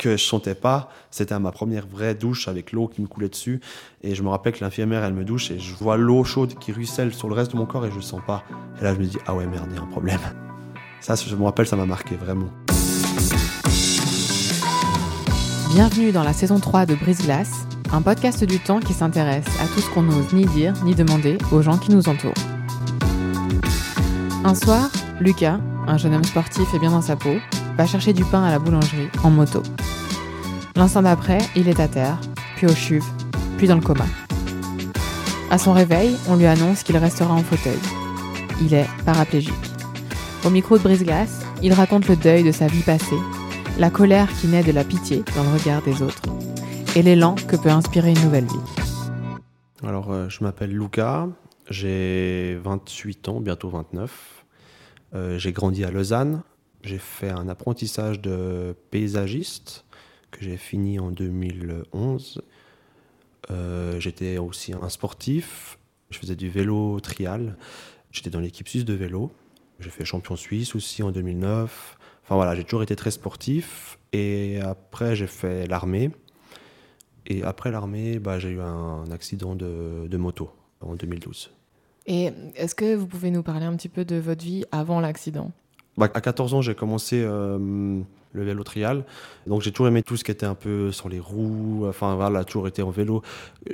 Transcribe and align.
que 0.00 0.16
je 0.16 0.24
sentais 0.24 0.54
pas, 0.54 0.88
c'était 1.10 1.38
ma 1.38 1.52
première 1.52 1.86
vraie 1.86 2.14
douche 2.14 2.48
avec 2.48 2.72
l'eau 2.72 2.88
qui 2.88 3.02
me 3.02 3.06
coulait 3.06 3.28
dessus. 3.28 3.60
Et 4.02 4.14
je 4.14 4.22
me 4.22 4.28
rappelle 4.30 4.54
que 4.54 4.64
l'infirmière, 4.64 5.04
elle 5.04 5.12
me 5.12 5.24
douche 5.24 5.50
et 5.50 5.58
je 5.58 5.74
vois 5.74 5.98
l'eau 5.98 6.24
chaude 6.24 6.54
qui 6.58 6.72
ruisselle 6.72 7.12
sur 7.12 7.28
le 7.28 7.34
reste 7.34 7.52
de 7.52 7.58
mon 7.58 7.66
corps 7.66 7.84
et 7.84 7.90
je 7.90 7.96
le 7.96 8.02
sens 8.02 8.22
pas. 8.26 8.42
Et 8.80 8.84
là, 8.84 8.94
je 8.94 8.98
me 8.98 9.04
dis, 9.04 9.18
ah 9.26 9.34
ouais, 9.34 9.46
merde, 9.46 9.68
il 9.70 9.76
y 9.76 9.78
a 9.78 9.82
un 9.82 9.86
problème. 9.86 10.20
Ça, 11.00 11.14
je 11.14 11.36
me 11.36 11.44
rappelle, 11.44 11.66
ça 11.66 11.76
m'a 11.76 11.86
marqué 11.86 12.16
vraiment. 12.16 12.48
Bienvenue 15.72 16.12
dans 16.12 16.24
la 16.24 16.32
saison 16.32 16.58
3 16.58 16.86
de 16.86 16.94
Brise 16.94 17.22
Glace, 17.22 17.66
un 17.92 18.00
podcast 18.00 18.42
du 18.42 18.58
temps 18.58 18.80
qui 18.80 18.94
s'intéresse 18.94 19.46
à 19.60 19.66
tout 19.66 19.80
ce 19.80 19.90
qu'on 19.90 20.02
n'ose 20.02 20.32
ni 20.32 20.46
dire 20.46 20.72
ni 20.82 20.94
demander 20.94 21.36
aux 21.52 21.60
gens 21.60 21.76
qui 21.76 21.90
nous 21.90 22.08
entourent. 22.08 22.32
Un 24.44 24.54
soir, 24.54 24.90
Lucas, 25.20 25.60
un 25.86 25.98
jeune 25.98 26.14
homme 26.14 26.24
sportif 26.24 26.66
et 26.74 26.78
bien 26.78 26.90
dans 26.90 27.02
sa 27.02 27.16
peau, 27.16 27.36
va 27.76 27.86
chercher 27.86 28.12
du 28.12 28.24
pain 28.24 28.42
à 28.42 28.50
la 28.50 28.58
boulangerie 28.58 29.08
en 29.22 29.30
moto. 29.30 29.62
L'instant 30.76 31.02
d'après, 31.02 31.38
il 31.56 31.68
est 31.68 31.80
à 31.80 31.88
terre, 31.88 32.18
puis 32.56 32.66
au 32.66 32.74
chuve, 32.74 33.04
puis 33.58 33.66
dans 33.66 33.74
le 33.74 33.80
coma. 33.80 34.06
À 35.50 35.58
son 35.58 35.72
réveil, 35.72 36.16
on 36.28 36.36
lui 36.36 36.46
annonce 36.46 36.82
qu'il 36.82 36.96
restera 36.96 37.34
en 37.34 37.42
fauteuil. 37.42 37.78
Il 38.62 38.72
est 38.74 38.86
paraplégique. 39.04 39.52
Au 40.44 40.50
micro 40.50 40.78
de 40.78 40.82
Brise-Glace, 40.82 41.44
il 41.62 41.72
raconte 41.72 42.08
le 42.08 42.16
deuil 42.16 42.44
de 42.44 42.52
sa 42.52 42.66
vie 42.66 42.82
passée, 42.82 43.18
la 43.78 43.90
colère 43.90 44.28
qui 44.40 44.46
naît 44.46 44.62
de 44.62 44.72
la 44.72 44.84
pitié 44.84 45.24
dans 45.34 45.42
le 45.42 45.58
regard 45.58 45.82
des 45.82 46.02
autres, 46.02 46.22
et 46.94 47.02
l'élan 47.02 47.34
que 47.34 47.56
peut 47.56 47.70
inspirer 47.70 48.10
une 48.10 48.22
nouvelle 48.22 48.46
vie. 48.46 48.84
Alors, 49.82 50.12
euh, 50.12 50.28
je 50.28 50.44
m'appelle 50.44 50.70
Luca, 50.70 51.26
j'ai 51.68 52.58
28 52.62 53.28
ans, 53.28 53.40
bientôt 53.40 53.70
29. 53.70 54.44
Euh, 55.14 55.38
j'ai 55.38 55.52
grandi 55.52 55.84
à 55.84 55.90
Lausanne. 55.90 56.42
J'ai 56.82 56.98
fait 56.98 57.30
un 57.30 57.48
apprentissage 57.48 58.20
de 58.20 58.74
paysagiste 58.90 59.84
que 60.30 60.44
j'ai 60.44 60.56
fini 60.56 60.98
en 60.98 61.10
2011. 61.10 62.42
Euh, 63.50 64.00
j'étais 64.00 64.38
aussi 64.38 64.72
un 64.72 64.88
sportif. 64.88 65.78
Je 66.10 66.18
faisais 66.18 66.36
du 66.36 66.48
vélo 66.48 67.00
trial. 67.00 67.56
J'étais 68.12 68.30
dans 68.30 68.40
l'équipe 68.40 68.68
suisse 68.68 68.84
de 68.84 68.94
vélo. 68.94 69.30
J'ai 69.78 69.90
fait 69.90 70.04
champion 70.04 70.36
suisse 70.36 70.74
aussi 70.74 71.02
en 71.02 71.10
2009. 71.10 71.98
Enfin 72.24 72.34
voilà, 72.34 72.54
j'ai 72.54 72.64
toujours 72.64 72.82
été 72.82 72.96
très 72.96 73.10
sportif. 73.10 73.98
Et 74.12 74.60
après, 74.60 75.16
j'ai 75.16 75.26
fait 75.26 75.66
l'armée. 75.66 76.10
Et 77.26 77.42
après 77.42 77.70
l'armée, 77.70 78.18
bah, 78.18 78.38
j'ai 78.38 78.50
eu 78.50 78.60
un 78.60 79.10
accident 79.10 79.54
de, 79.54 80.06
de 80.08 80.16
moto 80.16 80.50
en 80.80 80.94
2012. 80.94 81.50
Et 82.06 82.30
est-ce 82.56 82.74
que 82.74 82.94
vous 82.94 83.06
pouvez 83.06 83.30
nous 83.30 83.42
parler 83.42 83.66
un 83.66 83.76
petit 83.76 83.88
peu 83.88 84.04
de 84.04 84.16
votre 84.16 84.44
vie 84.44 84.64
avant 84.72 85.00
l'accident? 85.00 85.52
Bah, 86.00 86.08
À 86.12 86.20
14 86.20 86.54
ans, 86.54 86.62
j'ai 86.62 86.74
commencé 86.74 87.22
euh, 87.22 88.00
le 88.32 88.44
vélo 88.44 88.64
trial. 88.64 89.04
Donc 89.46 89.62
j'ai 89.62 89.70
toujours 89.70 89.88
aimé 89.88 90.02
tout 90.02 90.16
ce 90.16 90.24
qui 90.24 90.30
était 90.30 90.46
un 90.46 90.54
peu 90.54 90.90
sur 90.90 91.08
les 91.08 91.20
roues. 91.20 91.84
Enfin 91.88 92.16
voilà, 92.16 92.44
toujours 92.44 92.66
été 92.66 92.82
en 92.82 92.90
vélo. 92.90 93.22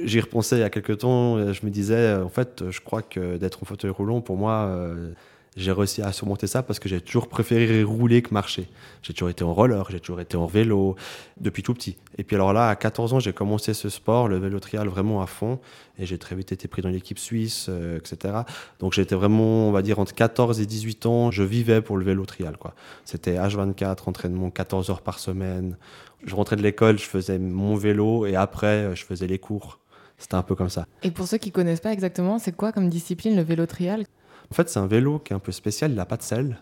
J'y 0.02 0.20
repensais 0.20 0.56
il 0.56 0.60
y 0.60 0.64
a 0.64 0.70
quelques 0.70 0.98
temps. 0.98 1.52
Je 1.52 1.64
me 1.64 1.70
disais, 1.70 2.14
en 2.14 2.28
fait, 2.28 2.64
je 2.70 2.80
crois 2.80 3.02
que 3.02 3.36
d'être 3.36 3.62
en 3.62 3.66
fauteuil 3.66 3.90
roulant, 3.90 4.20
pour 4.20 4.36
moi, 4.36 4.66
euh, 4.68 5.12
j'ai 5.56 5.72
réussi 5.72 6.02
à 6.02 6.12
surmonter 6.12 6.46
ça 6.46 6.62
parce 6.62 6.78
que 6.78 6.88
j'ai 6.88 7.00
toujours 7.00 7.28
préféré 7.28 7.82
rouler 7.82 8.20
que 8.20 8.34
marcher. 8.34 8.68
J'ai 9.02 9.14
toujours 9.14 9.30
été 9.30 9.42
en 9.42 9.54
roller, 9.54 9.86
j'ai 9.90 10.00
toujours 10.00 10.20
été 10.20 10.36
en 10.36 10.46
vélo 10.46 10.96
depuis 11.40 11.62
tout 11.62 11.72
petit. 11.72 11.96
Et 12.18 12.24
puis 12.24 12.36
alors 12.36 12.52
là, 12.52 12.68
à 12.68 12.76
14 12.76 13.14
ans, 13.14 13.20
j'ai 13.20 13.32
commencé 13.32 13.72
ce 13.72 13.88
sport, 13.88 14.28
le 14.28 14.36
vélo 14.36 14.60
trial, 14.60 14.86
vraiment 14.88 15.22
à 15.22 15.26
fond. 15.26 15.58
Et 15.98 16.04
j'ai 16.04 16.18
très 16.18 16.36
vite 16.36 16.52
été 16.52 16.68
pris 16.68 16.82
dans 16.82 16.90
l'équipe 16.90 17.18
suisse, 17.18 17.66
euh, 17.70 17.98
etc. 17.98 18.34
Donc 18.80 18.92
j'étais 18.92 19.14
vraiment, 19.14 19.68
on 19.68 19.72
va 19.72 19.80
dire, 19.80 19.98
entre 19.98 20.14
14 20.14 20.60
et 20.60 20.66
18 20.66 21.06
ans, 21.06 21.30
je 21.30 21.42
vivais 21.42 21.80
pour 21.80 21.96
le 21.96 22.04
vélo 22.04 22.26
trial. 22.26 22.58
quoi. 22.58 22.74
C'était 23.06 23.36
H24, 23.36 24.08
entraînement 24.08 24.50
14 24.50 24.90
heures 24.90 25.00
par 25.00 25.18
semaine. 25.18 25.78
Je 26.26 26.34
rentrais 26.34 26.56
de 26.56 26.62
l'école, 26.62 26.98
je 26.98 27.04
faisais 27.04 27.38
mon 27.38 27.76
vélo 27.76 28.26
et 28.26 28.36
après, 28.36 28.94
je 28.94 29.04
faisais 29.04 29.26
les 29.26 29.38
cours. 29.38 29.78
C'était 30.18 30.34
un 30.34 30.42
peu 30.42 30.54
comme 30.54 30.70
ça. 30.70 30.86
Et 31.02 31.10
pour 31.10 31.26
ceux 31.26 31.38
qui 31.38 31.50
connaissent 31.50 31.80
pas 31.80 31.92
exactement, 31.92 32.38
c'est 32.38 32.52
quoi 32.52 32.72
comme 32.72 32.88
discipline 32.88 33.36
le 33.36 33.42
vélo 33.42 33.66
trial? 33.66 34.04
En 34.50 34.54
fait, 34.54 34.68
c'est 34.68 34.78
un 34.78 34.86
vélo 34.86 35.18
qui 35.18 35.32
est 35.32 35.36
un 35.36 35.40
peu 35.40 35.52
spécial, 35.52 35.90
il 35.90 35.96
n'a 35.96 36.06
pas 36.06 36.16
de 36.16 36.22
selle. 36.22 36.58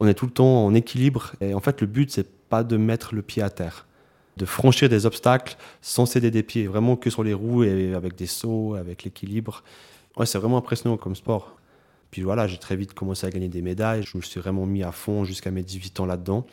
On 0.00 0.06
est 0.06 0.14
tout 0.14 0.26
le 0.26 0.32
temps 0.32 0.64
en 0.64 0.74
équilibre 0.74 1.32
et 1.40 1.54
en 1.54 1.60
fait, 1.60 1.80
le 1.80 1.86
but, 1.86 2.10
c'est 2.10 2.28
pas 2.48 2.64
de 2.64 2.76
mettre 2.76 3.14
le 3.14 3.22
pied 3.22 3.42
à 3.42 3.50
terre, 3.50 3.86
de 4.36 4.44
franchir 4.44 4.88
des 4.88 5.06
obstacles 5.06 5.56
sans 5.82 6.06
céder 6.06 6.30
des 6.30 6.42
pieds, 6.42 6.66
vraiment 6.66 6.96
que 6.96 7.10
sur 7.10 7.24
les 7.24 7.34
roues 7.34 7.64
et 7.64 7.94
avec 7.94 8.14
des 8.14 8.26
sauts, 8.26 8.74
avec 8.74 9.04
l'équilibre. 9.04 9.62
Ouais, 10.16 10.26
c'est 10.26 10.38
vraiment 10.38 10.58
impressionnant 10.58 10.96
comme 10.96 11.16
sport. 11.16 11.56
Puis 12.10 12.22
voilà, 12.22 12.46
j'ai 12.46 12.58
très 12.58 12.76
vite 12.76 12.94
commencé 12.94 13.26
à 13.26 13.30
gagner 13.30 13.48
des 13.48 13.62
médailles. 13.62 14.02
Je 14.02 14.16
me 14.16 14.22
suis 14.22 14.40
vraiment 14.40 14.66
mis 14.66 14.82
à 14.82 14.92
fond 14.92 15.24
jusqu'à 15.24 15.50
mes 15.50 15.62
18 15.62 16.00
ans 16.00 16.06
là-dedans. 16.06 16.46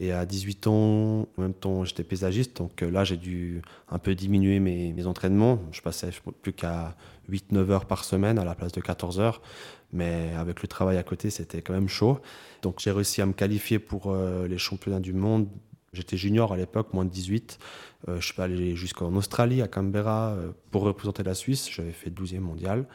Et 0.00 0.12
à 0.12 0.26
18 0.26 0.66
ans, 0.66 1.28
en 1.36 1.42
même 1.42 1.54
temps, 1.54 1.84
j'étais 1.84 2.02
paysagiste. 2.02 2.56
Donc 2.56 2.82
euh, 2.82 2.90
là, 2.90 3.04
j'ai 3.04 3.16
dû 3.16 3.62
un 3.90 3.98
peu 3.98 4.14
diminuer 4.14 4.58
mes, 4.60 4.92
mes 4.92 5.06
entraînements. 5.06 5.60
Je 5.72 5.80
passais 5.82 6.10
plus 6.42 6.52
qu'à 6.52 6.96
8-9 7.30 7.70
heures 7.70 7.86
par 7.86 8.04
semaine 8.04 8.38
à 8.38 8.44
la 8.44 8.54
place 8.54 8.72
de 8.72 8.80
14 8.80 9.20
heures. 9.20 9.40
Mais 9.94 10.32
avec 10.36 10.60
le 10.60 10.68
travail 10.68 10.98
à 10.98 11.02
côté, 11.02 11.30
c'était 11.30 11.62
quand 11.62 11.72
même 11.72 11.88
chaud. 11.88 12.20
Donc 12.62 12.80
j'ai 12.80 12.90
réussi 12.90 13.22
à 13.22 13.26
me 13.26 13.32
qualifier 13.32 13.78
pour 13.78 14.10
euh, 14.10 14.46
les 14.48 14.58
championnats 14.58 15.00
du 15.00 15.12
monde. 15.12 15.48
J'étais 15.92 16.16
junior 16.16 16.52
à 16.52 16.56
l'époque, 16.56 16.92
moins 16.92 17.04
de 17.04 17.10
18. 17.10 17.58
Euh, 18.08 18.20
je 18.20 18.32
suis 18.32 18.42
allé 18.42 18.74
jusqu'en 18.74 19.14
Australie, 19.14 19.62
à 19.62 19.68
Canberra, 19.68 20.32
euh, 20.32 20.50
pour 20.72 20.82
représenter 20.82 21.22
la 21.22 21.34
Suisse. 21.34 21.70
J'avais 21.70 21.92
fait 21.92 22.10
12e 22.10 22.40
mondial. 22.40 22.86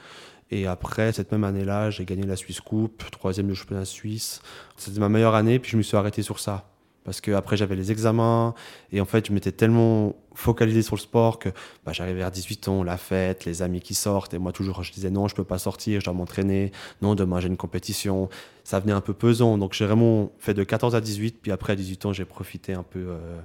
Et 0.52 0.68
après, 0.68 1.14
cette 1.14 1.32
même 1.32 1.46
année-là, 1.46 1.90
j'ai 1.90 2.04
gagné 2.04 2.24
la 2.24 2.36
Suisse 2.36 2.60
Coupe, 2.60 3.10
troisième 3.12 3.48
du 3.48 3.56
championnat 3.56 3.86
suisse. 3.86 4.42
C'était 4.76 5.00
ma 5.00 5.08
meilleure 5.08 5.36
année, 5.36 5.60
puis 5.60 5.72
je 5.72 5.78
me 5.78 5.84
suis 5.84 5.96
arrêté 5.96 6.22
sur 6.24 6.40
ça 6.40 6.68
parce 7.10 7.22
que 7.22 7.32
après 7.32 7.58
j'avais 7.58 7.76
les 7.76 7.92
examens 7.92 8.54
et 8.92 9.02
en 9.02 9.06
fait 9.06 9.26
je 9.26 9.34
m'étais 9.34 9.52
tellement 9.52 10.16
focalisé 10.36 10.84
sur 10.84 10.96
le 10.96 11.02
sport 11.02 11.40
que 11.40 11.50
bah, 11.84 11.92
j'arrivais 11.92 12.22
à 12.22 12.30
18 12.30 12.68
ans, 12.68 12.84
la 12.84 12.98
fête, 12.98 13.46
les 13.46 13.64
amis 13.64 13.82
qui 13.82 13.96
sortent 13.96 14.36
et 14.36 14.38
moi 14.38 14.52
toujours 14.52 14.84
je 14.84 14.92
disais 14.94 15.10
non 15.10 15.28
je 15.28 15.34
peux 15.34 15.44
pas 15.44 15.58
sortir, 15.58 16.02
je 16.02 16.06
dois 16.06 16.14
m'entraîner, 16.14 16.72
non 17.02 17.16
demain 17.16 17.40
j'ai 17.40 17.48
une 17.48 17.58
compétition, 17.58 18.30
ça 18.64 18.80
venait 18.80 18.94
un 18.94 19.02
peu 19.02 19.16
pesant 19.16 19.58
donc 19.58 19.74
j'ai 19.74 19.88
vraiment 19.88 20.32
fait 20.38 20.54
de 20.54 20.64
14 20.64 20.94
à 20.94 21.02
18 21.02 21.40
puis 21.42 21.52
après 21.52 21.74
à 21.74 21.76
18 21.76 22.06
ans 22.06 22.14
j'ai 22.14 22.26
profité 22.26 22.74
un 22.74 22.84
peu 22.84 23.00
euh, 23.00 23.40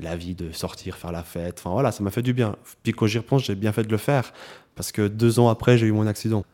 la 0.00 0.16
vie 0.16 0.34
de 0.34 0.50
sortir, 0.50 0.96
faire 0.96 1.12
la 1.12 1.22
fête, 1.22 1.60
enfin 1.60 1.70
voilà 1.70 1.92
ça 1.92 2.02
m'a 2.02 2.10
fait 2.10 2.22
du 2.22 2.32
bien. 2.32 2.56
Puis 2.82 2.90
quand 2.90 3.06
j'y 3.06 3.18
repense 3.18 3.44
j'ai 3.44 3.54
bien 3.54 3.70
fait 3.70 3.84
de 3.84 3.92
le 3.92 3.98
faire 3.98 4.32
parce 4.74 4.90
que 4.90 5.06
deux 5.06 5.38
ans 5.38 5.48
après 5.48 5.78
j'ai 5.78 5.86
eu 5.86 5.92
mon 5.92 6.08
accident. 6.08 6.44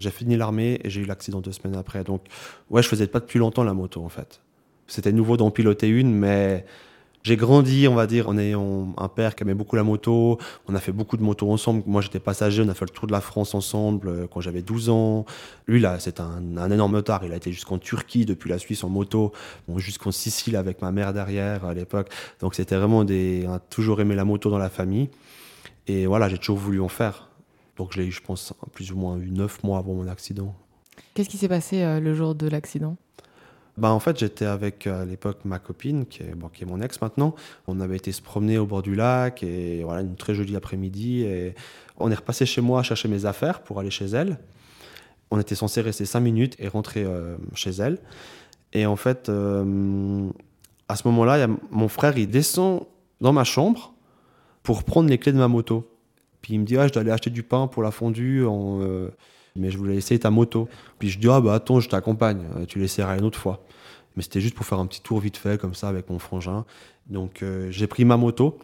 J'ai 0.00 0.10
fini 0.10 0.36
l'armée 0.36 0.80
et 0.84 0.90
j'ai 0.90 1.00
eu 1.00 1.06
l'accident 1.06 1.40
deux 1.40 1.52
semaines 1.52 1.78
après 1.78 2.04
donc 2.04 2.26
ouais 2.68 2.82
je 2.82 2.88
faisais 2.88 3.06
pas 3.06 3.20
depuis 3.20 3.38
longtemps 3.38 3.64
la 3.64 3.72
moto 3.72 4.04
en 4.04 4.10
fait. 4.10 4.42
C'était 4.86 5.12
nouveau 5.12 5.36
d'en 5.36 5.50
piloter 5.50 5.88
une, 5.88 6.14
mais 6.14 6.64
j'ai 7.22 7.36
grandi, 7.36 7.86
on 7.86 7.94
va 7.94 8.08
dire, 8.08 8.28
en 8.28 8.36
ayant 8.36 8.92
un 8.96 9.08
père 9.08 9.36
qui 9.36 9.44
aimait 9.44 9.54
beaucoup 9.54 9.76
la 9.76 9.84
moto. 9.84 10.38
On 10.66 10.74
a 10.74 10.80
fait 10.80 10.90
beaucoup 10.90 11.16
de 11.16 11.22
motos 11.22 11.50
ensemble. 11.50 11.84
Moi, 11.86 12.00
j'étais 12.00 12.18
passager. 12.18 12.62
On 12.62 12.68
a 12.68 12.74
fait 12.74 12.84
le 12.84 12.90
tour 12.90 13.06
de 13.06 13.12
la 13.12 13.20
France 13.20 13.54
ensemble 13.54 14.08
euh, 14.08 14.26
quand 14.26 14.40
j'avais 14.40 14.62
12 14.62 14.88
ans. 14.88 15.24
Lui, 15.68 15.78
là, 15.78 16.00
c'est 16.00 16.18
un, 16.18 16.70
énorme 16.70 16.92
motard. 16.92 17.24
Il 17.24 17.32
a 17.32 17.36
été 17.36 17.52
jusqu'en 17.52 17.78
Turquie, 17.78 18.26
depuis 18.26 18.50
la 18.50 18.58
Suisse 18.58 18.82
en 18.82 18.88
moto, 18.88 19.32
jusqu'en 19.76 20.10
Sicile 20.10 20.56
avec 20.56 20.82
ma 20.82 20.90
mère 20.90 21.12
derrière 21.12 21.64
à 21.64 21.74
l'époque. 21.74 22.08
Donc, 22.40 22.56
c'était 22.56 22.76
vraiment 22.76 23.04
des. 23.04 23.44
On 23.46 23.52
a 23.52 23.60
toujours 23.60 24.00
aimé 24.00 24.16
la 24.16 24.24
moto 24.24 24.50
dans 24.50 24.58
la 24.58 24.70
famille. 24.70 25.08
Et 25.86 26.06
voilà, 26.06 26.28
j'ai 26.28 26.38
toujours 26.38 26.58
voulu 26.58 26.80
en 26.80 26.88
faire. 26.88 27.30
Donc, 27.76 27.92
je 27.92 28.00
l'ai 28.00 28.06
eu, 28.06 28.12
je 28.12 28.20
pense, 28.20 28.52
plus 28.72 28.90
ou 28.90 28.96
moins 28.96 29.16
eu 29.18 29.30
9 29.30 29.62
mois 29.62 29.78
avant 29.78 29.94
mon 29.94 30.08
accident. 30.08 30.56
Qu'est-ce 31.14 31.28
qui 31.28 31.36
s'est 31.36 31.48
passé 31.48 31.82
euh, 31.82 32.00
le 32.00 32.14
jour 32.14 32.34
de 32.34 32.48
l'accident? 32.48 32.96
Bah, 33.78 33.90
en 33.90 34.00
fait, 34.00 34.18
j'étais 34.18 34.44
avec 34.44 34.86
euh, 34.86 35.02
à 35.02 35.04
l'époque 35.04 35.38
ma 35.44 35.58
copine, 35.58 36.04
qui 36.04 36.22
est, 36.22 36.64
mon 36.66 36.80
ex 36.80 37.00
maintenant. 37.00 37.34
On 37.66 37.80
avait 37.80 37.96
été 37.96 38.12
se 38.12 38.20
promener 38.20 38.58
au 38.58 38.66
bord 38.66 38.82
du 38.82 38.94
lac 38.94 39.42
et 39.42 39.82
voilà, 39.82 40.02
une 40.02 40.16
très 40.16 40.34
jolie 40.34 40.56
après-midi. 40.56 41.22
Et 41.22 41.54
on 41.96 42.10
est 42.10 42.14
repassé 42.14 42.44
chez 42.44 42.60
moi 42.60 42.82
chercher 42.82 43.08
mes 43.08 43.24
affaires 43.24 43.62
pour 43.62 43.80
aller 43.80 43.90
chez 43.90 44.06
elle. 44.06 44.38
On 45.30 45.40
était 45.40 45.54
censé 45.54 45.80
rester 45.80 46.04
cinq 46.04 46.20
minutes 46.20 46.56
et 46.58 46.68
rentrer 46.68 47.02
euh, 47.04 47.36
chez 47.54 47.70
elle. 47.70 47.98
Et 48.74 48.84
en 48.84 48.96
fait, 48.96 49.28
euh, 49.28 50.28
À 50.88 50.96
ce 50.96 51.08
moment-là, 51.08 51.46
mon 51.70 51.88
frère, 51.88 52.18
il 52.18 52.28
descend 52.28 52.82
dans 53.22 53.32
ma 53.32 53.44
chambre 53.44 53.94
pour 54.62 54.84
prendre 54.84 55.08
les 55.08 55.16
clés 55.16 55.32
de 55.32 55.38
ma 55.38 55.48
moto. 55.48 55.88
Puis 56.42 56.54
il 56.54 56.60
me 56.60 56.66
dit, 56.66 56.76
ah, 56.76 56.86
je 56.86 56.92
dois 56.92 57.00
aller 57.00 57.10
acheter 57.10 57.30
du 57.30 57.42
pain 57.42 57.66
pour 57.68 57.82
la 57.82 57.90
fondue, 57.90 58.44
en, 58.44 58.80
mais 59.56 59.70
je 59.70 59.78
voulais 59.78 59.96
essayer 59.96 60.18
ta 60.18 60.30
moto. 60.30 60.68
Puis 60.98 61.10
je 61.10 61.18
dis, 61.18 61.28
ah 61.28 61.40
bah 61.40 61.54
attends, 61.54 61.80
je 61.80 61.88
t'accompagne, 61.88 62.42
euh, 62.56 62.66
tu 62.66 62.78
l'essaieras 62.78 63.18
une 63.18 63.24
autre 63.24 63.38
fois. 63.38 63.64
Mais 64.16 64.22
c'était 64.22 64.40
juste 64.40 64.54
pour 64.54 64.66
faire 64.66 64.78
un 64.78 64.86
petit 64.86 65.00
tour 65.00 65.20
vite 65.20 65.36
fait, 65.36 65.60
comme 65.60 65.74
ça, 65.74 65.88
avec 65.88 66.10
mon 66.10 66.18
frangin. 66.18 66.64
Donc 67.08 67.42
euh, 67.42 67.70
j'ai 67.70 67.86
pris 67.86 68.04
ma 68.04 68.16
moto. 68.16 68.58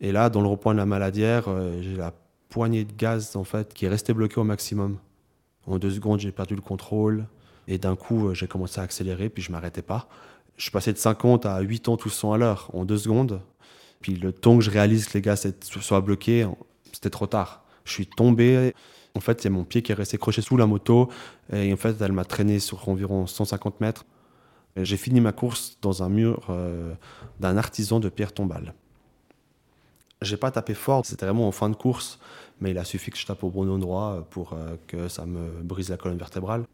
Et 0.00 0.12
là, 0.12 0.30
dans 0.30 0.40
le 0.40 0.48
rond-point 0.48 0.72
de 0.72 0.78
la 0.78 0.86
Maladière, 0.86 1.44
j'ai 1.80 1.94
la 1.94 2.12
poignée 2.48 2.84
de 2.84 2.92
gaz, 2.92 3.36
en 3.36 3.44
fait, 3.44 3.72
qui 3.72 3.84
est 3.84 3.88
restée 3.88 4.12
bloquée 4.12 4.40
au 4.40 4.44
maximum. 4.44 4.98
En 5.66 5.78
deux 5.78 5.92
secondes, 5.92 6.18
j'ai 6.18 6.32
perdu 6.32 6.56
le 6.56 6.60
contrôle. 6.60 7.26
Et 7.68 7.78
d'un 7.78 7.94
coup, 7.94 8.34
j'ai 8.34 8.48
commencé 8.48 8.80
à 8.80 8.82
accélérer, 8.82 9.28
puis 9.28 9.44
je 9.44 9.52
m'arrêtais 9.52 9.82
pas. 9.82 10.08
Je 10.56 10.70
passé 10.70 10.92
de 10.92 10.98
50 10.98 11.46
à 11.46 11.60
8 11.60 11.88
ans 11.88 11.96
tout 11.96 12.10
100 12.10 12.32
à 12.32 12.38
l'heure 12.38 12.68
en 12.72 12.84
deux 12.84 12.98
secondes. 12.98 13.40
Puis 14.00 14.16
le 14.16 14.32
temps 14.32 14.58
que 14.58 14.64
je 14.64 14.70
réalise 14.70 15.06
que 15.06 15.14
les 15.14 15.22
gaz 15.22 15.46
soient 15.80 16.00
bloqués, 16.00 16.46
c'était 16.92 17.10
trop 17.10 17.26
tard. 17.26 17.64
Je 17.84 17.92
suis 17.92 18.06
tombé. 18.06 18.74
En 19.14 19.20
fait, 19.20 19.44
a 19.44 19.50
mon 19.50 19.64
pied 19.64 19.82
qui 19.82 19.92
est 19.92 19.94
resté 19.94 20.16
croché 20.18 20.42
sous 20.42 20.56
la 20.56 20.66
moto. 20.66 21.08
Et 21.52 21.72
en 21.72 21.76
fait, 21.76 22.00
elle 22.00 22.12
m'a 22.12 22.24
traîné 22.24 22.58
sur 22.60 22.88
environ 22.88 23.26
150 23.26 23.80
mètres. 23.80 24.04
J'ai 24.76 24.96
fini 24.96 25.20
ma 25.20 25.32
course 25.32 25.76
dans 25.82 26.02
un 26.02 26.08
mur 26.08 26.46
euh, 26.48 26.94
d'un 27.40 27.56
artisan 27.58 28.00
de 28.00 28.08
pierre 28.08 28.32
tombale. 28.32 28.74
J'ai 30.22 30.36
pas 30.36 30.50
tapé 30.50 30.74
fort, 30.74 31.04
c'était 31.04 31.26
vraiment 31.26 31.48
en 31.48 31.52
fin 31.52 31.68
de 31.68 31.74
course, 31.74 32.18
mais 32.60 32.70
il 32.70 32.78
a 32.78 32.84
suffi 32.84 33.10
que 33.10 33.18
je 33.18 33.26
tape 33.26 33.42
au 33.44 33.50
bon 33.50 33.68
endroit 33.68 34.26
pour 34.30 34.52
euh, 34.52 34.76
que 34.86 35.08
ça 35.08 35.26
me 35.26 35.62
brise 35.62 35.90
la 35.90 35.96
colonne 35.96 36.16
vertébrale. 36.16 36.64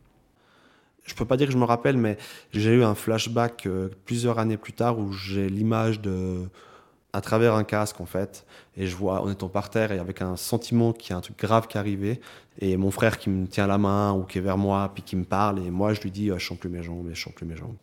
Je 1.04 1.14
peux 1.14 1.24
pas 1.24 1.36
dire 1.36 1.46
que 1.46 1.52
je 1.52 1.58
me 1.58 1.64
rappelle, 1.64 1.96
mais 1.96 2.18
j'ai 2.52 2.70
eu 2.70 2.84
un 2.84 2.94
flashback 2.94 3.66
euh, 3.66 3.88
plusieurs 4.04 4.38
années 4.38 4.58
plus 4.58 4.74
tard 4.74 4.98
où 4.98 5.12
j'ai 5.12 5.48
l'image 5.48 6.00
de 6.00 6.44
à 7.12 7.20
travers 7.20 7.54
un 7.54 7.64
casque 7.64 8.00
en 8.00 8.06
fait 8.06 8.44
et 8.76 8.86
je 8.86 8.94
vois 8.94 9.22
en 9.22 9.30
étant 9.30 9.48
par 9.48 9.70
terre 9.70 9.92
et 9.92 9.98
avec 9.98 10.20
un 10.20 10.36
sentiment 10.36 10.92
qu'il 10.92 11.10
y 11.10 11.12
a 11.14 11.16
un 11.16 11.20
truc 11.20 11.38
grave 11.38 11.66
qui 11.66 11.76
est 11.76 11.80
arrivé 11.80 12.20
et 12.58 12.76
mon 12.76 12.90
frère 12.90 13.18
qui 13.18 13.30
me 13.30 13.46
tient 13.46 13.66
la 13.66 13.78
main 13.78 14.12
ou 14.12 14.24
qui 14.24 14.38
est 14.38 14.42
vers 14.42 14.58
moi 14.58 14.90
puis 14.92 15.02
qui 15.02 15.16
me 15.16 15.24
parle 15.24 15.58
et 15.60 15.70
moi 15.70 15.94
je 15.94 16.00
lui 16.02 16.10
dis 16.10 16.30
oh, 16.30 16.38
je 16.38 16.46
sens 16.46 16.58
plus 16.58 16.68
mes 16.68 16.82
jambes 16.82 17.08
je 17.12 17.22
sens 17.22 17.32
plus 17.32 17.46
mes 17.46 17.56
jambes. 17.56 17.76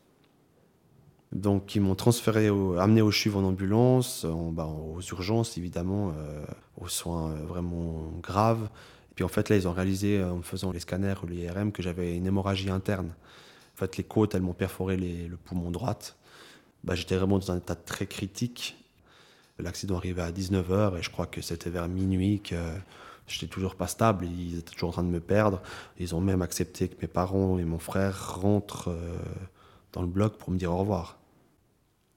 Donc 1.31 1.75
ils 1.75 1.81
m'ont 1.81 1.95
transféré 1.95 2.47
amené 2.79 3.01
au 3.01 3.11
CHUV 3.11 3.35
en 3.37 3.43
ambulance 3.43 4.25
bah, 4.53 4.65
aux 4.65 5.01
urgences 5.01 5.57
évidemment 5.57 6.13
euh, 6.15 6.45
aux 6.79 6.87
soins 6.87 7.31
euh, 7.31 7.45
vraiment 7.45 8.11
graves. 8.21 8.69
Et 9.11 9.15
puis 9.15 9.25
en 9.25 9.27
fait 9.27 9.49
là 9.49 9.55
ils 9.55 9.67
ont 9.67 9.73
réalisé 9.73 10.19
euh, 10.19 10.31
en 10.31 10.37
me 10.37 10.43
faisant 10.43 10.71
les 10.71 10.79
scanners 10.79 11.15
ou 11.23 11.27
l'IRM 11.27 11.71
que 11.71 11.81
j'avais 11.81 12.15
une 12.15 12.27
hémorragie 12.27 12.69
interne. 12.69 13.07
En 13.73 13.77
fait 13.77 13.97
les 13.97 14.03
côtes 14.03 14.35
elles 14.35 14.43
m'ont 14.43 14.53
perforé 14.53 14.97
le 14.97 15.35
poumon 15.35 15.71
droite 15.71 16.15
bah, 16.85 16.93
j'étais 16.93 17.17
vraiment 17.17 17.39
dans 17.39 17.51
un 17.51 17.57
état 17.57 17.75
très 17.75 18.05
critique 18.05 18.77
L'accident 19.59 19.97
arrivait 19.97 20.21
à 20.21 20.31
19h 20.31 20.97
et 20.97 21.01
je 21.01 21.09
crois 21.09 21.27
que 21.27 21.41
c'était 21.41 21.69
vers 21.69 21.87
minuit 21.87 22.41
que 22.41 22.55
j'étais 23.27 23.47
toujours 23.47 23.75
pas 23.75 23.87
stable. 23.87 24.25
Ils 24.25 24.59
étaient 24.59 24.71
toujours 24.71 24.89
en 24.89 24.93
train 24.93 25.03
de 25.03 25.09
me 25.09 25.19
perdre. 25.21 25.61
Ils 25.97 26.13
ont 26.13 26.21
même 26.21 26.41
accepté 26.41 26.87
que 26.89 26.95
mes 27.01 27.07
parents 27.07 27.57
et 27.57 27.63
mon 27.63 27.79
frère 27.79 28.41
rentrent 28.41 28.89
euh, 28.89 29.17
dans 29.93 30.01
le 30.01 30.07
bloc 30.07 30.37
pour 30.37 30.51
me 30.51 30.57
dire 30.57 30.71
au 30.71 30.77
revoir. 30.77 31.17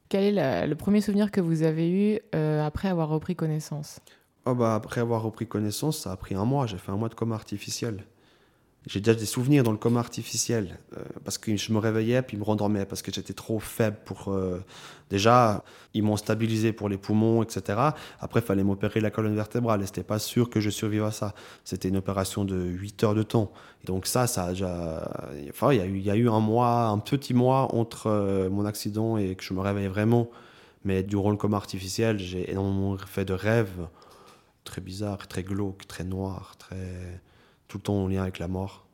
Quel 0.08 0.38
est 0.38 0.66
le 0.66 0.74
premier 0.74 1.00
souvenir 1.00 1.30
que 1.30 1.40
vous 1.40 1.62
avez 1.62 1.90
eu 1.90 2.18
euh, 2.34 2.64
après 2.66 2.88
avoir 2.88 3.08
repris 3.08 3.36
connaissance? 3.36 4.00
Oh 4.46 4.54
bah, 4.54 4.74
Après 4.74 5.00
avoir 5.00 5.22
repris 5.22 5.46
connaissance, 5.46 5.98
ça 5.98 6.12
a 6.12 6.16
pris 6.16 6.34
un 6.34 6.44
mois. 6.44 6.66
J'ai 6.66 6.78
fait 6.78 6.90
un 6.90 6.96
mois 6.96 7.10
de 7.10 7.14
coma 7.14 7.34
artificiel. 7.34 8.04
J'ai 8.86 9.00
déjà 9.00 9.18
des 9.18 9.26
souvenirs 9.26 9.64
dans 9.64 9.72
le 9.72 9.76
coma 9.76 10.00
artificiel 10.00 10.78
euh, 10.96 11.02
parce 11.24 11.36
que 11.36 11.54
je 11.56 11.72
me 11.72 11.78
réveillais 11.78 12.22
puis 12.22 12.36
me 12.36 12.44
rendormais 12.44 12.86
parce 12.86 13.02
que 13.02 13.12
j'étais 13.12 13.34
trop 13.34 13.58
faible 13.58 13.98
pour. 14.04 14.28
Euh, 14.28 14.64
déjà, 15.10 15.64
ils 15.94 16.02
m'ont 16.02 16.16
stabilisé 16.16 16.72
pour 16.72 16.88
les 16.88 16.96
poumons, 16.96 17.42
etc. 17.42 17.78
Après, 18.20 18.40
il 18.40 18.46
fallait 18.46 18.62
m'opérer 18.62 19.00
la 19.00 19.10
colonne 19.10 19.34
vertébrale 19.34 19.82
et 19.82 19.86
c'était 19.86 20.04
pas 20.04 20.18
sûr 20.18 20.48
que 20.48 20.60
je 20.60 20.70
survive 20.70 21.04
à 21.04 21.10
ça. 21.10 21.34
C'était 21.64 21.88
une 21.88 21.96
opération 21.96 22.44
de 22.44 22.56
8 22.56 23.04
heures 23.04 23.14
de 23.14 23.24
temps. 23.24 23.52
donc, 23.84 24.06
ça, 24.06 24.26
ça 24.26 24.44
a 24.44 24.50
déjà. 24.50 25.10
Enfin, 25.50 25.72
il 25.72 26.00
y, 26.00 26.10
a 26.10 26.16
eu, 26.16 26.28
un 26.30 26.40
mois, 26.40 26.86
un 26.86 26.98
petit 26.98 27.34
mois 27.34 27.74
entre 27.74 28.06
euh, 28.06 28.48
mon 28.48 28.64
accident 28.64 29.18
et 29.18 29.34
que 29.34 29.42
je 29.42 29.52
me 29.54 29.60
réveillais 29.60 29.88
vraiment. 29.88 30.30
Mais 30.84 31.02
durant 31.02 31.30
le 31.30 31.36
coma 31.36 31.56
artificiel, 31.56 32.18
j'ai 32.18 32.50
énormément 32.50 32.96
fait 32.96 33.24
de 33.24 33.34
rêves 33.34 33.88
très 34.64 34.80
bizarres, 34.80 35.26
très 35.28 35.42
glauques, 35.42 35.86
très 35.86 36.04
noirs, 36.04 36.54
très 36.58 37.20
tout 37.68 37.78
le 37.78 37.82
temps 37.82 38.02
en 38.04 38.08
lien 38.08 38.22
avec 38.22 38.38
la 38.38 38.48
mort. 38.48 38.86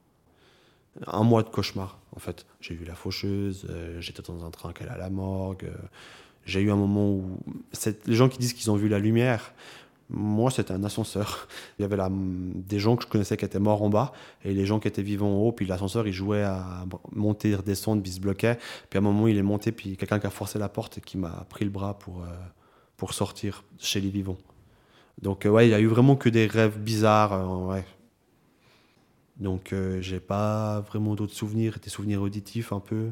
Un 1.07 1.25
mois 1.25 1.43
de 1.43 1.49
cauchemar, 1.49 1.99
en 2.15 2.21
fait. 2.21 2.47
J'ai 2.61 2.75
vu 2.75 2.85
la 2.85 2.95
faucheuse, 2.95 3.67
euh, 3.71 4.01
j'étais 4.01 4.23
dans 4.23 4.45
un 4.45 4.51
train 4.51 4.73
qui 4.73 4.83
allait 4.83 4.93
à 4.93 4.99
la 4.99 5.11
morgue. 5.11 5.65
Euh, 5.65 5.77
j'ai 6.45 6.61
eu 6.61 6.71
un 6.71 6.77
moment 6.77 7.11
où. 7.11 7.39
Les 8.07 8.15
gens 8.15 8.29
qui 8.29 8.39
disent 8.39 8.53
qu'ils 8.53 8.71
ont 8.71 8.77
vu 8.77 8.89
la 8.89 8.99
lumière, 8.99 9.55
moi, 10.11 10.51
c'était 10.51 10.73
un 10.73 10.85
ascenseur. 10.85 11.49
Il 11.79 11.83
y 11.83 11.85
avait 11.85 11.97
des 12.11 12.79
gens 12.79 12.97
que 12.97 13.05
je 13.05 13.09
connaissais 13.09 13.37
qui 13.37 13.45
étaient 13.45 13.59
morts 13.59 13.83
en 13.83 13.89
bas 13.89 14.13
et 14.45 14.53
les 14.53 14.67
gens 14.67 14.79
qui 14.79 14.89
étaient 14.89 15.03
vivants 15.03 15.31
en 15.31 15.39
haut. 15.41 15.53
Puis 15.53 15.67
l'ascenseur, 15.67 16.07
il 16.07 16.13
jouait 16.13 16.43
à 16.43 16.85
monter, 17.13 17.55
redescendre, 17.55 18.03
puis 18.03 18.13
il 18.13 18.15
se 18.15 18.21
bloquait. 18.21 18.59
Puis 18.91 18.99
à 18.99 19.01
un 19.01 19.05
moment, 19.05 19.27
il 19.27 19.37
est 19.37 19.43
monté, 19.43 19.73
puis 19.73 19.97
quelqu'un 19.97 20.21
qui 20.21 20.27
a 20.27 20.31
forcé 20.31 20.59
la 20.59 20.69
porte 20.69 20.99
et 20.99 21.01
qui 21.01 21.17
m'a 21.17 21.47
pris 21.49 21.65
le 21.65 21.71
bras 21.71 21.99
pour, 21.99 22.23
euh, 22.23 22.29
pour 22.97 23.15
sortir 23.15 23.65
chez 23.79 24.01
les 24.01 24.11
vivants. 24.11 24.39
Donc, 25.23 25.47
ouais, 25.51 25.69
il 25.69 25.71
y 25.71 25.75
a 25.75 25.81
eu 25.81 25.87
vraiment 25.87 26.17
que 26.17 26.29
des 26.29 26.47
rêves 26.47 26.79
bizarres. 26.79 27.67
ouais. 27.69 27.85
Donc, 29.39 29.73
euh, 29.73 30.01
j'ai 30.01 30.21
pas 30.21 30.81
vraiment 30.81 31.15
d'autres 31.15 31.35
souvenirs, 31.35 31.79
des 31.83 31.91
souvenirs 31.91 32.23
auditifs 32.23 32.73
un 32.73 32.81
peu. 32.81 33.11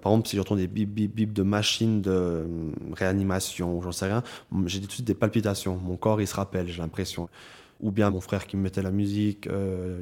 Par 0.00 0.12
exemple, 0.12 0.28
si 0.28 0.36
j'entends 0.36 0.54
des 0.54 0.68
bip 0.68 0.88
bip 0.88 1.12
bip 1.12 1.32
de 1.32 1.42
machines 1.42 2.00
de 2.00 2.10
euh, 2.10 2.46
réanimation, 2.92 3.82
j'en 3.82 3.90
sais 3.90 4.06
rien, 4.06 4.22
j'ai 4.66 4.80
tout 4.80 4.86
de 4.86 4.92
suite 4.92 5.06
des 5.06 5.14
palpitations. 5.14 5.76
Mon 5.76 5.96
corps, 5.96 6.20
il 6.20 6.28
se 6.28 6.36
rappelle, 6.36 6.68
j'ai 6.68 6.80
l'impression. 6.80 7.28
Ou 7.80 7.90
bien 7.90 8.10
mon 8.10 8.20
frère 8.20 8.46
qui 8.46 8.56
me 8.56 8.62
mettait 8.62 8.82
la 8.82 8.92
musique 8.92 9.48
euh, 9.48 10.00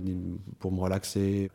pour 0.58 0.72
me 0.72 0.80
relaxer. 0.80 1.50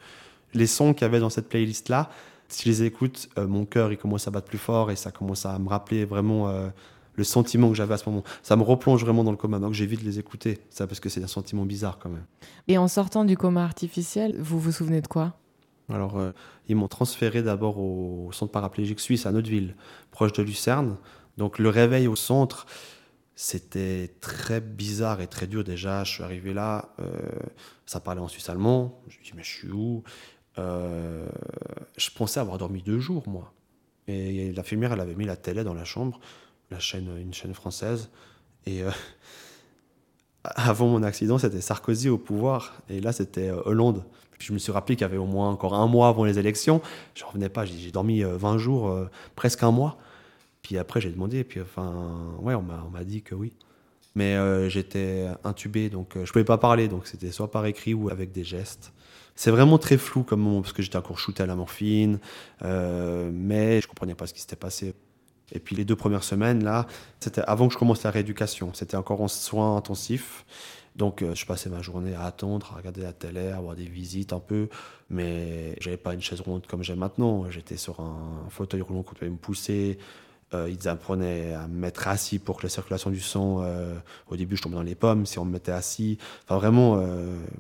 Les 0.54 0.68
sons 0.68 0.94
qu'il 0.94 1.04
y 1.04 1.06
avait 1.06 1.20
dans 1.20 1.30
cette 1.30 1.50
playlist-là, 1.50 2.10
si 2.48 2.64
je 2.66 2.70
les 2.70 2.84
écoute, 2.84 3.30
mon 3.38 3.66
cœur, 3.66 3.94
il 3.94 3.98
commence 3.98 4.28
à 4.28 4.32
battre 4.32 4.48
plus 4.48 4.58
fort 4.58 4.92
et 4.92 4.98
ça 4.98 5.12
commence 5.12 5.46
à 5.46 5.58
me 5.58 5.70
rappeler 5.70 6.04
vraiment 6.04 6.52
le 7.16 7.24
sentiment 7.24 7.70
que 7.70 7.76
j'avais 7.76 7.94
à 7.94 7.98
ce 7.98 8.10
moment. 8.10 8.24
Ça 8.44 8.56
me 8.56 8.64
replonge 8.64 9.04
vraiment 9.04 9.24
dans 9.24 9.32
le 9.32 9.38
coma, 9.38 9.60
donc 9.60 9.74
j'évite 9.74 10.02
de 10.02 10.06
les 10.06 10.20
écouter, 10.20 10.60
ça 10.70 10.88
parce 10.88 11.00
que 11.00 11.10
c'est 11.10 11.24
un 11.24 11.28
sentiment 11.28 11.66
bizarre 11.66 12.00
quand 12.00 12.10
même. 12.10 12.26
Et 12.68 12.78
en 12.78 12.88
sortant 12.88 13.26
du 13.26 13.38
coma 13.38 13.64
artificiel, 13.64 14.36
vous 14.40 14.60
vous 14.60 14.72
souvenez 14.72 15.02
de 15.02 15.08
quoi? 15.08 15.36
Alors, 15.90 16.18
euh, 16.18 16.32
ils 16.68 16.76
m'ont 16.76 16.88
transféré 16.88 17.44
d'abord 17.44 17.78
au 17.80 18.30
centre 18.32 18.52
paraplégique 18.52 19.00
suisse 19.00 19.26
à 19.26 19.32
Notre-Ville, 19.32 19.76
proche 20.12 20.32
de 20.34 20.42
Lucerne. 20.42 20.98
Donc 21.38 21.60
le 21.60 21.70
réveil 21.70 22.08
au 22.08 22.16
centre, 22.16 22.66
c'était 23.36 24.16
très 24.22 24.62
bizarre 24.62 25.22
et 25.22 25.28
très 25.28 25.48
dur 25.48 25.64
déjà. 25.64 26.04
Je 26.04 26.12
suis 26.12 26.24
arrivé 26.24 26.54
là, 26.54 26.94
euh, 27.00 27.10
ça 27.86 28.00
parlait 28.00 28.22
en 28.22 28.28
suisse 28.28 28.50
allemand. 28.50 29.02
Je 29.08 29.18
me 29.18 29.24
dis 29.24 29.32
mais 29.36 29.44
je 29.44 29.50
suis 29.50 29.72
où? 29.72 30.04
Euh, 30.58 31.28
Je 31.98 32.10
pensais 32.12 32.40
avoir 32.40 32.58
dormi 32.58 32.82
deux 32.84 33.00
jours 33.00 33.28
moi. 33.28 33.54
Et 34.08 34.52
l'infirmière, 34.52 34.94
elle 34.94 35.00
avait 35.00 35.16
mis 35.16 35.26
la 35.26 35.36
télé 35.36 35.64
dans 35.64 35.74
la 35.74 35.86
chambre 35.86 36.20
la 36.72 36.80
chaîne, 36.80 37.10
une 37.18 37.34
chaîne 37.34 37.54
française. 37.54 38.10
Et 38.66 38.82
euh, 38.82 38.90
avant 40.44 40.88
mon 40.88 41.04
accident, 41.04 41.38
c'était 41.38 41.62
Sarkozy 41.62 42.10
au 42.10 42.18
pouvoir. 42.18 42.74
Et 42.90 43.00
là, 43.00 43.12
c'était 43.12 43.50
euh, 43.50 43.62
Hollande. 43.66 44.04
Puis 44.38 44.48
je 44.48 44.54
me 44.54 44.58
suis 44.58 44.72
rappelé 44.72 44.96
qu'il 44.96 45.04
y 45.04 45.10
avait 45.10 45.18
au 45.18 45.26
moins 45.26 45.50
encore 45.50 45.76
un 45.76 45.86
mois 45.86 46.08
avant 46.08 46.24
les 46.24 46.40
élections. 46.40 46.82
Je 47.14 47.24
revenais 47.24 47.50
pas. 47.50 47.66
J'ai 47.66 47.92
dormi 47.92 48.24
20 48.24 48.56
euh, 48.56 48.58
jours, 48.58 49.08
presque 49.36 49.62
un 49.62 49.72
mois. 49.72 49.98
Puis 50.64 50.80
après, 50.80 51.00
j'ai 51.00 51.12
demandé. 51.12 51.44
Puis 51.44 51.62
enfin, 51.62 52.36
ouais, 52.40 52.56
on 52.56 52.64
m'a 52.64 53.04
dit 53.04 53.22
que 53.22 53.36
oui. 53.36 53.54
Mais 54.16 54.36
j'étais 54.70 55.28
intubé, 55.46 55.90
donc 55.90 56.18
je 56.22 56.30
pouvais 56.32 56.44
pas 56.44 56.58
parler. 56.58 56.88
Donc 56.88 57.06
c'était 57.06 57.32
soit 57.32 57.52
par 57.52 57.66
écrit 57.68 57.94
ou 57.94 58.10
avec 58.10 58.32
des 58.32 58.44
gestes. 58.44 58.92
C'est 59.36 59.52
vraiment 59.52 59.78
très 59.78 59.98
flou 59.98 60.24
comme 60.24 60.42
moment, 60.42 60.62
parce 60.62 60.74
que 60.74 60.82
j'étais 60.82 60.98
encore 60.98 61.18
shooté 61.18 61.44
à 61.44 61.46
la 61.46 61.56
morphine, 61.56 62.20
mais 62.62 63.80
je 63.80 63.88
comprenais 63.88 64.16
pas 64.16 64.26
ce 64.26 64.34
qui 64.34 64.42
s'était 64.42 64.56
passé. 64.56 64.96
Et 65.52 65.60
puis 65.60 65.76
les 65.76 65.86
deux 65.86 65.96
premières 65.96 66.24
semaines, 66.24 66.64
là, 66.64 66.88
c'était 67.20 67.42
avant 67.42 67.68
que 67.68 67.74
je 67.74 67.80
commence 67.80 68.04
la 68.04 68.12
rééducation. 68.12 68.72
C'était 68.74 68.98
encore 68.98 69.22
en 69.22 69.28
soins 69.28 69.76
intensifs. 69.76 70.46
Donc 70.96 71.22
euh, 71.22 71.34
je 71.36 71.46
passais 71.46 71.70
ma 71.70 71.82
journée 71.82 72.16
à 72.16 72.26
attendre, 72.26 72.72
à 72.74 72.78
regarder 72.78 73.02
la 73.02 73.14
télé, 73.14 73.50
à 73.50 73.58
avoir 73.58 73.76
des 73.76 73.86
visites 73.86 74.34
un 74.34 74.40
peu. 74.40 74.68
Mais 75.10 75.76
j'avais 75.80 75.98
pas 75.98 76.14
une 76.14 76.22
chaise 76.22 76.42
ronde 76.42 76.66
comme 76.68 76.84
j'ai 76.84 76.96
maintenant. 76.96 77.50
J'étais 77.50 77.78
sur 77.78 78.00
un 78.00 78.48
fauteuil 78.50 78.82
roulant 78.82 79.04
qu'on 79.04 79.16
pouvait 79.16 79.32
me 79.32 79.38
pousser. 79.38 79.98
Euh, 80.54 80.70
ils 80.70 80.90
apprenaient 80.90 81.54
à 81.54 81.66
me 81.68 81.80
mettre 81.80 82.10
assis 82.10 82.38
pour 82.38 82.58
que 82.58 82.64
la 82.64 82.70
circulation 82.70 83.10
du 83.10 83.22
sang. 83.22 83.62
Euh, 83.62 83.96
au 84.28 84.36
début, 84.36 84.58
je 84.58 84.62
tombais 84.62 84.76
dans 84.76 84.82
les 84.82 84.96
pommes 84.96 85.26
si 85.26 85.40
on 85.40 85.46
me 85.46 85.52
mettait 85.52 85.72
assis. 85.72 86.18
Enfin, 86.44 86.58
vraiment 86.58 87.02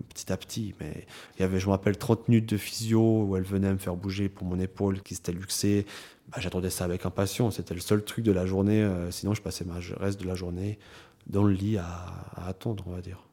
petit 0.10 0.32
à 0.32 0.36
petit. 0.36 0.76
Mais 0.82 1.08
il 1.38 1.42
y 1.42 1.46
avait, 1.46 1.60
je 1.60 1.68
me 1.68 1.72
rappelle, 1.72 1.98
30 1.98 2.28
minutes 2.28 2.50
de 2.50 2.58
physio 2.58 3.24
où 3.24 3.38
elle 3.38 3.44
venait 3.44 3.72
me 3.72 3.78
faire 3.78 3.96
bouger 3.96 4.28
pour 4.28 4.46
mon 4.46 4.60
épaule 4.60 5.02
qui 5.02 5.16
s'était 5.16 5.32
luxée. 5.32 5.86
Bah, 6.32 6.38
j'attendais 6.40 6.70
ça 6.70 6.86
avec 6.86 7.06
impatience. 7.06 7.58
C'était 7.58 7.74
le 7.74 7.82
seul 7.82 8.04
truc 8.04 8.24
de 8.24 8.32
la 8.32 8.46
journée. 8.46 8.82
Euh, 8.82 9.12
sinon, 9.12 9.34
je 9.34 9.42
passais 9.42 9.66
le 9.66 9.96
reste 9.98 10.20
de 10.22 10.28
la 10.28 10.36
journée 10.36 10.80
dans 11.28 11.44
le 11.44 11.54
lit 11.54 11.78
à, 11.78 12.48
attendre, 12.48 12.84
on 12.88 12.92
va 12.92 13.02
dire. 13.02 13.24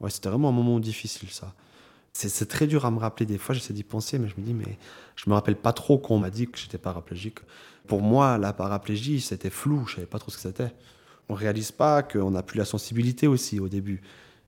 Ouais, 0.00 0.10
c'était 0.10 0.28
vraiment 0.28 0.48
un 0.48 0.52
moment 0.52 0.80
difficile, 0.80 1.30
ça. 1.30 1.54
C'est 2.12 2.46
très 2.46 2.66
dur 2.66 2.84
à 2.84 2.90
me 2.90 2.98
rappeler. 2.98 3.24
Des 3.24 3.38
fois, 3.38 3.54
j'essaie 3.54 3.72
d'y 3.72 3.84
penser, 3.84 4.18
mais 4.18 4.28
je 4.28 4.34
me 4.38 4.44
dis, 4.44 4.52
mais 4.52 4.76
je 5.16 5.30
me 5.30 5.34
rappelle 5.34 5.56
pas 5.56 5.72
trop 5.72 5.96
qu'on 5.96 6.18
m'a 6.18 6.28
dit 6.28 6.46
que 6.46 6.58
j'étais 6.58 6.76
paraplégique. 6.76 7.38
Pour 7.86 8.02
moi, 8.02 8.36
la 8.36 8.52
paraplégie, 8.52 9.20
c'était 9.20 9.48
flou. 9.48 9.86
Je 9.86 9.94
savais 9.94 10.06
pas 10.06 10.18
trop 10.18 10.30
ce 10.30 10.36
que 10.36 10.42
c'était. 10.42 10.74
On 11.28 11.34
réalise 11.34 11.72
pas 11.72 12.02
qu'on 12.02 12.32
n'a 12.32 12.42
plus 12.42 12.58
la 12.58 12.66
sensibilité 12.66 13.26
aussi 13.26 13.60
au 13.60 13.68
début. 13.68 14.02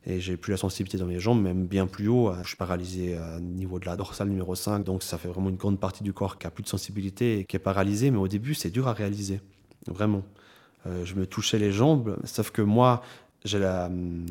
Et 0.07 0.21
j'ai 0.21 0.37
plus 0.37 0.51
la 0.51 0.57
sensibilité 0.57 0.99
dans 0.99 1.07
mes 1.07 1.19
jambes, 1.19 1.43
même 1.43 1.67
bien 1.67 1.87
plus 1.87 2.09
haut. 2.09 2.31
Je 2.43 2.49
suis 2.49 2.57
paralysé 2.57 3.17
au 3.19 3.41
niveau 3.41 3.79
de 3.79 3.87
la 3.87 3.97
dorsale 3.97 4.29
numéro 4.29 4.55
5, 4.55 4.85
donc 4.85 5.03
ça 5.03 5.17
fait 5.17 5.29
vraiment 5.29 5.49
une 5.49 5.57
grande 5.57 5.81
partie 5.81 6.05
du 6.05 6.13
corps 6.13 6.39
qui 6.39 6.47
a 6.47 6.51
plus 6.51 6.63
de 6.63 6.69
sensibilité 6.69 7.39
et 7.39 7.45
qui 7.47 7.57
est 7.57 7.61
paralysé. 7.61 8.11
Mais 8.11 8.19
au 8.19 8.29
début, 8.29 8.55
c'est 8.55 8.71
dur 8.71 8.87
à 8.87 8.93
réaliser. 8.93 9.41
Vraiment. 9.87 10.23
Euh, 10.87 11.05
je 11.05 11.15
me 11.15 11.27
touchais 11.27 11.59
les 11.59 11.73
jambes, 11.73 12.19
sauf 12.25 12.51
que 12.51 12.61
moi, 12.61 13.03
j'ai 13.45 13.59
la, 13.59 13.87
hum, 13.87 14.27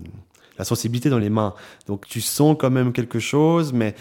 la 0.57 0.65
sensibilité 0.65 1.09
dans 1.09 1.19
les 1.19 1.29
mains. 1.29 1.53
Donc 1.87 2.05
tu 2.07 2.21
sens 2.21 2.55
quand 2.59 2.69
même 2.69 2.93
quelque 2.93 3.19
chose, 3.19 3.73
mais 3.73 3.95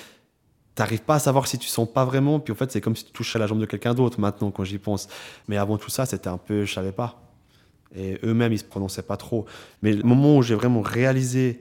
t'arrives 0.75 1.02
pas 1.02 1.17
à 1.17 1.19
savoir 1.19 1.47
si 1.47 1.59
tu 1.59 1.69
sens 1.69 1.91
pas 1.91 2.05
vraiment. 2.05 2.41
Puis 2.41 2.52
en 2.52 2.57
fait, 2.57 2.71
c'est 2.71 2.81
comme 2.81 2.97
si 2.97 3.05
tu 3.05 3.12
touchais 3.12 3.38
la 3.38 3.47
jambe 3.47 3.61
de 3.61 3.67
quelqu'un 3.67 3.95
d'autre 3.95 4.21
maintenant 4.21 4.50
quand 4.50 4.64
j'y 4.64 4.79
pense. 4.79 5.09
Mais 5.49 5.57
avant 5.57 5.79
tout 5.79 5.91
ça, 5.91 6.07
c'était 6.07 6.29
un 6.29 6.38
peu, 6.38 6.64
je 6.64 6.73
savais 6.73 6.93
pas. 6.93 7.19
Et 7.94 8.18
eux-mêmes, 8.25 8.52
ils 8.52 8.58
se 8.58 8.64
prononçaient 8.64 9.02
pas 9.02 9.16
trop. 9.16 9.46
Mais 9.82 9.92
le 9.92 10.02
moment 10.02 10.38
où 10.38 10.42
j'ai 10.42 10.54
vraiment 10.54 10.80
réalisé 10.80 11.61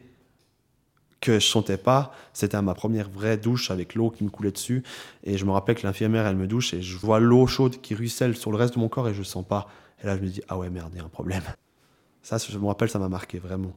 que 1.20 1.36
je 1.40 1.46
sentais 1.46 1.78
pas, 1.78 2.14
c'était 2.34 2.58
à 2.58 2.62
ma 2.62 2.74
première 2.74 3.10
vraie 3.10 3.38
douche 3.38 3.70
avec 3.70 3.96
l'eau 3.96 4.10
qui 4.10 4.24
me 4.24 4.30
coulait 4.30 4.52
dessus. 4.52 4.84
Et 5.24 5.38
je 5.38 5.46
me 5.46 5.52
rappelle 5.52 5.76
que 5.76 5.86
l'infirmière, 5.86 6.26
elle 6.26 6.36
me 6.36 6.48
douche 6.48 6.74
et 6.74 6.82
je 6.82 6.98
vois 6.98 7.20
l'eau 7.20 7.46
chaude 7.48 7.80
qui 7.80 7.94
ruisselle 7.94 8.36
sur 8.36 8.52
le 8.52 8.58
reste 8.58 8.74
de 8.74 8.80
mon 8.80 8.90
corps 8.90 9.08
et 9.08 9.14
je 9.14 9.24
sens 9.24 9.46
pas. 9.46 9.70
Et 10.04 10.08
là, 10.08 10.18
je 10.18 10.22
me 10.22 10.28
dis, 10.28 10.42
ah 10.48 10.58
ouais, 10.58 10.70
merde, 10.70 10.90
il 10.94 10.98
y 10.98 11.02
a 11.02 11.06
un 11.06 11.10
problème. 11.10 11.44
Ça, 12.24 12.38
je 12.38 12.58
me 12.58 12.68
rappelle, 12.68 12.88
ça 12.88 13.00
m'a 13.00 13.10
marqué 13.10 13.40
vraiment. 13.40 13.74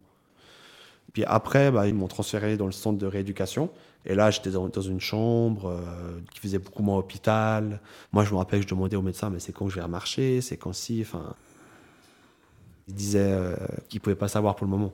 Puis 1.14 1.24
après, 1.24 1.70
bah, 1.70 1.88
ils 1.88 1.94
m'ont 1.94 2.08
transféré 2.08 2.58
dans 2.58 2.66
le 2.66 2.72
centre 2.72 2.98
de 2.98 3.06
rééducation. 3.06 3.70
Et 4.04 4.14
là, 4.14 4.30
j'étais 4.30 4.50
dans, 4.50 4.68
une 4.68 5.00
chambre 5.00 5.70
euh, 5.70 6.20
qui 6.30 6.40
faisait 6.40 6.58
beaucoup 6.58 6.82
moins 6.82 6.98
hôpital. 6.98 7.80
Moi, 8.12 8.24
je 8.24 8.32
me 8.32 8.36
rappelle 8.36 8.60
que 8.60 8.68
je 8.68 8.74
demandais 8.74 8.96
au 8.96 9.02
médecin, 9.02 9.30
mais 9.30 9.38
c'est 9.38 9.52
quand 9.52 9.70
je 9.70 9.76
vais 9.76 9.82
remarcher? 9.82 10.42
C'est 10.42 10.58
quand 10.58 10.74
si? 10.74 11.00
Enfin, 11.00 11.34
ils 12.88 12.94
disaient 12.94 13.32
euh, 13.32 13.56
qu'ils 13.88 13.98
ne 13.98 14.02
pouvaient 14.02 14.16
pas 14.16 14.28
savoir 14.28 14.56
pour 14.56 14.66
le 14.66 14.70
moment. 14.70 14.92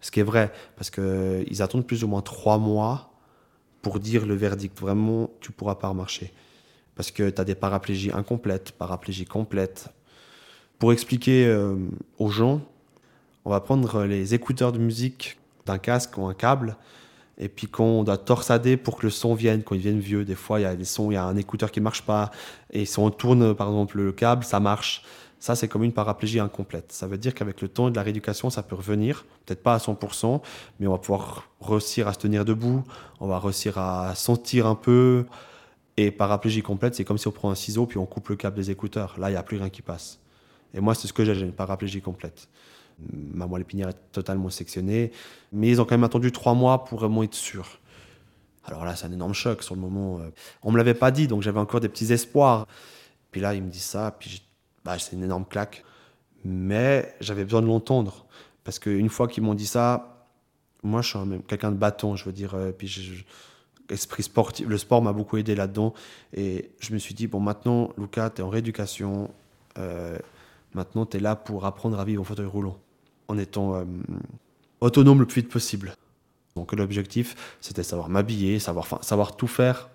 Ce 0.00 0.10
qui 0.10 0.20
est 0.20 0.24
vrai, 0.24 0.52
parce 0.76 0.90
qu'ils 0.90 1.62
attendent 1.62 1.86
plus 1.86 2.04
ou 2.04 2.08
moins 2.08 2.22
trois 2.22 2.58
mois 2.58 3.12
pour 3.82 3.98
dire 4.00 4.26
le 4.26 4.34
verdict. 4.34 4.78
Vraiment, 4.78 5.30
tu 5.40 5.50
pourras 5.52 5.76
pas 5.76 5.88
remarcher. 5.88 6.32
Parce 6.94 7.10
que 7.10 7.30
tu 7.30 7.40
as 7.40 7.44
des 7.44 7.54
paraplégies 7.54 8.10
incomplètes, 8.12 8.72
paraplégies 8.72 9.24
complètes. 9.24 9.88
Pour 10.78 10.92
expliquer 10.92 11.46
euh, 11.46 11.76
aux 12.18 12.28
gens, 12.28 12.60
on 13.44 13.50
va 13.50 13.60
prendre 13.60 14.04
les 14.04 14.34
écouteurs 14.34 14.72
de 14.72 14.78
musique 14.78 15.38
d'un 15.66 15.78
casque 15.78 16.16
ou 16.18 16.26
un 16.26 16.34
câble, 16.34 16.76
et 17.38 17.48
puis 17.48 17.68
quand 17.68 17.84
on 17.84 18.04
doit 18.04 18.18
torsader 18.18 18.76
pour 18.76 18.98
que 18.98 19.06
le 19.06 19.10
son 19.10 19.34
vienne, 19.34 19.62
quand 19.62 19.74
il 19.74 19.80
vienne 19.80 20.00
vieux, 20.00 20.24
des 20.24 20.34
fois 20.34 20.58
il 20.58 20.64
y 20.64 20.66
a 20.66 20.74
des 20.74 20.84
sons, 20.84 21.10
il 21.10 21.14
y 21.14 21.16
a 21.16 21.24
un 21.24 21.36
écouteur 21.36 21.70
qui 21.70 21.80
marche 21.80 22.02
pas, 22.02 22.30
et 22.70 22.84
si 22.84 22.98
on 22.98 23.10
tourne 23.10 23.54
par 23.54 23.68
exemple 23.68 23.98
le 23.98 24.12
câble, 24.12 24.44
ça 24.44 24.60
marche. 24.60 25.02
Ça, 25.40 25.54
c'est 25.54 25.68
comme 25.68 25.84
une 25.84 25.92
paraplégie 25.92 26.40
incomplète. 26.40 26.90
Ça 26.92 27.06
veut 27.06 27.18
dire 27.18 27.34
qu'avec 27.34 27.60
le 27.62 27.68
temps 27.68 27.88
et 27.88 27.90
de 27.90 27.96
la 27.96 28.02
rééducation, 28.02 28.50
ça 28.50 28.62
peut 28.62 28.74
revenir, 28.74 29.24
peut-être 29.46 29.62
pas 29.62 29.74
à 29.74 29.78
100%, 29.78 30.40
mais 30.80 30.86
on 30.86 30.92
va 30.92 30.98
pouvoir 30.98 31.48
réussir 31.60 32.08
à 32.08 32.12
se 32.12 32.18
tenir 32.18 32.44
debout, 32.44 32.82
on 33.20 33.28
va 33.28 33.38
réussir 33.38 33.78
à 33.78 34.14
sentir 34.14 34.66
un 34.66 34.74
peu. 34.74 35.26
Et 35.96 36.10
paraplégie 36.10 36.62
complète, 36.62 36.94
c'est 36.94 37.04
comme 37.04 37.18
si 37.18 37.26
on 37.26 37.32
prend 37.32 37.50
un 37.50 37.56
ciseau 37.56 37.86
puis 37.86 37.98
on 37.98 38.06
coupe 38.06 38.28
le 38.28 38.36
câble 38.36 38.56
des 38.56 38.70
écouteurs. 38.70 39.18
Là, 39.18 39.30
il 39.30 39.32
n'y 39.32 39.38
a 39.38 39.42
plus 39.42 39.56
rien 39.56 39.68
qui 39.68 39.82
passe. 39.82 40.20
Et 40.74 40.80
moi, 40.80 40.94
c'est 40.94 41.08
ce 41.08 41.12
que 41.12 41.24
j'ai, 41.24 41.34
j'ai 41.34 41.44
une 41.44 41.52
paraplégie 41.52 42.00
complète 42.00 42.48
ma 42.98 43.46
moelle 43.46 43.62
épinière 43.62 43.88
est 43.88 44.12
totalement 44.12 44.50
sectionnée. 44.50 45.12
Mais 45.52 45.68
ils 45.68 45.80
ont 45.80 45.84
quand 45.84 45.94
même 45.94 46.04
attendu 46.04 46.32
trois 46.32 46.54
mois 46.54 46.84
pour 46.84 46.98
vraiment 46.98 47.22
être 47.22 47.34
sûr. 47.34 47.78
Alors 48.64 48.84
là, 48.84 48.96
c'est 48.96 49.06
un 49.06 49.12
énorme 49.12 49.34
choc 49.34 49.62
sur 49.62 49.74
le 49.74 49.80
moment. 49.80 50.18
Euh. 50.20 50.30
On 50.62 50.72
me 50.72 50.76
l'avait 50.76 50.94
pas 50.94 51.10
dit, 51.10 51.26
donc 51.26 51.42
j'avais 51.42 51.60
encore 51.60 51.80
des 51.80 51.88
petits 51.88 52.12
espoirs. 52.12 52.66
Puis 53.30 53.40
là, 53.40 53.54
ils 53.54 53.62
me 53.62 53.70
disent 53.70 53.82
ça, 53.82 54.14
puis 54.18 54.42
bah, 54.84 54.98
c'est 54.98 55.16
une 55.16 55.24
énorme 55.24 55.44
claque. 55.44 55.84
Mais 56.44 57.14
j'avais 57.20 57.44
besoin 57.44 57.62
de 57.62 57.66
l'entendre. 57.66 58.26
Parce 58.64 58.78
qu'une 58.78 59.08
fois 59.08 59.28
qu'ils 59.28 59.42
m'ont 59.42 59.54
dit 59.54 59.66
ça, 59.66 60.18
moi, 60.82 61.02
je 61.02 61.08
suis 61.08 61.18
quelqu'un 61.46 61.72
de 61.72 61.76
bâton, 61.76 62.16
je 62.16 62.24
veux 62.24 62.32
dire. 62.32 62.54
Euh, 62.54 62.72
puis 62.72 63.24
esprit 63.90 64.22
sportif, 64.22 64.68
le 64.68 64.76
sport 64.76 65.00
m'a 65.00 65.12
beaucoup 65.12 65.38
aidé 65.38 65.54
là-dedans. 65.54 65.94
Et 66.34 66.70
je 66.78 66.92
me 66.92 66.98
suis 66.98 67.14
dit, 67.14 67.26
bon, 67.26 67.40
maintenant, 67.40 67.90
Lucas, 67.96 68.30
tu 68.30 68.42
es 68.42 68.44
en 68.44 68.50
rééducation. 68.50 69.30
Euh, 69.78 70.18
maintenant, 70.74 71.06
tu 71.06 71.16
es 71.16 71.20
là 71.20 71.36
pour 71.36 71.64
apprendre 71.64 71.98
à 71.98 72.04
vivre 72.04 72.20
en 72.20 72.24
fauteuil 72.24 72.46
roulant 72.46 72.76
en 73.28 73.38
étant 73.38 73.74
euh, 73.74 73.84
autonome 74.80 75.20
le 75.20 75.26
plus 75.26 75.42
vite 75.42 75.50
possible. 75.50 75.94
Donc 76.56 76.72
l'objectif, 76.72 77.56
c'était 77.60 77.82
savoir 77.82 78.08
m'habiller, 78.08 78.58
savoir, 78.58 79.02
savoir 79.02 79.36
tout 79.36 79.46
faire 79.46 79.88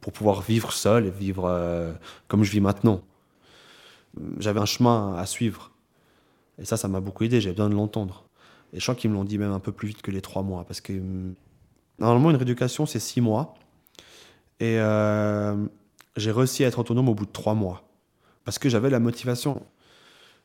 pour 0.00 0.12
pouvoir 0.12 0.42
vivre 0.42 0.72
seul 0.72 1.06
et 1.06 1.10
vivre 1.10 1.94
comme 2.28 2.44
je 2.44 2.52
vis 2.52 2.60
maintenant. 2.60 3.00
J'avais 4.38 4.60
un 4.60 4.66
chemin 4.66 5.14
à 5.16 5.26
suivre. 5.26 5.70
Et 6.58 6.64
ça, 6.64 6.76
ça 6.76 6.88
m'a 6.88 7.00
beaucoup 7.00 7.24
aidé, 7.24 7.40
j'avais 7.40 7.54
besoin 7.54 7.70
de 7.70 7.74
l'entendre. 7.74 8.24
Et 8.72 8.80
je 8.80 8.84
crois 8.84 8.94
qu'ils 8.94 9.10
me 9.10 9.14
l'ont 9.14 9.24
dit 9.24 9.38
même 9.38 9.52
un 9.52 9.60
peu 9.60 9.72
plus 9.72 9.88
vite 9.88 10.02
que 10.02 10.10
les 10.10 10.20
trois 10.20 10.42
mois. 10.42 10.64
Parce 10.64 10.80
que 10.80 10.92
normalement, 11.98 12.30
une 12.30 12.36
rééducation, 12.36 12.86
c'est 12.86 13.00
six 13.00 13.20
mois. 13.20 13.54
Et 14.60 14.78
euh, 14.78 15.56
j'ai 16.16 16.32
réussi 16.32 16.64
à 16.64 16.68
être 16.68 16.78
autonome 16.78 17.08
au 17.08 17.14
bout 17.14 17.26
de 17.26 17.32
trois 17.32 17.54
mois. 17.54 17.88
Parce 18.44 18.58
que 18.58 18.68
j'avais 18.68 18.90
la 18.90 19.00
motivation. 19.00 19.62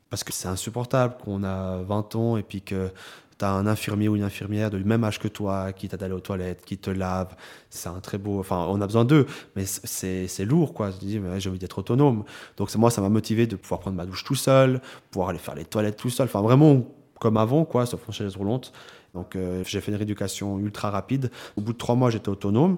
Parce 0.09 0.23
que 0.23 0.33
c'est 0.33 0.47
insupportable 0.47 1.17
qu'on 1.23 1.43
a 1.43 1.81
20 1.83 2.15
ans 2.15 2.37
et 2.37 2.43
puis 2.43 2.61
que 2.61 2.91
tu 3.39 3.45
as 3.45 3.51
un 3.51 3.65
infirmier 3.67 4.09
ou 4.09 4.15
une 4.15 4.23
infirmière 4.23 4.69
de 4.69 4.77
même 4.77 5.03
âge 5.03 5.17
que 5.17 5.27
toi 5.27 5.71
qui 5.71 5.87
t'aide 5.87 6.03
à 6.03 6.05
aller 6.05 6.13
aux 6.13 6.19
toilettes, 6.19 6.63
qui 6.65 6.77
te 6.77 6.89
lave. 6.89 7.35
C'est 7.69 7.89
un 7.89 8.01
très 8.01 8.17
beau. 8.17 8.39
Enfin, 8.39 8.67
on 8.69 8.81
a 8.81 8.85
besoin 8.85 9.05
d'eux, 9.05 9.25
mais 9.55 9.65
c'est 9.65 10.45
lourd, 10.45 10.73
quoi. 10.73 10.91
Je 10.91 10.97
dis, 10.97 11.21
j'ai 11.37 11.49
envie 11.49 11.59
d'être 11.59 11.79
autonome. 11.79 12.25
Donc, 12.57 12.73
moi, 12.75 12.91
ça 12.91 13.01
m'a 13.01 13.09
motivé 13.09 13.47
de 13.47 13.55
pouvoir 13.55 13.79
prendre 13.79 13.97
ma 13.97 14.05
douche 14.05 14.23
tout 14.25 14.35
seul, 14.35 14.81
pouvoir 15.09 15.29
aller 15.29 15.39
faire 15.39 15.55
les 15.55 15.65
toilettes 15.65 15.97
tout 15.97 16.09
seul. 16.09 16.25
Enfin, 16.25 16.41
vraiment 16.41 16.85
comme 17.19 17.37
avant, 17.37 17.65
quoi, 17.65 17.85
sauf 17.85 18.07
en 18.07 18.11
chaise 18.11 18.35
roulante. 18.35 18.73
Donc, 19.13 19.35
euh, 19.35 19.63
j'ai 19.65 19.81
fait 19.81 19.91
une 19.91 19.97
rééducation 19.97 20.59
ultra 20.59 20.89
rapide. 20.91 21.31
Au 21.55 21.61
bout 21.61 21.73
de 21.73 21.77
trois 21.77 21.95
mois, 21.95 22.09
j'étais 22.09 22.29
autonome. 22.29 22.77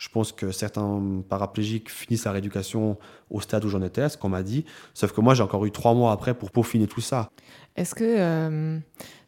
Je 0.00 0.08
pense 0.08 0.32
que 0.32 0.50
certains 0.50 1.22
paraplégiques 1.28 1.90
finissent 1.90 2.24
la 2.24 2.32
rééducation 2.32 2.96
au 3.28 3.42
stade 3.42 3.66
où 3.66 3.68
j'en 3.68 3.82
étais, 3.82 4.08
ce 4.08 4.16
qu'on 4.16 4.30
m'a 4.30 4.42
dit. 4.42 4.64
Sauf 4.94 5.12
que 5.12 5.20
moi, 5.20 5.34
j'ai 5.34 5.42
encore 5.42 5.66
eu 5.66 5.72
trois 5.72 5.92
mois 5.92 6.12
après 6.12 6.32
pour 6.32 6.52
peaufiner 6.52 6.86
tout 6.86 7.02
ça. 7.02 7.28
Est-ce 7.76 7.94
que 7.94 8.04
euh, 8.04 8.78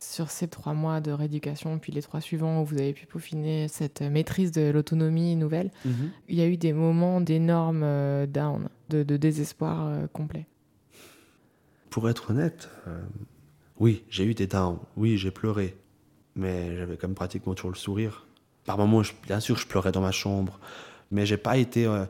sur 0.00 0.30
ces 0.30 0.48
trois 0.48 0.72
mois 0.72 1.02
de 1.02 1.12
rééducation, 1.12 1.78
puis 1.78 1.92
les 1.92 2.00
trois 2.00 2.22
suivants 2.22 2.62
où 2.62 2.64
vous 2.64 2.78
avez 2.78 2.94
pu 2.94 3.04
peaufiner 3.04 3.68
cette 3.68 4.00
maîtrise 4.00 4.50
de 4.50 4.70
l'autonomie 4.70 5.36
nouvelle, 5.36 5.70
mhm. 5.84 6.10
il 6.28 6.38
y 6.38 6.40
a 6.40 6.46
eu 6.46 6.56
des 6.56 6.72
moments 6.72 7.20
d'énorme 7.20 7.82
euh, 7.84 8.26
down, 8.26 8.70
de, 8.88 9.02
désespoir 9.02 9.88
euh, 9.88 10.06
complet? 10.06 10.46
Pour 11.90 12.08
être 12.08 12.30
honnête, 12.30 12.70
oui, 13.78 14.04
j'ai 14.08 14.24
eu 14.24 14.32
des 14.32 14.46
downs, 14.46 14.78
oui, 14.96 15.18
j'ai 15.18 15.30
pleuré, 15.30 15.76
mais 16.34 16.78
j'avais 16.78 16.96
quand 16.96 17.08
même 17.08 17.14
pratiquement 17.14 17.52
toujours 17.52 17.72
le 17.72 17.76
sourire. 17.76 18.26
Par 18.64 18.78
moments, 18.78 19.02
bien 19.26 19.40
sûr, 19.40 19.57
je 19.57 19.66
pleurais 19.66 19.92
dans 19.92 20.00
ma 20.00 20.12
chambre, 20.12 20.59
mais 21.11 21.26
j'ai 21.26 21.37
pas 21.37 21.57
été 21.57 21.87
euh, 21.87 22.04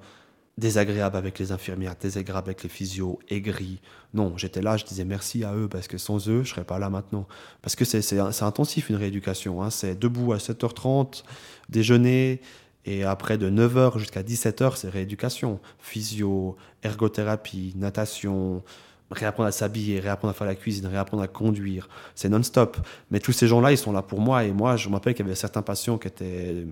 désagréable 0.59 1.17
avec 1.17 1.39
les 1.39 1.51
infirmières, 1.53 1.95
désagréable 2.01 2.49
avec 2.49 2.63
les 2.63 2.69
physios, 2.69 3.19
aigri. 3.29 3.81
Non, 4.15 4.37
j'étais 4.37 4.61
là, 4.61 4.77
je 4.77 4.85
disais 4.85 5.05
merci 5.05 5.45
à 5.45 5.55
eux 5.55 5.69
parce 5.69 5.89
que 5.89 5.99
sans 5.99 6.29
eux, 6.29 6.43
je 6.45 6.51
serais 6.51 6.65
pas 6.65 6.79
là 6.79 6.91
maintenant. 6.91 7.27
Parce 7.63 7.75
que 7.75 7.85
c'est 7.85 8.19
intensif 8.43 8.91
une 8.91 8.97
rééducation. 8.97 9.63
Hein. 9.63 9.71
C'est 9.71 9.99
debout 9.99 10.33
à 10.33 10.37
7h30, 10.37 11.25
déjeuner, 11.69 12.41
et 12.85 13.05
après 13.05 13.39
de 13.39 13.49
9h 13.49 13.99
jusqu'à 13.99 14.23
17h, 14.23 14.77
c'est 14.77 14.89
rééducation. 14.89 15.61
Physio, 15.79 16.57
ergothérapie, 16.83 17.73
natation, 17.77 18.63
réapprendre 19.12 19.49
à 19.49 19.52
s'habiller, 19.52 20.00
réapprendre 20.00 20.31
à 20.31 20.35
faire 20.35 20.47
la 20.47 20.54
cuisine, 20.54 20.87
réapprendre 20.87 21.23
à 21.23 21.28
conduire. 21.28 21.88
C'est 22.14 22.28
non-stop. 22.28 22.76
Mais 23.11 23.21
tous 23.21 23.33
ces 23.33 23.47
gens-là, 23.47 23.73
ils 23.73 23.78
sont 23.78 23.92
là 23.92 24.02
pour 24.02 24.21
moi. 24.21 24.45
Et 24.45 24.52
moi, 24.52 24.76
je 24.76 24.88
me 24.88 24.95
rappelle 24.95 25.14
qu'il 25.14 25.25
y 25.25 25.28
avait 25.28 25.37
certains 25.37 25.62
patients 25.62 25.99
qui 25.99 26.09
étaient 26.09 26.25
euh, 26.25 26.64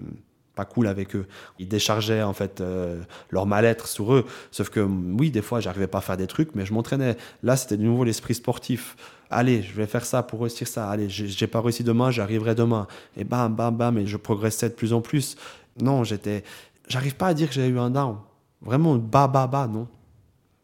pas 0.54 0.64
cool 0.64 0.86
avec 0.86 1.14
eux. 1.16 1.26
Ils 1.58 1.68
déchargeaient 1.68 2.22
en 2.22 2.32
fait 2.32 2.60
euh, 2.60 3.02
leur 3.30 3.46
mal-être 3.46 3.86
sur 3.86 4.12
eux. 4.14 4.26
Sauf 4.50 4.68
que 4.70 4.80
oui, 4.80 5.30
des 5.30 5.42
fois, 5.42 5.60
j'arrivais 5.60 5.86
pas 5.86 5.98
à 5.98 6.02
faire 6.02 6.16
des 6.16 6.26
trucs, 6.26 6.54
mais 6.54 6.66
je 6.66 6.72
m'entraînais. 6.72 7.16
Là, 7.42 7.56
c'était 7.56 7.76
de 7.76 7.82
nouveau 7.82 8.04
l'esprit 8.04 8.34
sportif. 8.34 8.96
Allez, 9.30 9.62
je 9.62 9.72
vais 9.74 9.86
faire 9.86 10.04
ça 10.04 10.22
pour 10.22 10.40
réussir 10.40 10.66
ça. 10.66 10.90
Allez, 10.90 11.08
j'ai 11.08 11.46
pas 11.46 11.60
réussi 11.60 11.84
demain, 11.84 12.10
j'arriverai 12.10 12.54
demain. 12.54 12.88
Et 13.16 13.24
bam, 13.24 13.54
bam, 13.54 13.76
bam, 13.76 13.98
et 13.98 14.06
je 14.06 14.16
progressais 14.16 14.68
de 14.68 14.74
plus 14.74 14.92
en 14.92 15.00
plus. 15.00 15.36
Non, 15.80 16.02
j'étais. 16.02 16.42
J'arrive 16.88 17.14
pas 17.14 17.28
à 17.28 17.34
dire 17.34 17.48
que 17.48 17.54
j'ai 17.54 17.68
eu 17.68 17.78
un 17.78 17.90
down. 17.90 18.16
Vraiment, 18.60 18.96
bas, 18.96 19.28
bas, 19.28 19.46
bas, 19.46 19.68
non. 19.68 19.86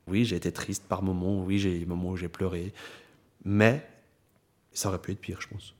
Oui, 0.08 0.24
j'ai 0.24 0.36
été 0.36 0.52
triste 0.52 0.84
par 0.88 1.02
moments, 1.02 1.42
oui, 1.44 1.58
j'ai 1.58 1.76
eu 1.76 1.78
des 1.80 1.86
moments 1.86 2.10
où 2.10 2.16
j'ai 2.16 2.28
pleuré, 2.28 2.72
mais 3.44 3.84
ça 4.72 4.88
aurait 4.88 5.00
pu 5.00 5.12
être 5.12 5.20
pire, 5.20 5.40
je 5.40 5.48
pense. 5.48 5.74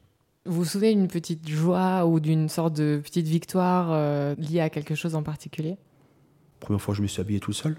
Vous 0.47 0.59
vous 0.59 0.65
souvenez 0.65 0.95
d'une 0.95 1.09
petite 1.09 1.49
joie 1.49 2.07
ou 2.07 2.21
d'une 2.21 2.49
sorte 2.49 2.75
de 2.75 3.01
petite 3.03 3.27
victoire 3.27 3.89
euh, 3.91 4.35
liée 4.37 4.61
à 4.61 4.71
quelque 4.71 4.95
chose 4.95 5.15
en 5.15 5.23
particulier? 5.23 5.77
Première 6.61 6.81
fois, 6.81 6.95
je 6.95 7.03
me 7.03 7.07
suis 7.07 7.21
habillé 7.21 7.41
tout 7.41 7.53
seul. 7.53 7.77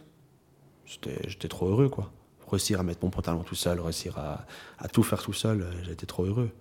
J'étais 0.86 1.48
trop 1.48 1.68
heureux, 1.68 1.90
quoi. 1.90 2.12
Réussir 2.50 2.80
à 2.80 2.84
mettre 2.84 3.00
mon 3.04 3.10
pantalon 3.10 3.44
tout 3.44 3.56
seul, 3.56 3.80
réussir 3.80 4.18
à, 4.18 4.88
tout 4.90 5.04
faire 5.04 5.22
tout 5.22 5.34
seul, 5.34 5.62
euh, 5.62 5.92
été 5.92 6.06
trop 6.06 6.26
heureux. 6.26 6.52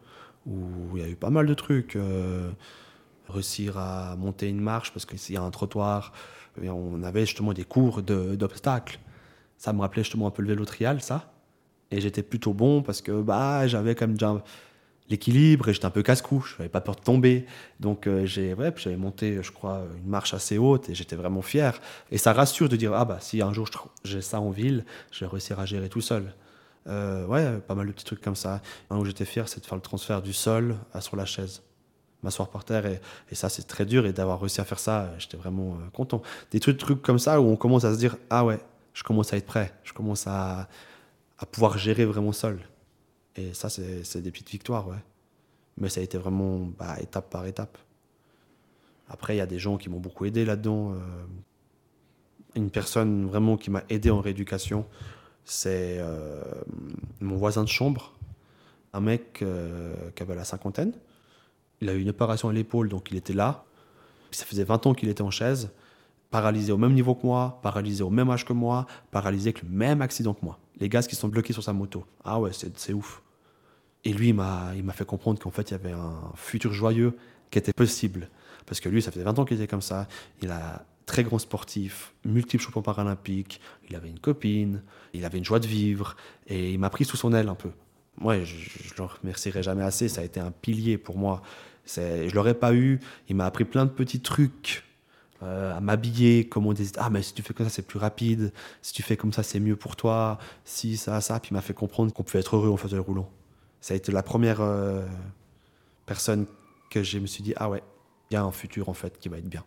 Ou 0.46 0.96
il 0.96 1.02
y 1.02 1.04
a 1.04 1.08
eu 1.08 1.16
pas 1.16 1.30
mal 1.30 1.46
de 1.46 1.54
trucs. 1.54 1.96
Euh, 1.96 2.50
réussir 3.28 3.78
à 3.78 4.16
monter 4.16 4.48
une 4.48 4.60
marche 4.60 4.92
parce 4.92 5.06
qu'il 5.06 5.34
y 5.34 5.36
a 5.36 5.42
un 5.42 5.50
trottoir. 5.50 6.12
Et 6.62 6.70
on 6.70 7.02
avait 7.02 7.26
justement 7.26 7.52
des 7.52 7.64
cours 7.64 8.02
d'obstacles. 8.02 8.98
Ça 9.58 9.72
me 9.72 9.80
rappelait 9.80 10.02
justement 10.02 10.26
un 10.26 10.30
peu 10.30 10.42
le 10.42 10.48
vélo 10.48 10.64
trial, 10.64 11.00
ça. 11.00 11.32
Et 11.90 12.00
j'étais 12.00 12.22
plutôt 12.22 12.52
bon 12.52 12.82
parce 12.82 13.00
que 13.00 13.22
bah, 13.22 13.66
j'avais 13.66 13.94
quand 13.94 14.06
même 14.06 14.16
déjà 14.16 14.42
l'équilibre 15.08 15.68
et 15.68 15.72
j'étais 15.72 15.86
un 15.86 15.90
peu 15.90 16.02
casse-cou, 16.02 16.40
je 16.40 16.56
n'avais 16.56 16.68
pas 16.68 16.80
peur 16.80 16.96
de 16.96 17.00
tomber. 17.00 17.46
Donc 17.80 18.06
euh, 18.06 18.26
j'ai 18.26 18.54
j'avais 18.76 18.96
monté, 18.96 19.42
je 19.42 19.52
crois, 19.52 19.82
une 19.96 20.08
marche 20.08 20.34
assez 20.34 20.58
haute 20.58 20.88
et 20.88 20.94
j'étais 20.94 21.16
vraiment 21.16 21.42
fier. 21.42 21.80
Et 22.10 22.18
ça 22.18 22.32
rassure 22.32 22.68
de 22.68 22.76
dire 22.76 22.92
ah 22.94 23.04
bah 23.04 23.18
si 23.20 23.42
un 23.42 23.52
jour 23.52 23.68
j'ai 24.04 24.20
ça 24.20 24.40
en 24.40 24.50
ville, 24.50 24.84
je 25.10 25.20
vais 25.24 25.30
réussir 25.30 25.60
à 25.60 25.66
gérer 25.66 25.88
tout 25.88 26.00
seul. 26.00 26.34
Euh, 26.88 27.26
ouais, 27.26 27.58
pas 27.66 27.74
mal 27.74 27.86
de 27.86 27.92
petits 27.92 28.04
trucs 28.04 28.20
comme 28.20 28.36
ça. 28.36 28.62
Un 28.90 28.98
où 28.98 29.04
j'étais 29.04 29.24
fier, 29.24 29.48
c'est 29.48 29.60
de 29.60 29.66
faire 29.66 29.76
le 29.76 29.82
transfert 29.82 30.22
du 30.22 30.32
sol 30.32 30.76
à 30.92 31.00
sur 31.00 31.16
la 31.16 31.24
chaise, 31.24 31.62
m'asseoir 32.22 32.48
par 32.48 32.64
terre 32.64 32.86
et, 32.86 33.00
et 33.30 33.34
ça 33.34 33.48
c'est 33.48 33.66
très 33.66 33.86
dur 33.86 34.06
et 34.06 34.12
d'avoir 34.12 34.40
réussi 34.40 34.60
à 34.60 34.64
faire 34.64 34.78
ça, 34.78 35.12
j'étais 35.18 35.36
vraiment 35.36 35.74
euh, 35.74 35.90
content. 35.92 36.22
Des 36.50 36.60
trucs, 36.60 36.78
trucs 36.78 37.02
comme 37.02 37.18
ça 37.18 37.40
où 37.40 37.44
on 37.44 37.56
commence 37.56 37.84
à 37.84 37.92
se 37.94 37.98
dire 37.98 38.16
ah 38.30 38.44
ouais, 38.44 38.60
je 38.96 39.02
commence 39.02 39.34
à 39.34 39.36
être 39.36 39.44
prêt, 39.44 39.74
je 39.84 39.92
commence 39.92 40.26
à, 40.26 40.68
pouvoir 41.52 41.76
gérer 41.76 42.06
vraiment 42.06 42.32
seul. 42.32 42.58
Et 43.36 43.52
ça, 43.52 43.68
c'est 43.68 44.22
des 44.22 44.30
petites 44.30 44.48
victoires, 44.48 44.88
ouais. 44.88 45.04
Mais 45.76 45.90
ça 45.90 46.00
a 46.00 46.02
été 46.02 46.16
vraiment 46.16 46.60
bah, 46.78 46.96
étape 46.98 47.28
par 47.28 47.44
étape. 47.44 47.76
Après, 49.06 49.34
il 49.34 49.38
y 49.38 49.42
a 49.42 49.46
des 49.46 49.58
gens 49.58 49.76
qui 49.76 49.90
m'ont 49.90 50.00
beaucoup 50.00 50.24
aidé 50.24 50.46
là-dedans. 50.46 50.92
Euh, 50.92 50.96
une 52.54 52.70
personne 52.70 53.26
vraiment 53.26 53.58
qui 53.58 53.70
m'a 53.70 53.84
aidé 53.90 54.08
en 54.08 54.22
rééducation, 54.22 54.86
c'est 55.44 55.98
euh, 55.98 56.42
mon 57.20 57.36
voisin 57.36 57.64
de 57.64 57.68
chambre, 57.68 58.14
un 58.94 59.00
mec 59.00 59.42
euh, 59.42 59.94
qui 60.14 60.22
avait 60.22 60.34
la 60.34 60.44
cinquantaine. 60.44 60.94
Il 61.82 61.90
a 61.90 61.92
eu 61.92 62.00
une 62.00 62.08
opération 62.08 62.48
à 62.48 62.54
l'épaule, 62.54 62.88
donc 62.88 63.10
il 63.10 63.18
était 63.18 63.34
là. 63.34 63.66
Ça 64.30 64.46
faisait 64.46 64.64
20 64.64 64.86
ans 64.86 64.94
qu'il 64.94 65.10
était 65.10 65.20
en 65.20 65.30
chaise, 65.30 65.70
paralysé 66.30 66.72
au 66.72 66.76
même 66.76 66.92
niveau 66.92 67.14
que 67.14 67.26
moi, 67.26 67.60
paralysé 67.62 68.02
au 68.02 68.10
même 68.10 68.30
âge 68.30 68.44
que 68.44 68.52
moi, 68.52 68.86
paralysé 69.10 69.50
avec 69.50 69.62
le 69.62 69.68
même 69.68 70.02
accident 70.02 70.34
que 70.34 70.44
moi. 70.44 70.58
Les 70.78 70.88
gaz 70.88 71.06
qui 71.06 71.16
sont 71.16 71.28
bloqués 71.28 71.52
sur 71.52 71.62
sa 71.62 71.72
moto. 71.72 72.04
Ah 72.24 72.38
ouais, 72.40 72.50
c'est 72.52 72.92
ouf. 72.92 73.22
Et 74.04 74.12
lui, 74.12 74.28
il 74.28 74.34
m'a 74.34 74.92
fait 74.92 75.04
comprendre 75.04 75.40
qu'en 75.40 75.50
fait, 75.50 75.70
il 75.70 75.72
y 75.72 75.74
avait 75.74 75.92
un 75.92 76.32
futur 76.34 76.72
joyeux 76.72 77.16
qui 77.50 77.58
était 77.58 77.72
possible. 77.72 78.28
Parce 78.66 78.80
que 78.80 78.88
lui, 78.88 79.00
ça 79.02 79.10
faisait 79.10 79.24
20 79.24 79.38
ans 79.38 79.44
qu'il 79.44 79.56
était 79.56 79.66
comme 79.66 79.82
ça. 79.82 80.06
Il 80.42 80.50
a 80.50 80.84
très 81.06 81.22
grand 81.22 81.38
sportif, 81.38 82.14
multiple 82.24 82.62
champion 82.62 82.82
paralympique, 82.82 83.60
il 83.88 83.94
avait 83.94 84.08
une 84.08 84.18
copine, 84.18 84.82
il 85.14 85.24
avait 85.24 85.38
une 85.38 85.44
joie 85.44 85.60
de 85.60 85.66
vivre, 85.66 86.16
et 86.48 86.72
il 86.72 86.78
m'a 86.80 86.90
pris 86.90 87.04
sous 87.04 87.16
son 87.16 87.32
aile 87.32 87.48
un 87.48 87.54
peu. 87.54 87.70
Moi, 88.18 88.42
je 88.42 88.54
ne 88.54 88.98
le 88.98 89.04
remercierai 89.04 89.62
jamais 89.62 89.84
assez, 89.84 90.08
ça 90.08 90.22
a 90.22 90.24
été 90.24 90.40
un 90.40 90.50
pilier 90.50 90.98
pour 90.98 91.16
moi. 91.16 91.42
Je 91.86 92.34
l'aurais 92.34 92.54
pas 92.54 92.74
eu, 92.74 92.98
il 93.28 93.36
m'a 93.36 93.46
appris 93.46 93.64
plein 93.64 93.84
de 93.84 93.90
petits 93.90 94.20
trucs 94.20 94.82
euh, 95.42 95.76
à 95.76 95.80
m'habiller, 95.80 96.48
comment 96.48 96.70
on 96.70 96.74
ah 96.98 97.10
mais 97.10 97.22
si 97.22 97.34
tu 97.34 97.42
fais 97.42 97.54
comme 97.54 97.66
ça 97.66 97.72
c'est 97.72 97.86
plus 97.86 97.98
rapide, 97.98 98.52
si 98.82 98.92
tu 98.92 99.02
fais 99.02 99.16
comme 99.16 99.32
ça 99.32 99.42
c'est 99.42 99.60
mieux 99.60 99.76
pour 99.76 99.96
toi, 99.96 100.38
si 100.64 100.96
ça, 100.96 101.20
ça, 101.20 101.40
puis 101.40 101.50
il 101.50 101.54
m'a 101.54 101.60
fait 101.60 101.74
comprendre 101.74 102.12
qu'on 102.12 102.22
pouvait 102.22 102.40
être 102.40 102.56
heureux 102.56 102.70
en 102.70 102.76
fauteuil 102.76 103.00
roulant 103.00 103.30
ça 103.86 103.94
a 103.94 103.96
été 103.96 104.10
la 104.10 104.24
première 104.24 104.60
euh, 104.60 105.06
personne 106.06 106.46
que 106.90 107.04
je 107.04 107.20
me 107.20 107.26
suis 107.26 107.44
dit 107.44 107.52
ah 107.56 107.70
ouais, 107.70 107.84
il 108.30 108.34
y 108.34 108.36
a 108.36 108.42
un 108.42 108.50
futur 108.50 108.88
en 108.88 108.94
fait 108.94 109.16
qui 109.18 109.28
va 109.28 109.38
être 109.38 109.48
bien. 109.48 109.64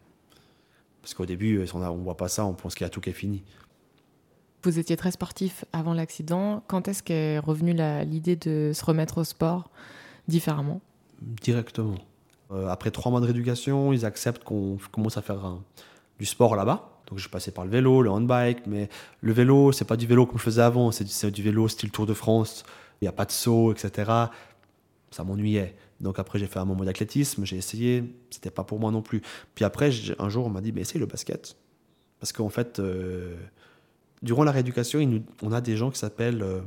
Parce 1.02 1.14
qu'au 1.14 1.26
début, 1.26 1.66
on 1.74 1.80
ne 1.80 2.04
voit 2.04 2.18
pas 2.18 2.28
ça, 2.28 2.46
on 2.46 2.54
pense 2.54 2.76
qu'il 2.76 2.84
y 2.84 2.88
a 2.88 2.90
tout 2.90 3.00
qui 3.00 3.12
est 3.12 3.14
fini. 3.14 3.44
Vous 4.64 4.78
étiez 4.78 4.98
très 4.98 5.12
sportif 5.12 5.64
avant 5.72 5.94
l'accident. 5.94 6.62
Quand 6.68 6.90
est-ce 6.90 7.02
qu'est 7.02 7.40
revenue 7.40 7.74
l'idée 8.04 8.36
de 8.36 8.72
se 8.74 8.84
remettre 8.84 9.20
au 9.20 9.24
sport 9.24 9.72
différemment? 10.28 10.82
Directement. 11.22 11.96
Euh, 12.51 12.68
après 12.68 12.91
trois 12.91 13.12
mois 13.12 13.22
de 13.22 13.25
rééducation, 13.25 13.94
ils 13.94 14.06
acceptent 14.06 14.44
qu'on 14.44 14.77
commence 14.91 15.18
à 15.18 15.22
faire 15.22 15.58
du 16.18 16.25
sport 16.25 16.56
là-bas. 16.56 16.89
Donc 17.08 17.18
je 17.18 17.27
passé 17.27 17.51
par 17.51 17.65
le 17.65 17.72
vélo, 17.72 18.01
le 18.01 18.12
handbike, 18.12 18.68
mais 18.68 18.89
le 19.22 19.34
vélo, 19.34 19.72
c'est 19.72 19.86
pas 19.86 19.98
du 19.98 20.06
vélo 20.06 20.25
comme 20.25 20.38
je 20.38 20.44
faisais 20.44 20.62
avant, 20.62 20.91
c'est 20.91 21.32
du 21.32 21.41
vélo 21.41 21.68
style 21.68 21.91
Tour 21.91 22.06
de 22.06 22.13
France, 22.13 22.63
il 23.01 23.06
n'y 23.06 23.08
a 23.08 23.12
pas 23.12 23.25
de 23.25 23.32
saut, 23.32 23.72
etc. 23.72 24.12
Ça 25.12 25.24
m'ennuyait. 25.24 25.75
Donc 26.01 26.19
après, 26.19 26.39
j'ai 26.39 26.47
fait 26.47 26.60
un 26.60 26.65
moment 26.65 26.84
d'athlétisme, 26.84 27.45
j'ai 27.45 27.58
essayé, 27.58 28.04
c'était 28.30 28.52
pas 28.52 28.63
pour 28.63 28.80
moi 28.80 28.91
non 28.91 29.02
plus. 29.02 29.21
Puis 29.56 29.65
après, 29.65 29.91
un 30.19 30.30
jour, 30.30 30.45
on 30.45 30.50
m'a 30.50 30.62
dit, 30.62 30.71
mais 30.71 30.82
essaye 30.82 31.00
le 31.00 31.08
basket. 31.08 31.58
Parce 32.19 32.32
qu'en 32.32 32.50
fait, 32.50 32.80
euh, 32.80 33.36
durant 34.21 34.43
la 34.43 34.52
rééducation, 34.52 35.24
on 35.41 35.52
a 35.52 35.62
des 35.62 35.78
gens 35.78 35.89
qui 35.89 36.00
s'appellent, 36.00 36.43
euh, 36.43 36.62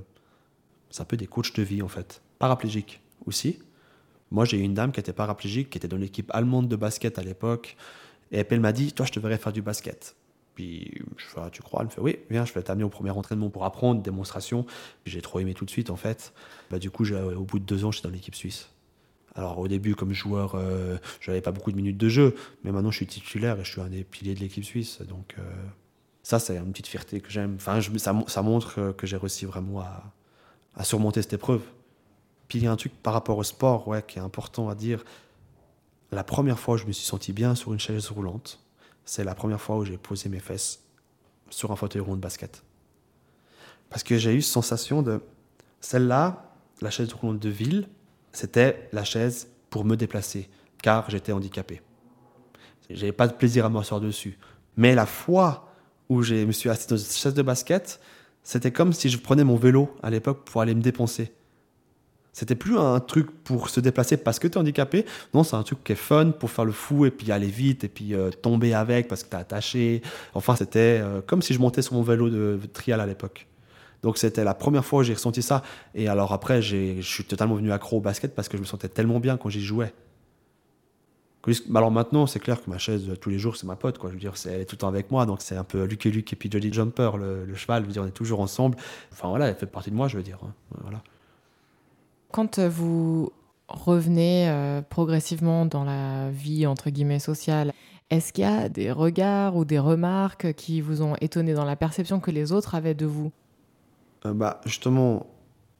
c'est 0.90 1.02
un 1.02 1.06
peu 1.06 1.16
des 1.16 1.26
coachs 1.26 1.54
de 1.54 1.62
vie 1.62 1.82
en 1.82 1.88
fait, 1.88 2.20
paraplégiques 2.38 3.00
aussi. 3.26 3.58
Moi, 4.32 4.44
j'ai 4.44 4.58
une 4.58 4.74
dame 4.74 4.90
qui 4.90 4.98
était 4.98 5.12
paraplégique, 5.12 5.70
qui 5.70 5.78
était 5.78 5.88
dans 5.88 5.96
l'équipe 5.96 6.30
allemande 6.34 6.66
de 6.66 6.76
basket 6.76 7.18
à 7.18 7.22
l'époque. 7.22 7.76
Et 8.32 8.44
elle 8.48 8.60
m'a 8.60 8.72
dit, 8.72 8.92
toi, 8.92 9.06
je 9.06 9.12
te 9.12 9.20
verrais 9.20 9.38
faire 9.38 9.52
du 9.52 9.62
basket. 9.62 10.16
Puis 10.54 11.02
ah, 11.36 11.48
tu 11.52 11.62
crois? 11.62 11.82
Elle 11.82 11.86
me 11.86 11.92
fait, 11.92 12.00
oui, 12.00 12.18
viens, 12.30 12.44
je 12.44 12.52
vais 12.52 12.62
t'amener 12.62 12.84
au 12.84 12.88
premier 12.88 13.10
entraînement 13.10 13.50
pour 13.50 13.64
apprendre, 13.64 14.02
démonstration. 14.02 14.66
J'ai 15.06 15.22
trop 15.22 15.38
aimé 15.38 15.54
tout 15.54 15.64
de 15.64 15.70
suite, 15.70 15.90
en 15.90 15.96
fait. 15.96 16.32
Bah, 16.70 16.78
du 16.78 16.90
coup, 16.90 17.04
au 17.04 17.44
bout 17.44 17.58
de 17.58 17.64
deux 17.64 17.84
ans, 17.84 17.92
j'étais 17.92 18.08
dans 18.08 18.14
l'équipe 18.14 18.34
suisse. 18.34 18.68
Alors 19.34 19.58
au 19.58 19.68
début, 19.68 19.94
comme 19.94 20.12
joueur, 20.12 20.54
euh, 20.54 20.98
je 21.20 21.30
n'avais 21.30 21.40
pas 21.40 21.52
beaucoup 21.52 21.70
de 21.70 21.76
minutes 21.76 21.96
de 21.96 22.08
jeu, 22.08 22.34
mais 22.64 22.72
maintenant 22.72 22.90
je 22.90 22.96
suis 22.96 23.06
titulaire 23.06 23.58
et 23.58 23.64
je 23.64 23.70
suis 23.70 23.80
un 23.80 23.88
des 23.88 24.04
piliers 24.04 24.34
de 24.34 24.40
l'équipe 24.40 24.64
suisse. 24.64 25.00
Donc 25.02 25.36
euh, 25.38 25.42
ça, 26.22 26.38
c'est 26.38 26.56
une 26.56 26.70
petite 26.72 26.86
fierté 26.86 27.20
que 27.20 27.30
j'aime. 27.30 27.54
Enfin, 27.56 27.80
ça, 28.26 28.42
montre 28.42 28.92
que 28.92 29.06
j'ai 29.06 29.16
réussi 29.16 29.46
vraiment 29.46 29.80
à, 29.80 30.84
surmonter 30.84 31.22
cette 31.22 31.32
épreuve. 31.32 31.62
Puis 32.52 32.58
il 32.58 32.64
y 32.64 32.66
a 32.66 32.70
un 32.70 32.76
truc 32.76 32.92
par 33.02 33.14
rapport 33.14 33.38
au 33.38 33.44
sport 33.44 33.88
ouais, 33.88 34.04
qui 34.06 34.18
est 34.18 34.20
important 34.20 34.68
à 34.68 34.74
dire. 34.74 35.06
La 36.10 36.22
première 36.22 36.58
fois, 36.58 36.76
je 36.76 36.84
me 36.84 36.92
suis 36.92 37.06
senti 37.06 37.32
bien 37.32 37.54
sur 37.54 37.72
une 37.72 37.78
chaise 37.78 38.10
roulante 38.10 38.62
c'est 39.06 39.24
la 39.24 39.34
première 39.34 39.58
fois 39.58 39.78
où 39.78 39.86
j'ai 39.86 39.96
posé 39.96 40.28
mes 40.28 40.38
fesses 40.38 40.82
sur 41.48 41.72
un 41.72 41.76
fauteuil 41.76 42.02
rond 42.02 42.14
de 42.14 42.20
basket. 42.20 42.62
Parce 43.88 44.02
que 44.02 44.18
j'ai 44.18 44.34
eu 44.34 44.42
cette 44.42 44.52
sensation 44.52 45.00
de 45.00 45.22
celle-là, 45.80 46.52
la 46.82 46.90
chaise 46.90 47.10
roulante 47.14 47.38
de 47.38 47.48
ville, 47.48 47.88
c'était 48.32 48.86
la 48.92 49.02
chaise 49.02 49.48
pour 49.70 49.86
me 49.86 49.96
déplacer, 49.96 50.50
car 50.82 51.08
j'étais 51.08 51.32
handicapé. 51.32 51.80
J'avais 52.90 53.12
pas 53.12 53.28
de 53.28 53.32
plaisir 53.32 53.64
à 53.64 53.70
m'asseoir 53.70 54.02
dessus. 54.02 54.38
Mais 54.76 54.94
la 54.94 55.06
fois 55.06 55.72
où 56.10 56.20
je 56.20 56.34
me 56.34 56.52
suis 56.52 56.68
assis 56.68 56.86
dans 56.86 56.98
cette 56.98 57.16
chaise 57.16 57.34
de 57.34 57.42
basket, 57.42 57.98
c'était 58.42 58.72
comme 58.72 58.92
si 58.92 59.08
je 59.08 59.16
prenais 59.16 59.42
mon 59.42 59.56
vélo 59.56 59.96
à 60.02 60.10
l'époque 60.10 60.44
pour 60.44 60.60
aller 60.60 60.74
me 60.74 60.82
dépenser. 60.82 61.32
C'était 62.32 62.54
plus 62.54 62.78
un 62.78 62.98
truc 63.00 63.30
pour 63.44 63.68
se 63.68 63.78
déplacer 63.80 64.16
parce 64.16 64.38
que 64.38 64.48
tu 64.48 64.54
es 64.54 64.58
handicapé. 64.58 65.04
Non, 65.34 65.44
c'est 65.44 65.56
un 65.56 65.62
truc 65.62 65.84
qui 65.84 65.92
est 65.92 65.96
fun 65.96 66.30
pour 66.30 66.50
faire 66.50 66.64
le 66.64 66.72
fou 66.72 67.04
et 67.04 67.10
puis 67.10 67.30
aller 67.30 67.48
vite 67.48 67.84
et 67.84 67.88
puis 67.88 68.14
euh, 68.14 68.30
tomber 68.30 68.72
avec 68.72 69.06
parce 69.08 69.22
que 69.22 69.28
tu 69.28 69.36
attaché. 69.36 70.02
Enfin, 70.34 70.56
c'était 70.56 71.00
euh, 71.02 71.20
comme 71.20 71.42
si 71.42 71.52
je 71.52 71.58
montais 71.58 71.82
sur 71.82 71.94
mon 71.94 72.02
vélo 72.02 72.30
de 72.30 72.58
trial 72.72 73.00
à 73.00 73.06
l'époque. 73.06 73.46
Donc 74.02 74.18
c'était 74.18 74.44
la 74.44 74.54
première 74.54 74.84
fois 74.84 75.00
où 75.00 75.02
j'ai 75.02 75.14
ressenti 75.14 75.42
ça. 75.42 75.62
Et 75.94 76.08
alors 76.08 76.32
après, 76.32 76.60
je 76.60 77.00
suis 77.00 77.24
totalement 77.24 77.54
venu 77.54 77.70
accro 77.70 77.98
au 77.98 78.00
basket 78.00 78.34
parce 78.34 78.48
que 78.48 78.56
je 78.56 78.62
me 78.62 78.66
sentais 78.66 78.88
tellement 78.88 79.20
bien 79.20 79.36
quand 79.36 79.48
j'y 79.48 79.62
jouais. 79.62 79.92
Alors 81.74 81.90
maintenant, 81.90 82.26
c'est 82.26 82.38
clair 82.38 82.62
que 82.62 82.70
ma 82.70 82.78
chaise 82.78 83.10
tous 83.20 83.30
les 83.30 83.38
jours, 83.38 83.56
c'est 83.56 83.66
ma 83.66 83.74
pote. 83.74 83.98
Je 84.02 84.08
veux 84.08 84.16
dire, 84.16 84.34
elle 84.46 84.60
est 84.60 84.64
tout 84.64 84.74
le 84.74 84.78
temps 84.78 84.88
avec 84.88 85.10
moi. 85.10 85.26
Donc 85.26 85.42
c'est 85.42 85.56
un 85.56 85.64
peu 85.64 85.84
Luc 85.84 86.06
et 86.06 86.10
Luc 86.10 86.32
et 86.32 86.36
puis 86.36 86.50
Jolly 86.50 86.72
Jumper, 86.72 87.16
le, 87.16 87.54
cheval. 87.54 87.82
Je 87.82 87.86
veux 87.88 87.92
dire, 87.92 88.02
on 88.02 88.06
est 88.06 88.10
toujours 88.10 88.40
ensemble. 88.40 88.76
Enfin 89.12 89.28
voilà, 89.28 89.48
elle 89.48 89.56
fait 89.56 89.66
partie 89.66 89.90
de 89.90 89.96
moi, 89.96 90.08
je 90.08 90.16
veux 90.16 90.22
dire. 90.22 90.38
Hein. 90.42 90.52
Voilà. 90.82 91.02
Quand 92.32 92.58
euh, 92.58 92.68
vous 92.68 93.30
revenez 93.68 94.48
euh, 94.48 94.80
progressivement 94.80 95.66
dans 95.66 95.84
la 95.84 96.30
vie 96.30 96.66
entre 96.66 96.88
guillemets 96.88 97.18
sociale, 97.18 97.72
est-ce 98.08 98.32
qu'il 98.32 98.44
y 98.44 98.46
a 98.46 98.70
des 98.70 98.90
regards 98.90 99.54
ou 99.54 99.66
des 99.66 99.78
remarques 99.78 100.54
qui 100.54 100.80
vous 100.80 101.02
ont 101.02 101.14
étonné 101.20 101.52
dans 101.52 101.66
la 101.66 101.76
perception 101.76 102.20
que 102.20 102.30
les 102.30 102.52
autres 102.52 102.74
avaient 102.74 102.94
de 102.94 103.06
vous? 103.06 103.32
Euh, 104.24 104.32
Bah 104.32 104.62
justement, 104.64 105.26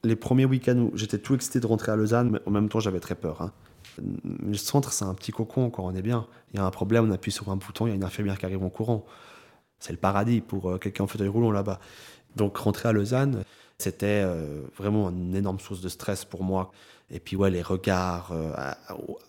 les 0.04 0.14
premiers 0.14 0.44
week-ends 0.44 0.76
où 0.76 0.92
j'étais 0.94 1.18
tout 1.18 1.34
excité 1.34 1.58
de 1.58 1.66
rentrer 1.66 1.90
à 1.90 1.96
Lausanne, 1.96 2.30
mais 2.30 2.40
en 2.46 2.50
même 2.50 2.68
temps 2.68 2.80
j'avais 2.80 3.00
très 3.00 3.14
peur. 3.14 3.40
Hein. 3.40 3.52
Le 3.98 4.54
centre, 4.54 4.92
c'est 4.92 5.04
un 5.04 5.14
petit 5.14 5.32
cocon 5.32 5.70
quand 5.70 5.84
on 5.84 5.94
est 5.94 6.02
bien. 6.02 6.26
Il 6.52 6.58
y 6.58 6.60
a 6.60 6.66
un 6.66 6.70
problème, 6.70 7.08
on 7.08 7.12
appuie 7.12 7.32
sur 7.32 7.48
un 7.50 7.56
bouton, 7.56 7.86
il 7.86 7.90
y 7.90 7.92
a 7.92 7.96
une 7.96 8.04
infirmière 8.04 8.38
qui 8.38 8.44
arrive 8.44 8.62
en 8.62 8.70
courant. 8.70 9.04
C'est 9.78 9.92
le 9.92 9.98
paradis 9.98 10.40
pour 10.40 10.78
quelqu'un 10.78 11.04
en 11.04 11.06
fauteuil 11.06 11.28
roulant 11.28 11.50
là-bas. 11.50 11.80
Donc 12.36 12.56
rentrer 12.56 12.88
à 12.88 12.92
Lausanne, 12.92 13.44
c'était 13.82 14.22
euh, 14.24 14.62
vraiment 14.78 15.10
une 15.10 15.34
énorme 15.34 15.58
source 15.58 15.80
de 15.80 15.88
stress 15.88 16.24
pour 16.24 16.44
moi. 16.44 16.70
Et 17.10 17.18
puis, 17.18 17.36
ouais, 17.36 17.50
les 17.50 17.62
regards. 17.62 18.30
Euh, 18.32 18.52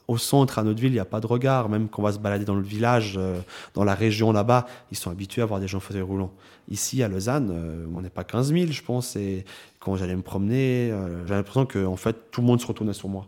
au 0.08 0.18
centre, 0.18 0.60
à 0.60 0.64
notre 0.64 0.80
ville, 0.80 0.92
il 0.92 0.96
n'y 0.96 1.00
a 1.00 1.06
pas 1.06 1.20
de 1.20 1.28
regard. 1.28 1.70
Même 1.70 1.90
quand 1.90 2.02
on 2.02 2.06
va 2.06 2.14
se 2.14 2.20
balader 2.20 2.46
dans 2.46 2.56
le 2.56 2.62
village, 2.62 3.16
euh, 3.18 3.42
dans 3.74 3.84
la 3.84 3.96
région 3.96 4.32
là-bas, 4.32 4.68
ils 4.92 4.98
sont 4.98 5.10
habitués 5.10 5.42
à 5.42 5.46
voir 5.46 5.60
des 5.60 5.68
gens 5.68 5.80
en 5.80 5.82
fauteuil 5.82 6.04
roulant. 6.04 6.32
Ici, 6.70 7.04
à 7.04 7.08
Lausanne, 7.10 7.52
on 7.94 8.02
n'est 8.02 8.10
pas 8.10 8.24
15 8.24 8.54
000, 8.54 8.72
je 8.72 8.82
pense. 8.84 9.16
Et 9.16 9.44
quand 9.80 9.98
j'allais 9.98 10.16
me 10.16 10.22
promener, 10.22 10.92
j'avais 11.26 11.36
l'impression 11.36 11.66
que 11.66 11.86
en 11.86 11.98
fait, 11.98 12.32
tout 12.32 12.40
le 12.40 12.48
monde 12.48 12.62
se 12.62 12.68
retournait 12.68 12.94
sur 12.94 13.10
moi. 13.10 13.28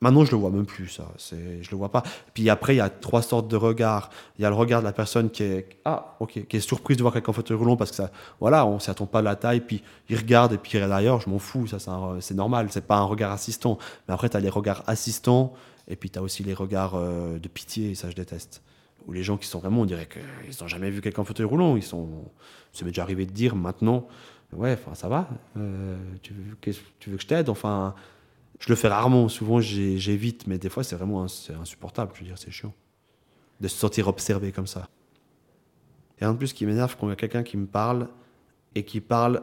Maintenant, 0.00 0.26
je 0.26 0.32
le 0.32 0.36
vois 0.36 0.50
même 0.50 0.66
plus, 0.66 0.88
ça. 0.88 1.08
C'est, 1.16 1.62
je 1.62 1.70
le 1.70 1.76
vois 1.76 1.90
pas. 1.90 2.02
Puis 2.34 2.50
après, 2.50 2.74
il 2.74 2.78
y 2.78 2.82
a 2.82 2.90
trois 2.90 3.22
sortes 3.22 3.48
de 3.48 3.56
regards. 3.56 4.10
Il 4.38 4.42
y 4.42 4.44
a 4.44 4.50
le 4.50 4.54
regard 4.54 4.80
de 4.80 4.84
la 4.86 4.92
personne 4.92 5.30
qui 5.30 5.42
est, 5.42 5.68
ah, 5.86 6.16
ok, 6.20 6.46
qui 6.46 6.56
est 6.58 6.60
surprise 6.60 6.98
de 6.98 7.02
voir 7.02 7.14
quelqu'un 7.14 7.30
en 7.30 7.32
fauteuil 7.32 7.56
roulant 7.56 7.76
parce 7.76 7.90
que 7.90 7.96
ça, 7.96 8.10
voilà, 8.38 8.66
on 8.66 8.78
s'y 8.78 8.90
attend 8.90 9.06
pas 9.06 9.20
de 9.20 9.24
la 9.24 9.36
taille. 9.36 9.60
Puis 9.60 9.82
il 10.10 10.18
regarde 10.18 10.52
et 10.52 10.58
puis 10.58 10.72
il 10.74 10.76
regarde 10.76 10.92
ailleurs. 10.92 11.20
Je 11.22 11.30
m'en 11.30 11.38
fous, 11.38 11.66
ça, 11.66 11.78
c'est, 12.20 12.34
normal. 12.34 12.68
C'est 12.70 12.86
pas 12.86 12.96
un 12.96 13.04
regard 13.04 13.32
assistant. 13.32 13.78
Mais 14.06 14.12
après, 14.12 14.28
tu 14.28 14.36
as 14.36 14.40
les 14.40 14.50
regards 14.50 14.82
assistants 14.86 15.54
et 15.88 15.96
puis 15.96 16.10
tu 16.10 16.18
as 16.18 16.22
aussi 16.22 16.42
les 16.42 16.54
regards 16.54 16.94
euh, 16.96 17.38
de 17.38 17.48
pitié. 17.48 17.92
Et 17.92 17.94
ça, 17.94 18.10
je 18.10 18.16
déteste. 18.16 18.62
Ou 19.06 19.12
les 19.12 19.22
gens 19.22 19.38
qui 19.38 19.46
sont 19.46 19.60
vraiment, 19.60 19.80
on 19.80 19.86
dirait 19.86 20.08
qu'ils 20.08 20.60
n'ont 20.60 20.68
jamais 20.68 20.90
vu 20.90 21.00
quelqu'un 21.00 21.22
en 21.22 21.24
fauteuil 21.24 21.46
roulant. 21.46 21.74
Ils 21.74 21.82
sont, 21.82 22.08
ça 22.74 22.84
m'est 22.84 22.90
déjà 22.90 23.02
arrivé 23.02 23.24
de 23.24 23.32
dire 23.32 23.56
maintenant, 23.56 24.08
ouais, 24.52 24.76
ça 24.92 25.08
va. 25.08 25.26
Euh, 25.56 25.96
tu, 26.20 26.34
veux, 26.34 26.74
tu 27.00 27.08
veux 27.08 27.16
que 27.16 27.22
je 27.22 27.26
t'aide? 27.26 27.48
Enfin. 27.48 27.94
Je 28.58 28.68
le 28.68 28.76
fais 28.76 28.88
rarement, 28.88 29.28
souvent 29.28 29.60
j'évite, 29.60 30.46
mais 30.46 30.58
des 30.58 30.68
fois 30.68 30.82
c'est 30.82 30.96
vraiment 30.96 31.22
insupportable, 31.24 32.12
je 32.14 32.20
veux 32.20 32.26
dire, 32.26 32.38
c'est 32.38 32.50
chiant. 32.50 32.72
De 33.60 33.68
se 33.68 33.76
sentir 33.76 34.08
observé 34.08 34.52
comme 34.52 34.66
ça. 34.66 34.88
Et 36.20 36.26
en 36.26 36.34
plus, 36.34 36.48
ce 36.48 36.54
qui 36.54 36.66
m'énerve, 36.66 36.96
quand 36.98 37.06
il 37.06 37.10
y 37.10 37.12
a 37.12 37.16
quelqu'un 37.16 37.42
qui 37.42 37.56
me 37.56 37.66
parle 37.66 38.08
et 38.74 38.84
qui 38.84 39.00
parle 39.00 39.42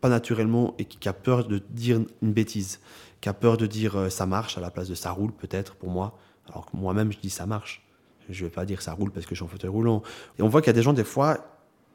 pas 0.00 0.08
naturellement 0.08 0.74
et 0.78 0.84
qui, 0.84 1.08
a 1.08 1.12
peur 1.12 1.46
de 1.46 1.62
dire 1.70 2.00
une 2.22 2.32
bêtise, 2.32 2.80
qui 3.20 3.28
a 3.28 3.32
peur 3.32 3.56
de 3.56 3.66
dire 3.66 3.96
euh, 3.96 4.10
ça 4.10 4.26
marche 4.26 4.58
à 4.58 4.60
la 4.60 4.70
place 4.70 4.88
de 4.88 4.94
ça 4.94 5.10
roule 5.10 5.32
peut-être 5.32 5.74
pour 5.76 5.90
moi, 5.90 6.18
alors 6.48 6.66
que 6.66 6.76
moi-même 6.76 7.10
je 7.12 7.18
dis 7.18 7.30
ça 7.30 7.46
marche. 7.46 7.82
Je 8.28 8.44
vais 8.44 8.50
pas 8.50 8.64
dire 8.64 8.82
ça 8.82 8.92
roule 8.92 9.10
parce 9.10 9.26
que 9.26 9.34
je 9.34 9.40
suis 9.40 9.44
en 9.44 9.48
fauteuil 9.48 9.70
roulant. 9.70 10.02
Et 10.38 10.42
on 10.42 10.48
voit 10.48 10.60
qu'il 10.60 10.68
y 10.68 10.70
a 10.70 10.74
des 10.74 10.82
gens, 10.82 10.92
des 10.92 11.04
fois, 11.04 11.38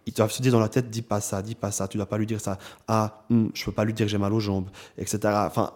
ils 0.05 0.13
doivent 0.13 0.31
se 0.31 0.41
dire 0.41 0.51
dans 0.51 0.59
la 0.59 0.69
tête, 0.69 0.89
dis 0.89 1.01
pas 1.01 1.21
ça, 1.21 1.41
dis 1.41 1.55
pas 1.55 1.71
ça, 1.71 1.87
tu 1.87 1.97
dois 1.97 2.07
pas 2.07 2.17
lui 2.17 2.25
dire 2.25 2.41
ça. 2.41 2.57
Ah, 2.87 3.25
hum, 3.29 3.51
je 3.53 3.63
peux 3.65 3.71
pas 3.71 3.85
lui 3.85 3.93
dire 3.93 4.05
que 4.05 4.11
j'ai 4.11 4.17
mal 4.17 4.33
aux 4.33 4.39
jambes, 4.39 4.69
etc. 4.97 5.19
Enfin, 5.45 5.73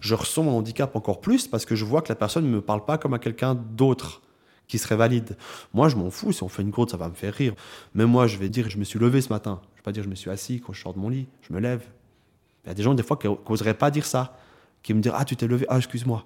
je 0.00 0.14
ressens 0.14 0.42
mon 0.42 0.56
handicap 0.56 0.96
encore 0.96 1.20
plus 1.20 1.46
parce 1.46 1.64
que 1.64 1.74
je 1.74 1.84
vois 1.84 2.02
que 2.02 2.08
la 2.08 2.14
personne 2.14 2.44
ne 2.44 2.50
me 2.50 2.60
parle 2.60 2.84
pas 2.84 2.98
comme 2.98 3.14
à 3.14 3.18
quelqu'un 3.18 3.54
d'autre 3.54 4.22
qui 4.66 4.78
serait 4.78 4.96
valide. 4.96 5.36
Moi, 5.74 5.88
je 5.88 5.96
m'en 5.96 6.10
fous. 6.10 6.32
Si 6.32 6.42
on 6.42 6.48
fait 6.48 6.62
une 6.62 6.70
côte, 6.70 6.90
ça 6.90 6.96
va 6.96 7.08
me 7.08 7.14
faire 7.14 7.34
rire. 7.34 7.54
Mais 7.94 8.06
moi, 8.06 8.26
je 8.26 8.38
vais 8.38 8.48
dire, 8.48 8.70
je 8.70 8.78
me 8.78 8.84
suis 8.84 8.98
levé 8.98 9.20
ce 9.20 9.28
matin. 9.28 9.60
Je 9.74 9.80
vais 9.80 9.82
pas 9.82 9.92
dire, 9.92 10.04
je 10.04 10.08
me 10.08 10.14
suis 10.14 10.30
assis 10.30 10.60
quand 10.60 10.72
je 10.72 10.80
sors 10.80 10.94
de 10.94 10.98
mon 10.98 11.08
lit. 11.08 11.26
Je 11.42 11.52
me 11.52 11.60
lève. 11.60 11.82
Il 12.64 12.68
y 12.68 12.70
a 12.70 12.74
des 12.74 12.82
gens, 12.82 12.94
des 12.94 13.02
fois, 13.02 13.16
qui 13.16 13.26
n'oseraient 13.28 13.74
pas 13.74 13.90
dire 13.90 14.06
ça. 14.06 14.36
Qui 14.82 14.94
me 14.94 15.00
disent, 15.00 15.12
ah, 15.14 15.24
tu 15.24 15.36
t'es 15.36 15.48
levé. 15.48 15.66
Ah, 15.68 15.76
excuse-moi. 15.76 16.24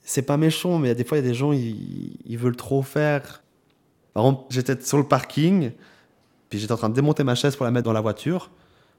C'est 0.00 0.22
pas 0.22 0.36
méchant, 0.36 0.78
mais 0.78 0.94
des 0.94 1.04
fois, 1.04 1.18
il 1.18 1.24
y 1.24 1.26
a 1.26 1.28
des 1.28 1.34
gens, 1.34 1.52
ils, 1.52 2.16
ils 2.24 2.38
veulent 2.38 2.56
trop 2.56 2.82
faire. 2.82 3.42
Par 4.14 4.24
exemple, 4.24 4.44
j'étais 4.50 4.80
sur 4.80 4.98
le 4.98 5.04
parking, 5.04 5.72
puis 6.48 6.60
j'étais 6.60 6.72
en 6.72 6.76
train 6.76 6.88
de 6.88 6.94
démonter 6.94 7.24
ma 7.24 7.34
chaise 7.34 7.56
pour 7.56 7.64
la 7.64 7.72
mettre 7.72 7.84
dans 7.84 7.92
la 7.92 8.00
voiture. 8.00 8.50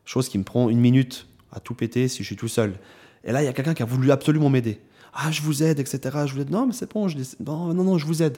Chose 0.03 0.27
qui 0.27 0.37
me 0.37 0.43
prend 0.43 0.69
une 0.69 0.79
minute 0.79 1.27
à 1.53 1.61
tout 1.61 1.73
péter 1.73 2.09
si 2.09 2.21
je 2.21 2.27
suis 2.27 2.35
tout 2.35 2.49
seul. 2.49 2.77
Et 3.27 3.31
là, 3.31 3.43
il 3.43 3.45
y 3.45 3.49
a 3.49 3.53
quelqu'un 3.53 3.73
qui 3.73 3.83
a 3.83 3.85
voulu 3.85 4.09
absolument 4.11 4.49
m'aider. 4.49 4.79
Ah, 5.13 5.29
je 5.31 5.41
vous 5.41 5.61
aide, 5.61 5.79
etc. 5.79 5.99
Je 6.25 6.33
vous 6.33 6.41
aide. 6.41 6.49
Non, 6.49 6.65
mais 6.65 6.73
c'est 6.73 6.91
bon, 6.91 7.07
je 7.07 7.17
non, 7.45 7.73
non, 7.73 7.83
non, 7.83 7.97
je 7.97 8.05
vous 8.05 8.23
aide. 8.23 8.37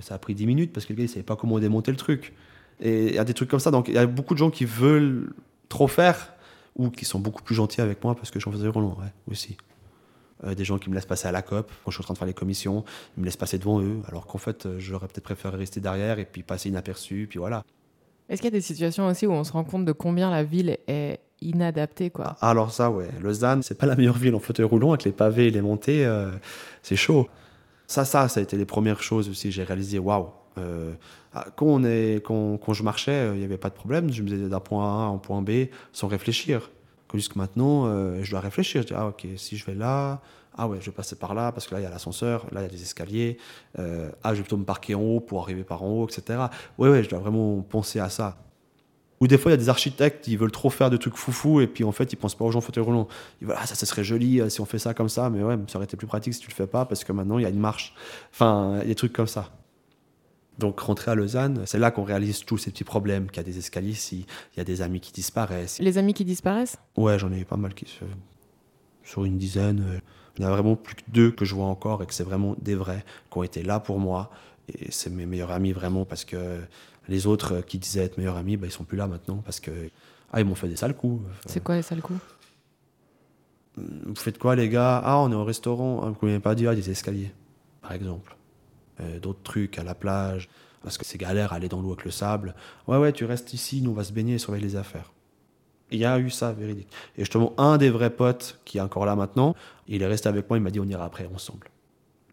Ça 0.00 0.14
a 0.14 0.18
pris 0.18 0.34
10 0.34 0.46
minutes 0.46 0.72
parce 0.72 0.84
que 0.84 0.92
le 0.92 0.98
gars, 0.98 1.04
il 1.04 1.08
savait 1.08 1.22
pas 1.22 1.36
comment 1.36 1.58
démonter 1.58 1.90
le 1.90 1.96
truc. 1.96 2.34
Et 2.80 3.06
il 3.06 3.14
y 3.14 3.18
a 3.18 3.24
des 3.24 3.32
trucs 3.32 3.48
comme 3.48 3.60
ça. 3.60 3.70
Donc, 3.70 3.88
il 3.88 3.94
y 3.94 3.98
a 3.98 4.06
beaucoup 4.06 4.34
de 4.34 4.38
gens 4.38 4.50
qui 4.50 4.66
veulent 4.66 5.32
trop 5.70 5.88
faire 5.88 6.34
ou 6.76 6.90
qui 6.90 7.06
sont 7.06 7.18
beaucoup 7.18 7.42
plus 7.42 7.54
gentils 7.54 7.80
avec 7.80 8.04
moi 8.04 8.14
parce 8.14 8.30
que 8.30 8.38
j'en 8.38 8.52
faisais 8.52 8.68
roulant, 8.68 8.98
ouais, 9.00 9.12
aussi. 9.30 9.56
Euh, 10.44 10.54
des 10.54 10.64
gens 10.64 10.78
qui 10.78 10.90
me 10.90 10.94
laissent 10.94 11.06
passer 11.06 11.28
à 11.28 11.32
la 11.32 11.40
COP 11.40 11.72
quand 11.84 11.90
je 11.90 11.96
suis 11.96 12.02
en 12.02 12.04
train 12.04 12.14
de 12.14 12.18
faire 12.18 12.28
les 12.28 12.34
commissions, 12.34 12.84
ils 13.16 13.20
me 13.20 13.24
laissent 13.24 13.38
passer 13.38 13.58
devant 13.58 13.80
eux, 13.80 14.00
alors 14.06 14.26
qu'en 14.26 14.36
fait, 14.36 14.66
euh, 14.66 14.78
j'aurais 14.78 15.08
peut-être 15.08 15.24
préféré 15.24 15.56
rester 15.56 15.80
derrière 15.80 16.18
et 16.18 16.26
puis 16.26 16.42
passer 16.42 16.68
inaperçu, 16.68 17.26
puis 17.30 17.38
voilà. 17.38 17.64
Est-ce 18.28 18.42
qu'il 18.42 18.52
y 18.52 18.54
a 18.54 18.58
des 18.58 18.60
situations 18.60 19.06
aussi 19.06 19.26
où 19.26 19.32
on 19.32 19.44
se 19.44 19.52
rend 19.52 19.64
compte 19.64 19.86
de 19.86 19.92
combien 19.92 20.30
la 20.30 20.44
ville 20.44 20.76
est 20.88 21.20
inadaptée, 21.40 22.10
quoi 22.10 22.36
Ah, 22.40 22.50
Alors 22.50 22.72
ça, 22.72 22.90
ouais, 22.90 23.08
Lausanne, 23.20 23.62
c'est 23.62 23.76
pas 23.76 23.86
la 23.86 23.96
meilleure 23.96 24.16
ville 24.16 24.34
en 24.34 24.38
fauteuil 24.40 24.66
roulant 24.66 24.90
avec 24.90 25.04
les 25.04 25.12
pavés 25.12 25.48
et 25.48 25.50
les 25.50 25.60
montées, 25.62 26.04
euh, 26.06 26.30
c'est 26.82 26.96
chaud. 26.96 27.28
Ça, 27.86 28.04
ça, 28.04 28.28
ça 28.28 28.40
a 28.40 28.42
été 28.42 28.56
les 28.56 28.64
premières 28.64 29.02
choses 29.02 29.28
aussi. 29.28 29.52
J'ai 29.52 29.62
réalisé, 29.62 29.98
waouh. 29.98 30.28
euh, 30.58 30.92
ah, 31.34 31.46
quand, 31.56 31.66
on 31.66 31.84
est, 31.84 32.22
quand, 32.24 32.56
quand 32.58 32.72
je 32.72 32.82
marchais, 32.82 33.12
euh, 33.12 33.34
il 33.34 33.38
n'y 33.38 33.44
avait 33.44 33.58
pas 33.58 33.68
de 33.68 33.74
problème. 33.74 34.10
Je 34.12 34.22
me 34.22 34.28
faisais 34.28 34.48
d'un 34.48 34.60
point 34.60 34.84
A 34.84 35.04
à 35.04 35.08
un 35.08 35.18
point 35.18 35.42
B 35.42 35.66
sans 35.92 36.08
réfléchir. 36.08 36.70
Que 37.08 37.18
Jusque 37.18 37.36
maintenant, 37.36 37.86
je 38.22 38.28
dois 38.30 38.40
réfléchir. 38.40 38.82
Je 38.82 38.88
dis, 38.88 38.94
ah 38.96 39.06
ok, 39.08 39.26
si 39.36 39.56
je 39.56 39.64
vais 39.66 39.74
là, 39.76 40.20
ah 40.58 40.66
ouais, 40.66 40.78
je 40.80 40.86
vais 40.86 40.92
passer 40.96 41.14
par 41.14 41.34
là 41.34 41.52
parce 41.52 41.68
que 41.68 41.74
là, 41.74 41.80
il 41.80 41.84
y 41.84 41.86
a 41.86 41.90
l'ascenseur, 41.90 42.46
là, 42.50 42.62
il 42.62 42.64
y 42.64 42.66
a 42.66 42.70
des 42.70 42.82
escaliers. 42.82 43.38
ah, 43.78 44.30
je 44.30 44.34
vais 44.38 44.42
plutôt 44.42 44.56
me 44.56 44.64
parquer 44.64 44.96
en 44.96 45.00
haut 45.02 45.20
pour 45.20 45.40
arriver 45.42 45.62
par 45.62 45.84
en 45.84 45.88
haut, 45.88 46.08
etc. 46.08 46.40
Ouais, 46.78 46.88
ouais, 46.88 47.04
je 47.04 47.08
dois 47.10 47.20
vraiment 47.20 47.60
penser 47.62 48.00
à 48.00 48.08
ça. 48.08 48.36
Ou 49.20 49.26
des 49.26 49.38
fois, 49.38 49.50
il 49.50 49.54
y 49.54 49.58
a 49.58 49.58
des 49.58 49.68
architectes 49.68 50.24
qui 50.24 50.36
veulent 50.36 50.52
trop 50.52 50.70
faire 50.70 50.90
de 50.90 50.96
trucs 50.96 51.16
foufou 51.16 51.60
et 51.60 51.66
puis 51.66 51.84
en 51.84 51.92
fait, 51.92 52.12
ils 52.12 52.16
pensent 52.16 52.34
pas 52.34 52.44
aux 52.44 52.50
gens 52.50 52.58
en 52.58 52.62
fauteuil 52.62 52.84
roulant. 52.84 53.08
Ils 53.40 53.46
veulent, 53.46 53.56
ah, 53.58 53.66
ça, 53.66 53.74
ça 53.74 53.86
serait 53.86 54.04
joli 54.04 54.40
euh, 54.40 54.48
si 54.48 54.60
on 54.60 54.66
fait 54.66 54.78
ça 54.78 54.92
comme 54.92 55.08
ça, 55.08 55.30
mais 55.30 55.42
ouais, 55.42 55.56
ça 55.68 55.78
aurait 55.78 55.86
été 55.86 55.96
plus 55.96 56.06
pratique 56.06 56.34
si 56.34 56.40
tu 56.40 56.48
le 56.48 56.54
fais 56.54 56.66
pas 56.66 56.84
parce 56.84 57.02
que 57.04 57.12
maintenant, 57.12 57.38
il 57.38 57.42
y 57.42 57.46
a 57.46 57.48
une 57.48 57.58
marche. 57.58 57.94
Enfin, 58.32 58.80
y 58.82 58.88
des 58.88 58.94
trucs 58.94 59.12
comme 59.12 59.26
ça. 59.26 59.50
Donc, 60.58 60.80
rentrer 60.80 61.10
à 61.10 61.14
Lausanne, 61.14 61.62
c'est 61.66 61.78
là 61.78 61.90
qu'on 61.90 62.04
réalise 62.04 62.44
tous 62.44 62.56
ces 62.56 62.70
petits 62.70 62.84
problèmes, 62.84 63.28
qu'il 63.28 63.36
y 63.38 63.40
a 63.40 63.42
des 63.42 63.58
escaliers 63.58 63.90
ici, 63.90 64.26
il 64.54 64.58
y 64.58 64.60
a 64.60 64.64
des 64.64 64.80
amis 64.80 65.00
qui 65.00 65.12
disparaissent. 65.12 65.78
Les 65.80 65.98
amis 65.98 66.14
qui 66.14 66.24
disparaissent? 66.24 66.78
Ouais, 66.96 67.18
j'en 67.18 67.30
ai 67.32 67.40
eu 67.40 67.44
pas 67.44 67.58
mal 67.58 67.74
qui 67.74 67.86
se. 67.86 68.04
Sur 69.04 69.24
une 69.24 69.38
dizaine. 69.38 70.00
Il 70.36 70.42
n'y 70.42 70.46
en 70.46 70.48
a 70.48 70.52
vraiment 70.52 70.76
plus 70.76 70.96
que 70.96 71.02
deux 71.08 71.30
que 71.30 71.44
je 71.44 71.54
vois 71.54 71.66
encore 71.66 72.02
et 72.02 72.06
que 72.06 72.12
c'est 72.14 72.24
vraiment 72.24 72.56
des 72.60 72.74
vrais 72.74 73.04
qui 73.30 73.38
ont 73.38 73.42
été 73.42 73.62
là 73.62 73.80
pour 73.80 73.98
moi. 73.98 74.30
Et 74.68 74.90
c'est 74.90 75.10
mes 75.10 75.26
meilleurs 75.26 75.52
amis 75.52 75.72
vraiment 75.72 76.04
parce 76.04 76.24
que 76.24 76.60
les 77.08 77.26
autres 77.26 77.54
euh, 77.56 77.62
qui 77.62 77.78
disaient 77.78 78.04
être 78.04 78.18
meilleurs 78.18 78.36
amis, 78.36 78.56
bah, 78.56 78.66
ils 78.66 78.72
sont 78.72 78.84
plus 78.84 78.96
là 78.96 79.06
maintenant 79.06 79.42
parce 79.44 79.60
que. 79.60 79.70
Ah, 80.32 80.40
ils 80.40 80.46
m'ont 80.46 80.56
fait 80.56 80.68
des 80.68 80.76
sales 80.76 80.96
coups. 80.96 81.22
C'est 81.46 81.62
quoi 81.62 81.76
les 81.76 81.82
sales 81.82 82.02
coups? 82.02 82.18
Vous 83.76 84.14
faites 84.16 84.38
quoi, 84.38 84.56
les 84.56 84.68
gars? 84.68 85.00
Ah, 85.04 85.18
on 85.18 85.30
est 85.30 85.34
au 85.34 85.44
restaurant. 85.44 86.00
Ah, 86.02 86.06
vous 86.06 86.10
ne 86.10 86.14
pouvez 86.14 86.40
pas 86.40 86.54
dire 86.54 86.74
des 86.74 86.90
escaliers, 86.90 87.32
par 87.80 87.92
exemple. 87.92 88.36
Euh, 89.00 89.20
D'autres 89.20 89.42
trucs 89.42 89.78
à 89.78 89.84
la 89.84 89.94
plage, 89.94 90.48
parce 90.82 90.98
que 90.98 91.04
c'est 91.04 91.18
galère 91.18 91.52
aller 91.52 91.68
dans 91.68 91.80
l'eau 91.80 91.92
avec 91.92 92.04
le 92.04 92.10
sable. 92.10 92.54
Ouais, 92.88 92.96
ouais, 92.96 93.12
tu 93.12 93.24
restes 93.24 93.52
ici, 93.52 93.82
nous 93.82 93.90
on 93.90 93.94
va 93.94 94.04
se 94.04 94.12
baigner 94.12 94.34
et 94.34 94.38
surveiller 94.38 94.64
les 94.66 94.76
affaires. 94.76 95.12
Il 95.90 95.98
y 95.98 96.04
a 96.04 96.18
eu 96.18 96.30
ça, 96.30 96.52
véridique. 96.52 96.88
Et 97.16 97.20
justement, 97.20 97.52
un 97.58 97.76
des 97.78 97.90
vrais 97.90 98.10
potes 98.10 98.58
qui 98.64 98.78
est 98.78 98.80
encore 98.80 99.06
là 99.06 99.14
maintenant, 99.14 99.54
il 99.86 100.02
est 100.02 100.06
resté 100.06 100.28
avec 100.28 100.48
moi, 100.48 100.58
il 100.58 100.62
m'a 100.62 100.70
dit 100.70 100.80
on 100.80 100.88
ira 100.88 101.04
après 101.04 101.28
ensemble. 101.32 101.68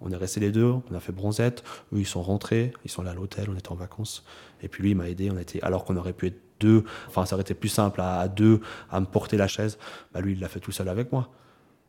On 0.04 0.12
est 0.12 0.18
restés 0.18 0.42
les 0.42 0.52
deux, 0.52 0.74
on 0.89 0.96
a 0.96 1.00
fait 1.00 1.13
bronzette, 1.13 1.63
eux 1.94 2.00
ils 2.00 2.06
sont 2.06 2.22
rentrés, 2.22 2.74
ils 2.84 2.92
sont 2.92 3.02
allés 3.02 3.12
à 3.12 3.13
l'hôtel, 3.13 3.48
on 3.50 3.56
était 3.56 3.72
en 3.72 3.76
vacances. 3.76 4.24
Et 4.62 4.68
puis 4.68 4.84
lui 4.84 4.92
il 4.92 4.98
m'a 4.98 5.10
aidé, 5.10 5.32
on 5.32 5.38
était, 5.38 5.62
alors 5.63 5.86
qu'on 5.86 5.96
aurait 5.96 6.13
pu 6.13 6.28
être 6.28 6.39
deux, 6.60 6.84
enfin 7.08 7.26
ça 7.26 7.36
aurait 7.36 7.42
été 7.42 7.54
plus 7.54 7.70
simple 7.70 8.02
à, 8.02 8.28
deux 8.28 8.60
à 8.92 9.00
me 9.00 9.06
porter 9.06 9.38
la 9.38 9.48
chaise, 9.48 9.78
bah 10.13 10.22
lui 10.22 10.34
il 10.34 10.39
l'a 10.39 10.50
fait 10.50 10.60
tout 10.60 10.72
seul 10.72 10.89
avec 10.89 11.12
moi. 11.12 11.30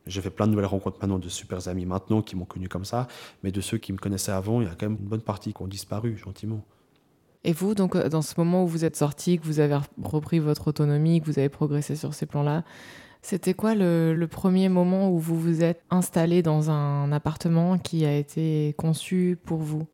J'ai 0.07 0.21
fait 0.21 0.29
plein 0.29 0.45
de 0.45 0.51
nouvelles 0.51 0.67
rencontres 0.67 0.97
maintenant 1.01 1.19
de 1.19 1.29
super 1.29 1.67
amis 1.67 1.85
maintenant 1.85 2.21
qui 2.21 2.35
m'ont 2.35 2.45
connu 2.45 2.69
comme 2.69 2.85
ça, 2.85 3.07
mais 3.43 3.51
de 3.51 3.59
ceux 3.59 3.77
qui 3.77 3.91
me 3.91 3.97
connaissaient 3.97 4.31
avant, 4.31 4.61
il 4.61 4.67
y 4.67 4.69
a 4.69 4.75
quand 4.75 4.87
même 4.87 4.97
une 4.99 5.07
bonne 5.07 5.21
partie 5.21 5.53
qui 5.53 5.61
ont 5.61 5.67
disparu 5.67 6.15
gentiment. 6.17 6.63
Et 7.45 7.53
vous, 7.53 7.75
donc, 7.75 7.95
euh, 7.95 8.09
dans 8.09 8.23
ce 8.23 8.33
moment 8.37 8.63
où 8.63 8.67
vous 8.67 8.85
êtes 8.85 8.95
sorti, 8.95 9.37
que 9.37 9.45
vous 9.45 9.59
avez 9.59 9.77
repris 10.03 10.39
votre 10.39 10.67
autonomie, 10.67 11.21
que 11.21 11.27
vous 11.27 11.37
avez 11.37 11.49
progressé 11.49 11.95
sur 11.95 12.13
ces 12.13 12.25
plans-là, 12.25 12.63
c'était 13.25 13.55
quoi 13.55 13.73
le, 13.73 14.27
premier 14.29 14.69
moment 14.69 15.09
où 15.09 15.17
vous 15.17 15.39
vous 15.39 15.63
êtes 15.63 15.81
installé 15.89 16.43
dans 16.43 16.69
un 16.69 17.11
appartement 17.11 17.79
qui 17.79 18.05
a 18.05 18.15
été 18.15 18.75
conçu 18.77 19.35
pour 19.45 19.57
vous? 19.57 19.87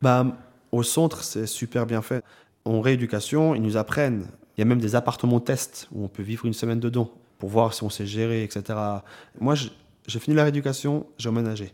Bah, 0.00 0.24
au 0.70 0.84
centre, 0.84 1.24
c'est 1.24 1.46
super 1.46 1.86
bien 1.86 2.02
fait. 2.02 2.22
En 2.64 2.80
rééducation, 2.80 3.56
ils 3.56 3.62
nous 3.62 3.76
apprennent. 3.76 4.28
Il 4.56 4.60
y 4.60 4.62
a 4.62 4.64
même 4.64 4.78
des 4.80 4.94
appartements 4.94 5.40
tests 5.40 5.88
où 5.90 6.04
on 6.04 6.08
peut 6.08 6.22
vivre 6.22 6.46
une 6.46 6.52
semaine 6.52 6.78
dedans 6.78 7.10
pour 7.38 7.48
voir 7.48 7.74
si 7.74 7.82
on 7.82 7.90
sait 7.90 8.06
gérer, 8.06 8.44
etc. 8.44 8.78
Moi, 9.40 9.56
j'ai 9.56 10.20
fini 10.20 10.36
la 10.36 10.44
rééducation, 10.44 11.04
j'ai 11.18 11.30
emménagé. 11.30 11.72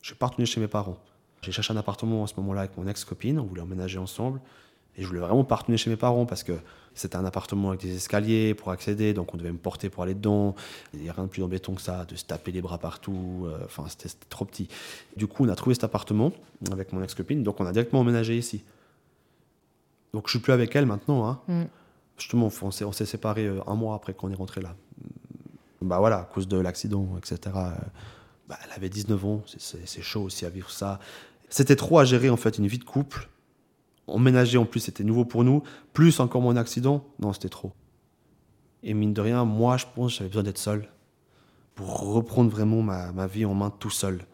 Je 0.00 0.08
suis 0.08 0.16
retourné 0.18 0.46
chez 0.46 0.60
mes 0.62 0.68
parents. 0.68 0.96
J'ai 1.42 1.52
cherché 1.52 1.74
un 1.74 1.76
appartement 1.76 2.24
à 2.24 2.26
ce 2.26 2.34
moment-là 2.38 2.62
avec 2.62 2.78
mon 2.78 2.86
ex-copine, 2.86 3.38
on 3.38 3.44
voulait 3.44 3.60
emménager 3.60 3.98
ensemble. 3.98 4.40
Et 4.96 5.02
je 5.02 5.06
voulais 5.06 5.20
vraiment 5.20 5.44
pas 5.44 5.56
retourner 5.56 5.78
chez 5.78 5.88
mes 5.90 5.96
parents 5.96 6.26
parce 6.26 6.42
que 6.42 6.52
c'était 6.94 7.16
un 7.16 7.24
appartement 7.24 7.70
avec 7.70 7.80
des 7.80 7.96
escaliers 7.96 8.54
pour 8.54 8.70
accéder, 8.70 9.14
donc 9.14 9.32
on 9.32 9.38
devait 9.38 9.52
me 9.52 9.58
porter 9.58 9.88
pour 9.88 10.02
aller 10.02 10.14
dedans. 10.14 10.54
Il 10.92 11.00
n'y 11.00 11.08
a 11.08 11.12
rien 11.14 11.24
de 11.24 11.28
plus 11.30 11.42
embêtant 11.42 11.72
que 11.74 11.80
ça, 11.80 12.04
de 12.04 12.14
se 12.16 12.24
taper 12.24 12.52
les 12.52 12.60
bras 12.60 12.76
partout. 12.78 13.44
euh, 13.46 13.58
Enfin, 13.64 13.84
c'était 13.88 14.14
trop 14.28 14.44
petit. 14.44 14.68
Du 15.16 15.26
coup, 15.26 15.44
on 15.46 15.48
a 15.48 15.54
trouvé 15.56 15.74
cet 15.74 15.84
appartement 15.84 16.32
avec 16.70 16.92
mon 16.92 17.02
ex-copine, 17.02 17.42
donc 17.42 17.60
on 17.60 17.66
a 17.66 17.72
directement 17.72 18.00
emménagé 18.02 18.36
ici. 18.36 18.62
Donc 20.12 20.26
je 20.26 20.32
suis 20.32 20.40
plus 20.40 20.52
avec 20.52 20.76
elle 20.76 20.84
maintenant. 20.84 21.26
Hein. 21.26 21.40
Mm. 21.48 21.62
Justement, 22.18 22.50
on 22.60 22.70
s'est, 22.70 22.84
on 22.84 22.92
s'est 22.92 23.06
séparés 23.06 23.46
euh, 23.46 23.60
un 23.66 23.74
mois 23.74 23.94
après 23.94 24.12
qu'on 24.12 24.30
est 24.30 24.34
rentré 24.34 24.60
là. 24.60 24.74
Bah 25.80 25.98
voilà, 25.98 26.18
à 26.18 26.24
cause 26.24 26.46
de 26.46 26.58
l'accident, 26.58 27.08
etc. 27.16 27.38
euh, 27.56 27.70
bah, 28.48 28.58
elle 28.64 28.72
avait 28.76 28.90
19 28.90 29.24
ans, 29.24 29.42
c'est 29.56 30.02
chaud 30.02 30.22
aussi 30.22 30.44
à 30.44 30.50
vivre 30.50 30.70
ça. 30.70 31.00
C'était 31.48 31.76
trop 31.76 31.98
à 31.98 32.04
gérer 32.04 32.28
en 32.30 32.36
fait, 32.36 32.58
une 32.58 32.66
vie 32.66 32.78
de 32.78 32.84
couple. 32.84 33.28
Emménager 34.06 34.58
en 34.58 34.64
plus, 34.64 34.80
c'était 34.80 35.04
nouveau 35.04 35.24
pour 35.24 35.44
nous. 35.44 35.62
Plus 35.92 36.20
encore 36.20 36.42
mon 36.42 36.56
accident, 36.56 37.04
non, 37.20 37.32
c'était 37.32 37.48
trop. 37.48 37.72
Et 38.82 38.94
mine 38.94 39.12
de 39.12 39.20
rien, 39.20 39.44
moi, 39.44 39.76
je 39.76 39.86
pense 39.94 40.12
que 40.12 40.18
j'avais 40.18 40.28
besoin 40.28 40.42
d'être 40.42 40.58
seul 40.58 40.88
pour 41.74 42.12
reprendre 42.12 42.50
vraiment 42.50 42.82
ma, 42.82 43.26
vie 43.26 43.44
en 43.44 43.54
main 43.54 43.70
tout 43.70 43.90
seul. 43.90 44.26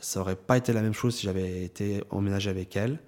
Ça 0.00 0.20
aurait 0.20 0.36
pas 0.36 0.56
été 0.56 0.72
la 0.72 0.82
même 0.82 0.92
chose 0.92 1.16
si 1.16 1.26
j'avais 1.26 1.64
été 1.64 2.02
emménagé 2.10 2.50
avec 2.50 2.76
elle. 2.76 3.00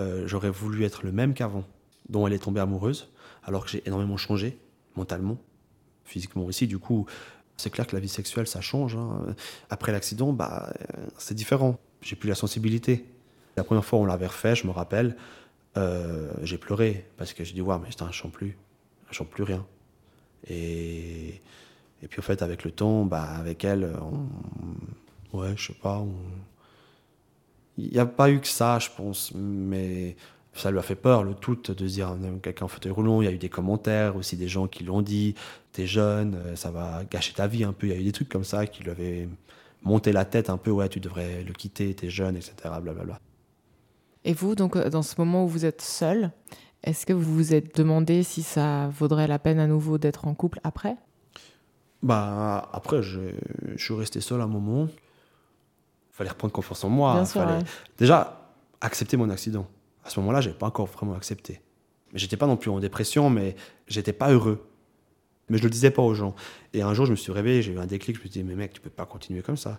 Euh, 0.00 0.26
j'aurais 0.26 0.50
voulu 0.50 0.84
être 0.84 1.04
le 1.04 1.12
même 1.12 1.34
qu'avant, 1.34 1.64
dont 2.08 2.26
elle 2.26 2.32
est 2.32 2.38
tombée 2.38 2.60
amoureuse, 2.60 3.10
alors 3.42 3.64
que 3.64 3.70
j'ai 3.70 3.82
énormément 3.86 4.16
changé 4.16 4.58
mentalement, 4.96 5.38
physiquement 6.04 6.44
aussi. 6.44 6.66
Du 6.66 6.78
coup, 6.78 7.06
C'est 7.58 7.70
clair 7.70 7.86
que 7.86 7.94
la 7.94 8.00
vie 8.00 8.08
sexuelle, 8.08 8.46
ça 8.46 8.60
change. 8.60 8.96
hein. 8.96 9.34
Après 9.70 9.92
l'accident, 9.92 10.32
bah, 10.32 10.72
euh, 10.72 11.06
c'est 11.18 11.34
différent. 11.34 11.78
J'ai 12.00 12.16
plus 12.16 12.28
la 12.28 12.34
sensibilité. 12.34 13.04
La 13.56 13.64
première 13.64 13.84
fois, 13.84 13.98
on 13.98 14.06
l'avait 14.06 14.26
refait, 14.26 14.54
je 14.56 14.66
me 14.66 14.72
rappelle, 14.72 15.16
euh, 15.76 16.32
j'ai 16.42 16.58
pleuré 16.58 17.06
parce 17.16 17.32
que 17.32 17.44
j'ai 17.44 17.54
dit, 17.54 17.62
ouais, 17.62 17.76
mais 17.80 17.88
putain, 17.88 18.08
je 18.10 18.16
chante 18.16 18.32
plus. 18.32 18.56
Je 19.10 19.16
chante 19.16 19.28
plus 19.28 19.42
rien. 19.44 19.64
Et, 20.48 21.40
puis, 22.08 22.18
en 22.20 22.22
fait, 22.22 22.42
avec 22.42 22.64
le 22.64 22.70
temps, 22.72 23.04
bah, 23.04 23.22
avec 23.22 23.64
elle, 23.64 23.92
on- 25.32 25.38
ouais, 25.38 25.54
je 25.56 25.68
sais 25.68 25.78
pas, 25.78 26.04
il 27.78 27.90
n'y 27.90 27.98
a 27.98 28.06
pas 28.06 28.30
eu 28.30 28.40
que 28.40 28.46
ça, 28.48 28.78
je 28.78 28.88
pense, 28.96 29.32
mais 29.34 30.16
ça 30.54 30.70
lui 30.70 30.78
a 30.78 30.82
fait 30.82 30.94
peur, 30.94 31.24
le 31.24 31.34
tout, 31.34 31.56
de 31.56 31.74
se 31.88 31.92
dire, 31.94 32.10
aime 32.10 32.40
quelqu'un 32.40 32.66
en 32.66 32.68
fauteuil 32.68 32.92
roulant. 32.92 33.22
Il 33.22 33.24
y 33.24 33.28
a 33.28 33.32
eu 33.32 33.38
des 33.38 33.48
commentaires, 33.48 34.16
aussi 34.16 34.36
des 34.36 34.48
gens 34.48 34.66
qui 34.68 34.84
l'ont 34.84 35.00
dit, 35.02 35.34
t'es 35.72 35.86
jeune, 35.86 36.34
euh, 36.34 36.56
ça 36.56 36.70
va 36.70 37.02
gâcher 37.10 37.32
ta 37.32 37.46
vie 37.46 37.64
un 37.64 37.72
peu. 37.72 37.86
Il 37.86 37.92
y 37.92 37.96
a 37.96 38.00
eu 38.00 38.04
des 38.04 38.12
trucs 38.12 38.28
comme 38.28 38.44
ça 38.44 38.66
qui 38.66 38.82
lui 38.82 38.90
avaient 38.90 39.28
monté 39.82 40.12
la 40.12 40.24
tête 40.24 40.50
un 40.50 40.58
peu, 40.58 40.70
ouais, 40.70 40.88
tu 40.88 41.00
devrais 41.00 41.42
le 41.44 41.52
quitter, 41.54 41.94
t'es 41.94 42.10
jeune, 42.10 42.36
etc. 42.36 42.54
Blablabla. 42.82 43.18
Et 44.24 44.32
vous, 44.34 44.54
donc, 44.54 44.76
euh, 44.76 44.88
dans 44.90 45.02
ce 45.02 45.14
moment 45.18 45.44
où 45.44 45.48
vous 45.48 45.64
êtes 45.64 45.82
seul, 45.82 46.30
est-ce 46.84 47.06
que 47.06 47.12
vous 47.12 47.34
vous 47.34 47.54
êtes 47.54 47.76
demandé 47.76 48.22
si 48.22 48.42
ça 48.42 48.88
vaudrait 48.88 49.26
la 49.26 49.38
peine 49.38 49.58
à 49.58 49.66
nouveau 49.66 49.98
d'être 49.98 50.26
en 50.26 50.34
couple 50.34 50.60
après? 50.64 50.96
Bah, 52.02 52.68
après, 52.72 53.02
je, 53.02 53.20
je 53.76 53.82
suis 53.84 53.94
resté 53.94 54.20
seul 54.20 54.40
un 54.40 54.46
moment. 54.46 54.86
Il 54.86 56.14
fallait 56.14 56.30
reprendre 56.30 56.52
confiance 56.52 56.82
en 56.84 56.88
moi. 56.88 57.14
Bien 57.14 57.24
sûr, 57.24 57.40
fallait- 57.42 57.58
ouais. 57.58 57.64
Déjà, 57.98 58.50
accepter 58.80 59.16
mon 59.16 59.30
accident. 59.30 59.66
À 60.04 60.10
ce 60.10 60.18
moment-là, 60.20 60.40
j'ai 60.40 60.50
pas 60.52 60.66
encore 60.66 60.86
vraiment 60.86 61.14
accepté. 61.14 61.60
Mais 62.12 62.18
j'étais 62.18 62.36
pas 62.36 62.46
non 62.46 62.56
plus 62.56 62.70
en 62.70 62.80
dépression, 62.80 63.30
mais 63.30 63.54
j'étais 63.86 64.12
pas 64.12 64.30
heureux. 64.30 64.66
Mais 65.48 65.58
je 65.58 65.62
le 65.62 65.70
disais 65.70 65.90
pas 65.90 66.02
aux 66.02 66.14
gens. 66.14 66.34
Et 66.72 66.82
un 66.82 66.92
jour, 66.94 67.06
je 67.06 67.12
me 67.12 67.16
suis 67.16 67.32
réveillé, 67.32 67.62
j'ai 67.62 67.72
eu 67.72 67.78
un 67.78 67.86
déclic, 67.86 68.16
je 68.16 68.20
me 68.22 68.26
suis 68.28 68.40
dit, 68.40 68.44
mais 68.44 68.54
mec, 68.54 68.72
tu 68.72 68.80
peux 68.80 68.90
pas 68.90 69.06
continuer 69.06 69.42
comme 69.42 69.56
ça. 69.56 69.78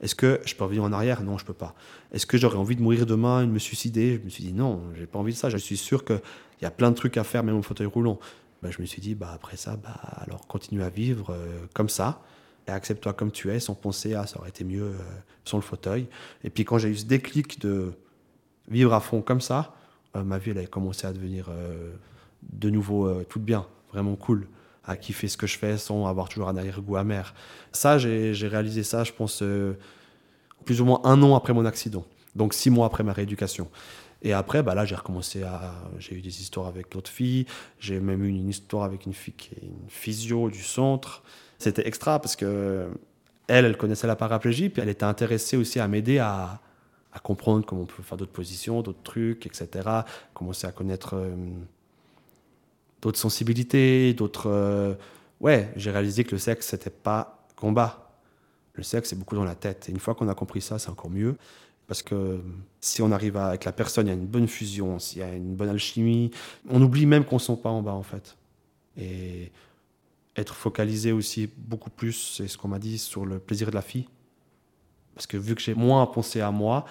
Est-ce 0.00 0.14
que 0.14 0.40
je 0.44 0.54
peux 0.54 0.64
revenir 0.64 0.84
en 0.84 0.92
arrière? 0.92 1.22
Non, 1.22 1.36
je 1.38 1.44
peux 1.44 1.52
pas. 1.52 1.74
Est-ce 2.12 2.26
que 2.26 2.38
j'aurais 2.38 2.56
envie 2.56 2.76
de 2.76 2.82
mourir 2.82 3.06
demain 3.06 3.42
et 3.42 3.46
de 3.46 3.50
me 3.50 3.58
suicider? 3.58 4.18
Je 4.18 4.24
me 4.24 4.30
suis 4.30 4.44
dit, 4.44 4.52
non, 4.52 4.82
j'ai 4.94 5.06
pas 5.06 5.18
envie 5.18 5.32
de 5.32 5.38
ça. 5.38 5.50
Je 5.50 5.58
suis 5.58 5.76
sûr 5.76 6.04
qu'il 6.04 6.20
y 6.62 6.64
a 6.64 6.70
plein 6.70 6.90
de 6.90 6.96
trucs 6.96 7.16
à 7.16 7.24
faire, 7.24 7.44
même 7.44 7.56
au 7.56 7.62
fauteuil 7.62 7.86
roulant. 7.86 8.18
Bah, 8.62 8.70
je 8.70 8.80
me 8.80 8.86
suis 8.86 9.00
dit, 9.00 9.14
bah, 9.14 9.30
après 9.34 9.56
ça, 9.56 9.76
bah, 9.76 9.98
alors 10.16 10.46
continue 10.46 10.82
à 10.82 10.90
vivre 10.90 11.30
euh, 11.30 11.66
comme 11.74 11.88
ça 11.88 12.22
et 12.68 12.70
accepte-toi 12.70 13.14
comme 13.14 13.30
tu 13.30 13.50
es 13.50 13.58
sans 13.58 13.74
penser 13.74 14.14
à 14.14 14.26
ça 14.26 14.38
aurait 14.38 14.50
été 14.50 14.64
mieux 14.64 14.82
euh, 14.82 14.98
sur 15.44 15.56
le 15.56 15.62
fauteuil. 15.62 16.08
Et 16.44 16.50
puis 16.50 16.64
quand 16.64 16.76
j'ai 16.76 16.88
eu 16.88 16.96
ce 16.96 17.06
déclic 17.06 17.58
de 17.60 17.92
vivre 18.68 18.92
à 18.92 19.00
fond 19.00 19.22
comme 19.22 19.40
ça, 19.40 19.74
euh, 20.14 20.24
ma 20.24 20.36
vie 20.36 20.50
elle 20.50 20.58
a 20.58 20.66
commencé 20.66 21.06
à 21.06 21.12
devenir 21.12 21.48
de 22.42 22.70
nouveau 22.70 23.22
toute 23.24 23.42
bien, 23.42 23.66
vraiment 23.92 24.14
cool, 24.16 24.46
à 24.90 24.96
kiffer 24.96 25.28
ce 25.28 25.36
que 25.36 25.46
je 25.46 25.56
fais 25.56 25.78
sans 25.78 26.06
avoir 26.06 26.28
toujours 26.28 26.48
un 26.48 26.56
arrière-goût 26.56 26.96
amer. 26.96 27.32
Ça, 27.72 27.96
j'ai 27.98 28.48
réalisé 28.48 28.82
ça, 28.82 29.04
je 29.04 29.12
pense, 29.12 29.40
euh, 29.42 29.74
plus 30.64 30.80
ou 30.80 30.84
moins 30.84 31.00
un 31.04 31.22
an 31.22 31.36
après 31.36 31.52
mon 31.52 31.64
accident, 31.64 32.04
donc 32.34 32.54
six 32.54 32.70
mois 32.70 32.86
après 32.86 33.04
ma 33.04 33.12
rééducation. 33.12 33.70
Et 34.22 34.32
après, 34.32 34.62
bah 34.62 34.74
là, 34.74 34.84
j'ai 34.84 34.96
recommencé 34.96 35.44
à. 35.44 35.72
J'ai 35.98 36.16
eu 36.16 36.20
des 36.20 36.42
histoires 36.42 36.66
avec 36.66 36.90
d'autres 36.90 37.10
filles. 37.10 37.46
J'ai 37.78 38.00
même 38.00 38.22
eu 38.22 38.28
une 38.28 38.50
histoire 38.50 38.84
avec 38.84 39.06
une 39.06 39.14
fille 39.14 39.32
qui 39.32 39.54
est 39.54 39.62
une 39.62 39.88
physio 39.88 40.50
du 40.50 40.62
centre. 40.62 41.22
C'était 41.58 41.86
extra 41.88 42.18
parce 42.20 42.36
que 42.36 42.90
elle, 43.46 43.64
elle 43.64 43.78
connaissait 43.78 44.06
la 44.06 44.16
paraplégie, 44.16 44.68
puis 44.68 44.82
elle 44.82 44.90
était 44.90 45.04
intéressée 45.04 45.56
aussi 45.56 45.80
à 45.80 45.88
m'aider 45.88 46.18
à, 46.18 46.60
à 47.12 47.18
comprendre 47.18 47.64
comment 47.64 47.82
on 47.82 47.86
peut 47.86 48.02
faire 48.02 48.18
d'autres 48.18 48.30
positions, 48.32 48.82
d'autres 48.82 49.02
trucs, 49.02 49.46
etc. 49.46 49.88
Commencer 50.34 50.66
à 50.66 50.72
connaître 50.72 51.14
euh, 51.14 51.34
d'autres 53.02 53.18
sensibilités, 53.18 54.14
d'autres. 54.14 54.48
euh, 54.48 54.94
Ouais, 55.40 55.72
j'ai 55.76 55.90
réalisé 55.90 56.24
que 56.24 56.32
le 56.32 56.38
sexe, 56.38 56.66
c'était 56.68 56.90
pas 56.90 57.46
combat. 57.56 58.10
Le 58.74 58.82
sexe, 58.82 59.10
c'est 59.10 59.16
beaucoup 59.18 59.36
dans 59.36 59.44
la 59.44 59.54
tête. 59.54 59.88
Et 59.88 59.92
une 59.92 59.98
fois 60.00 60.14
qu'on 60.14 60.28
a 60.28 60.34
compris 60.34 60.60
ça, 60.60 60.78
c'est 60.78 60.90
encore 60.90 61.10
mieux. 61.10 61.36
Parce 61.86 62.02
que 62.02 62.40
si 62.80 63.02
on 63.02 63.10
arrive 63.10 63.36
avec 63.36 63.64
la 63.64 63.72
personne, 63.72 64.06
il 64.06 64.10
y 64.10 64.12
a 64.12 64.16
une 64.16 64.26
bonne 64.26 64.48
fusion, 64.48 64.98
s'il 64.98 65.20
y 65.20 65.22
a 65.24 65.34
une 65.34 65.54
bonne 65.56 65.70
alchimie, 65.70 66.30
on 66.68 66.80
oublie 66.82 67.06
même 67.06 67.24
qu'on 67.24 67.36
ne 67.36 67.40
sent 67.40 67.56
pas 67.62 67.70
en 67.70 67.82
bas, 67.82 67.92
en 67.92 68.02
fait. 68.02 68.36
Et 68.98 69.50
être 70.36 70.54
focalisé 70.54 71.12
aussi 71.12 71.48
beaucoup 71.56 71.90
plus, 71.90 72.36
c'est 72.36 72.48
ce 72.48 72.58
qu'on 72.58 72.68
m'a 72.68 72.78
dit, 72.78 72.98
sur 72.98 73.26
le 73.26 73.38
plaisir 73.38 73.70
de 73.70 73.74
la 73.74 73.82
fille. 73.82 74.08
Parce 75.14 75.26
que 75.26 75.36
vu 75.36 75.54
que 75.54 75.60
j'ai 75.60 75.74
moins 75.74 76.02
à 76.02 76.06
penser 76.06 76.40
à 76.40 76.50
moi, 76.50 76.84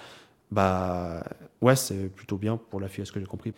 bah 0.50 1.24
ouais, 1.60 1.76
c'est 1.76 2.08
plutôt 2.14 2.36
bien 2.36 2.56
pour 2.56 2.80
la 2.80 2.88
fille, 2.88 3.02
à 3.02 3.04
ce 3.04 3.12
que 3.12 3.20
j'ai 3.20 3.26
compris. 3.26 3.52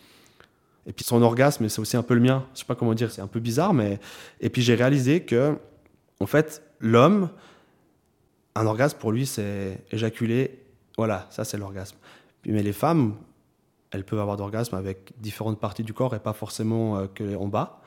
Et 0.86 0.92
puis 0.92 1.04
son 1.04 1.22
orgasme, 1.22 1.68
c'est 1.68 1.80
aussi 1.80 1.96
un 1.96 2.02
peu 2.02 2.14
le 2.14 2.20
mien. 2.20 2.44
Je 2.54 2.60
sais 2.60 2.64
pas 2.64 2.74
comment 2.74 2.94
dire, 2.94 3.10
c'est 3.10 3.20
un 3.20 3.26
peu 3.26 3.40
bizarre, 3.40 3.72
mais. 3.72 4.00
Et 4.40 4.50
puis 4.50 4.62
j'ai 4.62 4.74
réalisé 4.74 5.22
que, 5.22 5.56
en 6.20 6.26
fait, 6.26 6.62
l'homme, 6.80 7.30
un 8.54 8.66
orgasme 8.66 8.98
pour 8.98 9.12
lui, 9.12 9.26
c'est 9.26 9.78
éjaculer. 9.90 10.58
Voilà, 10.98 11.26
ça 11.30 11.44
c'est 11.44 11.56
l'orgasme. 11.56 11.96
Mais 12.46 12.62
les 12.62 12.72
femmes, 12.72 13.14
elles 13.92 14.04
peuvent 14.04 14.18
avoir 14.18 14.36
d'orgasme 14.36 14.74
avec 14.74 15.12
différentes 15.20 15.60
parties 15.60 15.84
du 15.84 15.92
corps 15.92 16.14
et 16.14 16.18
pas 16.18 16.32
forcément 16.32 16.98
euh, 16.98 17.06
que 17.06 17.36
en 17.36 17.46
bas. 17.46 17.78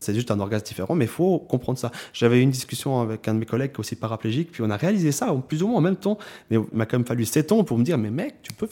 C'est 0.00 0.14
juste 0.14 0.32
un 0.32 0.40
orgasme 0.40 0.64
différent, 0.64 0.96
mais 0.96 1.04
il 1.04 1.10
faut 1.10 1.38
comprendre 1.38 1.78
ça. 1.78 1.92
J'avais 2.12 2.42
une 2.42 2.50
discussion 2.50 3.00
avec 3.00 3.28
un 3.28 3.34
de 3.34 3.38
mes 3.38 3.46
collègues 3.46 3.70
qui 3.70 3.76
est 3.76 3.80
aussi 3.80 3.94
paraplégique, 3.94 4.50
puis 4.50 4.60
on 4.64 4.70
a 4.70 4.76
réalisé 4.76 5.12
ça 5.12 5.32
plus 5.46 5.62
ou 5.62 5.68
moins 5.68 5.78
en 5.78 5.80
même 5.80 5.96
temps. 5.96 6.18
Mais 6.50 6.56
il 6.56 6.76
m'a 6.76 6.86
quand 6.86 6.98
même 6.98 7.06
fallu 7.06 7.24
7 7.24 7.52
ans 7.52 7.62
pour 7.62 7.78
me 7.78 7.84
dire, 7.84 7.98
mais 7.98 8.10
mec, 8.10 8.42
tu 8.42 8.52
peux 8.52 8.68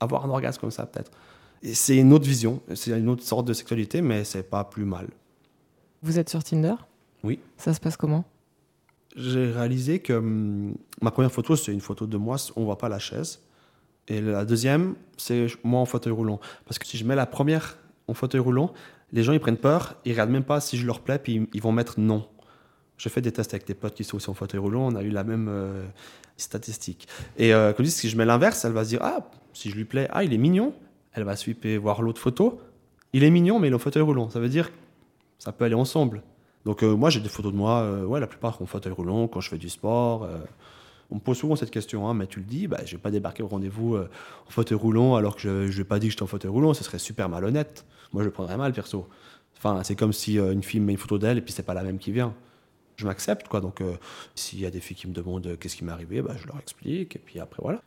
avoir 0.00 0.24
un 0.24 0.30
orgasme 0.30 0.58
comme 0.58 0.70
ça 0.70 0.86
peut-être. 0.86 1.10
C'est 1.62 1.96
une 1.96 2.12
autre 2.12 2.26
vision, 2.26 2.60
c'est 2.74 2.98
une 2.98 3.08
autre 3.08 3.22
sorte 3.22 3.46
de 3.46 3.52
sexualité, 3.52 4.02
mais 4.02 4.24
c'est 4.24 4.42
pas 4.42 4.64
plus 4.64 4.84
mal. 4.84 5.08
Vous 6.02 6.18
êtes 6.18 6.28
sur 6.28 6.42
Tinder? 6.42 6.74
Oui. 7.22 7.38
Ça 7.56 7.72
se 7.72 7.78
passe 7.80 7.96
comment? 7.96 8.24
J'ai 9.14 9.50
réalisé 9.52 10.00
que 10.00 10.14
hum, 10.14 10.74
ma 11.00 11.10
première 11.10 11.30
photo, 11.30 11.54
c'est 11.54 11.72
une 11.72 11.80
photo 11.80 12.06
de 12.06 12.16
moi, 12.16 12.36
on 12.56 12.64
voit 12.64 12.78
pas 12.78 12.88
la 12.88 12.98
chaise. 12.98 13.40
Et 14.08 14.20
la 14.20 14.44
deuxième, 14.44 14.96
c'est 15.16 15.46
moi 15.62 15.80
en 15.80 15.84
fauteuil 15.84 16.12
roulant. 16.12 16.40
Parce 16.64 16.78
que 16.80 16.86
si 16.86 16.96
je 16.98 17.04
mets 17.04 17.14
la 17.14 17.26
première 17.26 17.78
en 18.08 18.14
fauteuil 18.14 18.40
roulant, 18.40 18.72
les 19.12 19.22
gens 19.22 19.32
ils 19.32 19.38
prennent 19.38 19.56
peur, 19.56 19.94
ils 20.04 20.10
regardent 20.12 20.30
même 20.30 20.42
pas 20.42 20.60
si 20.60 20.76
je 20.76 20.84
leur 20.86 21.00
plais, 21.00 21.18
puis 21.20 21.48
ils- 21.52 21.62
vont 21.62 21.70
mettre 21.70 22.00
non. 22.00 22.26
J'ai 22.98 23.10
fait 23.10 23.20
des 23.20 23.30
tests 23.30 23.54
avec 23.54 23.66
des 23.66 23.74
potes 23.74 23.94
qui 23.94 24.02
sont 24.02 24.16
aussi 24.16 24.28
en 24.30 24.34
fauteuil 24.34 24.58
roulant, 24.58 24.88
on 24.92 24.96
a 24.96 25.02
eu 25.02 25.10
la 25.10 25.22
même 25.22 25.46
euh, 25.48 25.84
statistique. 26.36 27.06
Et 27.36 27.54
euh, 27.54 27.72
comme 27.72 27.84
je 27.84 27.90
dis, 27.90 27.96
si 27.96 28.08
je 28.08 28.16
mets 28.16 28.24
l'inverse, 28.24 28.64
elle 28.64 28.72
va 28.72 28.82
se 28.84 28.88
dire 28.88 29.00
ah 29.02 29.30
si 29.52 29.70
je 29.70 29.76
lui 29.76 29.84
plais, 29.84 30.08
ah 30.10 30.24
il 30.24 30.32
est 30.32 30.38
mignon. 30.38 30.74
Elle 31.14 31.24
va 31.24 31.36
sweeper 31.36 31.78
voir 31.78 32.02
l'autre 32.02 32.20
photo, 32.20 32.60
il 33.12 33.24
est 33.24 33.30
mignon 33.30 33.58
mais 33.58 33.68
il 33.68 33.72
est 33.72 33.74
en 33.74 33.78
fauteuil 33.78 34.02
roulant. 34.02 34.30
Ça 34.30 34.40
veut 34.40 34.48
dire 34.48 34.70
ça 35.38 35.50
peut 35.50 35.64
aller 35.64 35.74
ensemble. 35.74 36.22
Donc 36.64 36.84
euh, 36.84 36.94
moi 36.94 37.10
j'ai 37.10 37.20
des 37.20 37.28
photos 37.28 37.52
de 37.52 37.56
moi, 37.56 37.80
euh, 37.80 38.04
ouais 38.04 38.20
la 38.20 38.28
plupart 38.28 38.62
en 38.62 38.66
fauteuil 38.66 38.92
roulant 38.92 39.26
quand 39.26 39.40
je 39.40 39.48
fais 39.48 39.58
du 39.58 39.68
sport. 39.68 40.24
euh, 40.24 40.38
on 41.10 41.16
me 41.16 41.20
pose 41.20 41.36
souvent 41.36 41.56
cette 41.56 41.72
question, 41.72 42.08
hein, 42.08 42.14
mais 42.14 42.26
tu 42.26 42.38
le 42.38 42.46
dis, 42.46 42.68
bah, 42.68 42.80
je 42.86 42.92
vais 42.92 43.02
pas 43.02 43.10
débarquer 43.10 43.42
au 43.42 43.48
rendez-vous 43.48 43.98
en 43.98 44.50
fauteuil 44.50 44.78
roulant 44.78 45.14
alors 45.14 45.36
que 45.36 45.66
je 45.70 45.78
n'ai 45.78 45.84
pas 45.84 45.98
dit 45.98 46.06
que 46.06 46.12
j'étais 46.12 46.22
en 46.22 46.26
fauteuil 46.26 46.50
roulant, 46.50 46.72
ce 46.72 46.84
serait 46.84 46.98
super 46.98 47.28
malhonnête. 47.28 47.84
Moi, 48.14 48.22
je 48.22 48.28
le 48.28 48.32
prendrais 48.32 48.56
mal, 48.56 48.72
perso. 48.72 49.06
Enfin, 49.58 49.82
c'est 49.82 49.94
comme 49.94 50.14
si 50.14 50.38
une 50.38 50.62
fille 50.62 50.80
me 50.80 50.86
met 50.86 50.92
une 50.92 50.98
photo 50.98 51.18
d'elle 51.18 51.36
et 51.36 51.42
puis 51.42 51.52
c'est 51.52 51.64
pas 51.64 51.74
la 51.74 51.82
même 51.82 51.98
qui 51.98 52.12
vient. 52.12 52.34
Je 52.96 53.04
m'accepte, 53.04 53.46
quoi. 53.48 53.60
Donc, 53.60 53.82
s'il 54.34 54.60
y 54.60 54.64
a 54.64 54.70
des 54.70 54.80
filles 54.80 54.96
qui 54.96 55.06
me 55.06 55.12
demandent 55.12 55.58
qu'est-ce 55.60 55.76
qui 55.76 55.84
m'est 55.84 55.92
arrivé, 55.92 56.22
bah, 56.22 56.34
je 56.40 56.46
leur 56.46 56.58
explique 56.58 57.14
et 57.16 57.18
puis 57.18 57.40
après, 57.40 57.60
voilà. 57.62 57.82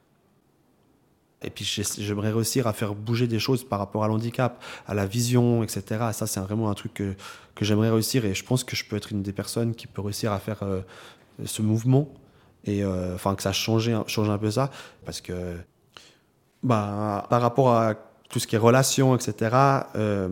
Et 1.42 1.50
puis, 1.50 1.66
j'aimerais 1.98 2.32
réussir 2.32 2.66
à 2.66 2.74
faire 2.74 2.96
bouger 2.96 3.28
des 3.28 3.40
choses 3.40 3.64
par 3.64 3.80
rapport 3.80 4.04
à 4.04 4.08
l'handicap, 4.08 4.64
à 4.88 4.94
la 4.94 5.06
vision, 5.06 5.64
etc. 5.64 5.84
Ça, 6.14 6.28
c'est 6.28 6.40
vraiment 6.40 6.70
un 6.70 6.74
truc 6.74 6.94
que, 6.94 7.14
que 7.56 7.66
j'aimerais 7.66 7.90
réussir 7.90 8.26
et 8.26 8.34
je 8.34 8.44
pense 8.44 8.64
que 8.64 8.76
je 8.76 8.86
peux 8.86 8.96
être 8.96 9.12
une 9.12 9.22
des 9.22 9.34
personnes 9.34 9.76
qui 9.76 9.88
peut 9.88 10.02
réussir 10.02 10.32
à 10.32 10.40
faire 10.40 10.64
euh, 10.64 10.82
ce 11.46 11.62
mouvement 11.62 12.10
et 12.64 12.84
euh, 12.84 13.16
enfin 13.16 13.36
que 13.36 13.44
ça 13.44 13.54
change, 13.54 13.92
change 14.08 14.30
un 14.30 14.38
peu 14.38 14.50
ça 14.50 14.72
parce 15.06 15.22
que 15.22 15.56
bah, 16.64 17.28
par 17.30 17.42
rapport 17.42 17.76
à 17.76 17.94
tout 18.30 18.40
ce 18.40 18.48
qui 18.48 18.56
est 18.56 18.60
relations, 18.60 19.16
etc., 19.16 19.56
euh, 19.96 20.28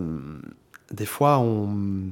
des 0.92 1.06
fois, 1.06 1.40
on... 1.40 2.10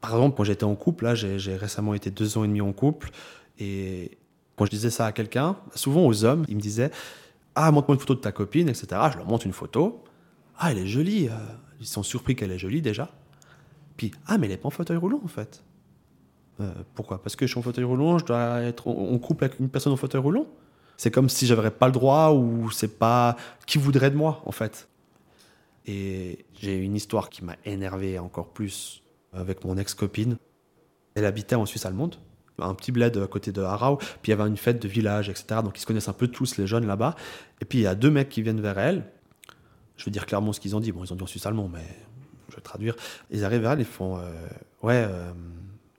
Par 0.00 0.10
exemple, 0.10 0.36
quand 0.36 0.44
j'étais 0.44 0.64
en 0.64 0.74
couple, 0.74 1.14
j'ai 1.14 1.56
récemment 1.56 1.94
été 1.94 2.10
deux 2.10 2.36
ans 2.36 2.44
et 2.44 2.48
demi 2.48 2.60
en 2.60 2.72
couple, 2.72 3.10
et 3.58 4.18
quand 4.56 4.66
je 4.66 4.70
disais 4.70 4.90
ça 4.90 5.06
à 5.06 5.12
quelqu'un, 5.12 5.56
souvent 5.74 6.04
aux 6.04 6.24
hommes, 6.24 6.44
ils 6.48 6.56
me 6.56 6.60
disaient 6.60 6.90
Ah, 7.54 7.70
montre-moi 7.70 7.94
une 7.94 8.00
photo 8.00 8.14
de 8.14 8.20
ta 8.20 8.32
copine, 8.32 8.68
etc. 8.68 8.86
Je 9.12 9.18
leur 9.18 9.26
montre 9.26 9.46
une 9.46 9.52
photo. 9.52 10.02
Ah, 10.58 10.72
elle 10.72 10.78
est 10.78 10.86
jolie. 10.86 11.28
euh, 11.28 11.32
Ils 11.80 11.86
sont 11.86 12.02
surpris 12.02 12.34
qu'elle 12.36 12.52
est 12.52 12.58
jolie 12.58 12.82
déjà. 12.82 13.10
Puis, 13.96 14.10
ah, 14.26 14.38
mais 14.38 14.46
elle 14.46 14.52
est 14.52 14.56
pas 14.56 14.68
en 14.68 14.70
fauteuil 14.70 14.96
roulant, 14.96 15.20
en 15.24 15.28
fait. 15.28 15.62
Euh, 16.60 16.72
pourquoi? 16.94 17.22
Parce 17.22 17.36
que 17.36 17.46
je 17.46 17.50
suis 17.52 17.58
en 17.58 17.62
fauteuil 17.62 17.84
roulant, 17.84 18.18
je 18.18 18.24
dois 18.24 18.60
être 18.62 18.88
en 18.88 19.18
couple 19.18 19.44
avec 19.44 19.58
une 19.60 19.68
personne 19.68 19.92
en 19.92 19.96
fauteuil 19.96 20.20
roulant 20.20 20.46
c'est 20.96 21.10
comme 21.10 21.28
si 21.28 21.46
j'avais 21.46 21.72
pas 21.72 21.86
le 21.86 21.92
droit 21.92 22.30
ou 22.30 22.70
c'est 22.70 22.98
pas 22.98 23.36
qui 23.66 23.78
voudrait 23.78 24.12
de 24.12 24.16
moi 24.16 24.40
en 24.46 24.52
fait. 24.52 24.88
Et 25.86 26.46
j'ai 26.54 26.76
une 26.76 26.94
histoire 26.94 27.30
qui 27.30 27.44
m'a 27.44 27.56
énervé 27.64 28.18
encore 28.20 28.48
plus 28.52 29.02
avec 29.32 29.64
mon 29.64 29.76
ex-copine. 29.76 30.36
Elle 31.16 31.26
habitait 31.26 31.56
en 31.56 31.66
Suisse 31.66 31.84
allemande, 31.84 32.16
un 32.58 32.74
petit 32.74 32.92
bled 32.92 33.16
à 33.16 33.26
côté 33.26 33.52
de 33.52 33.62
Harau, 33.62 33.96
puis 33.96 34.08
il 34.26 34.30
y 34.30 34.32
avait 34.32 34.48
une 34.48 34.56
fête 34.56 34.80
de 34.80 34.88
village, 34.88 35.28
etc. 35.28 35.60
Donc 35.62 35.76
ils 35.76 35.80
se 35.80 35.86
connaissent 35.86 36.08
un 36.08 36.12
peu 36.12 36.28
tous 36.28 36.56
les 36.56 36.66
jeunes 36.66 36.86
là-bas. 36.86 37.16
Et 37.60 37.64
puis 37.64 37.78
il 37.78 37.82
y 37.82 37.86
a 37.86 37.94
deux 37.94 38.10
mecs 38.10 38.28
qui 38.28 38.42
viennent 38.42 38.60
vers 38.60 38.78
elle. 38.78 39.04
Je 39.96 40.04
vais 40.04 40.10
dire 40.10 40.26
clairement 40.26 40.52
ce 40.52 40.60
qu'ils 40.60 40.74
ont 40.76 40.80
dit. 40.80 40.92
Bon, 40.92 41.04
ils 41.04 41.12
ont 41.12 41.16
dit 41.16 41.22
en 41.22 41.26
suisse 41.26 41.46
allemand, 41.46 41.68
mais 41.72 41.84
je 42.48 42.56
vais 42.56 42.62
traduire. 42.62 42.94
Ils 43.30 43.44
arrivent 43.44 43.62
vers 43.62 43.72
elle, 43.72 43.80
ils 43.80 43.84
font 43.84 44.18
euh, 44.18 44.32
Ouais, 44.82 45.04
euh, 45.08 45.32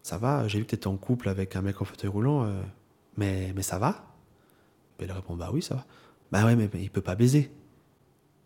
Ça 0.04 0.18
va, 0.18 0.48
j'ai 0.48 0.60
vu 0.60 0.66
que 0.66 0.70
tu 0.70 0.76
étais 0.76 0.88
en 0.88 0.98
couple 0.98 1.30
avec 1.30 1.56
un 1.56 1.62
mec 1.62 1.82
en 1.82 1.86
fauteuil 1.86 2.10
roulant, 2.10 2.44
euh, 2.44 2.62
mais, 3.18 3.52
mais 3.56 3.64
ça 3.64 3.80
va? 3.80 4.06
Elle 5.00 5.12
répond 5.12 5.36
Bah 5.36 5.50
oui, 5.52 5.62
ça 5.62 5.76
va. 5.76 5.86
Bah 6.32 6.46
ouais, 6.46 6.56
mais, 6.56 6.70
il 6.76 6.90
peut 6.90 7.02
pas 7.02 7.16
baiser. 7.16 7.52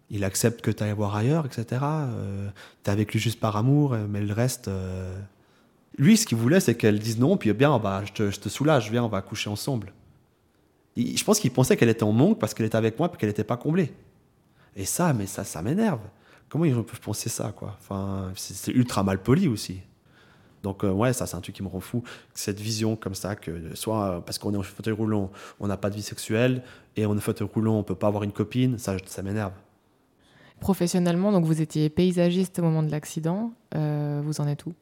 Il 0.10 0.24
accepte 0.24 0.62
que 0.62 0.72
tu 0.72 0.84
ailles 0.84 0.93
voir 0.93 1.15
ailleurs, 1.15 1.45
etc. 1.45 1.82
Euh, 1.84 2.50
tu 2.84 2.89
es 2.89 2.93
avec 2.93 3.13
lui 3.13 3.19
juste 3.19 3.39
par 3.39 3.56
amour, 3.56 3.95
mais 4.10 4.22
le 4.22 4.34
reste. 4.34 4.69
Lui, 6.00 6.16
ce 6.16 6.26
qu'il 6.26 6.38
voulait, 6.38 6.62
c'est 6.62 6.76
qu'elle 6.76 6.98
dise 6.98 7.20
non, 7.20 7.36
puis 7.36 7.52
bien, 7.52 7.78
bah, 7.78 8.04
je, 8.06 8.14
te, 8.14 8.32
je 8.32 8.40
te 8.40 8.48
soulage, 8.48 8.90
viens, 8.90 9.04
on 9.04 9.10
va 9.10 9.22
coucher 9.22 9.50
ensemble. 9.50 9.94
je 10.96 11.24
pense 11.26 11.40
qu'il 11.40 11.52
pensait 11.52 11.76
qu'elle 11.76 11.90
était 11.90 12.04
en 12.04 12.14
manque 12.14 12.40
parce 12.40 12.54
qu'elle 12.54 12.66
était 12.66 12.78
avec 12.78 12.98
moi 12.98 13.12
et 13.14 13.18
qu'elle 13.18 13.30
n'était 13.30 13.44
pas 13.44 13.58
comblée. 13.58 13.92
Et 14.78 14.86
ça, 14.86 15.12
mais 15.12 15.26
ça, 15.26 15.44
ça 15.44 15.62
m'énerve. 15.62 16.00
Comment 16.48 16.64
ils 16.64 16.74
peuvent 16.74 17.02
penser 17.02 17.28
ça, 17.28 17.52
quoi? 17.52 17.76
Enfin, 17.82 18.32
c'est 18.36 18.72
ultra 18.72 19.04
mal 19.04 19.22
poli 19.22 19.50
aussi. 19.50 19.82
Donc 20.64 20.84
euh, 20.84 20.92
ouais, 20.92 21.14
ça 21.14 21.26
c'est 21.26 21.38
un 21.38 21.42
truc 21.42 21.56
qui 21.56 21.64
me 21.64 21.70
rend 21.70 21.80
fou, 21.80 22.04
cette 22.34 22.60
vision 22.60 22.98
comme 22.98 23.16
ça 23.16 23.38
que 23.38 23.74
soit 23.76 24.10
euh, 24.10 24.20
parce 24.20 24.38
qu'on 24.38 24.54
est 24.54 24.58
en 24.58 24.64
fauteuil 24.64 24.94
roulant, 24.94 25.32
on 25.62 25.68
n'a 25.68 25.78
pas 25.78 25.90
de 25.90 25.96
vie 25.96 26.02
sexuelle 26.02 26.64
et 26.98 27.06
on 27.06 27.14
est 27.14 27.18
en 27.18 27.22
fauteuil 27.22 27.48
roulant, 27.54 27.76
on 27.76 27.84
peut 27.84 27.96
pas 27.96 28.08
avoir 28.08 28.24
une 28.24 28.34
copine, 28.34 28.78
ça 28.78 28.98
ça 29.06 29.22
m'énerve. 29.22 29.54
Professionnellement, 30.60 31.32
donc 31.32 31.46
vous 31.46 31.62
étiez 31.62 31.90
paysagiste 31.90 32.60
au 32.60 32.64
moment 32.64 32.84
de 32.84 32.92
l'accident, 32.92 33.54
euh, 33.74 34.22
vous 34.22 34.42
en 34.42 34.48
êtes 34.50 34.66
où? 34.66 34.74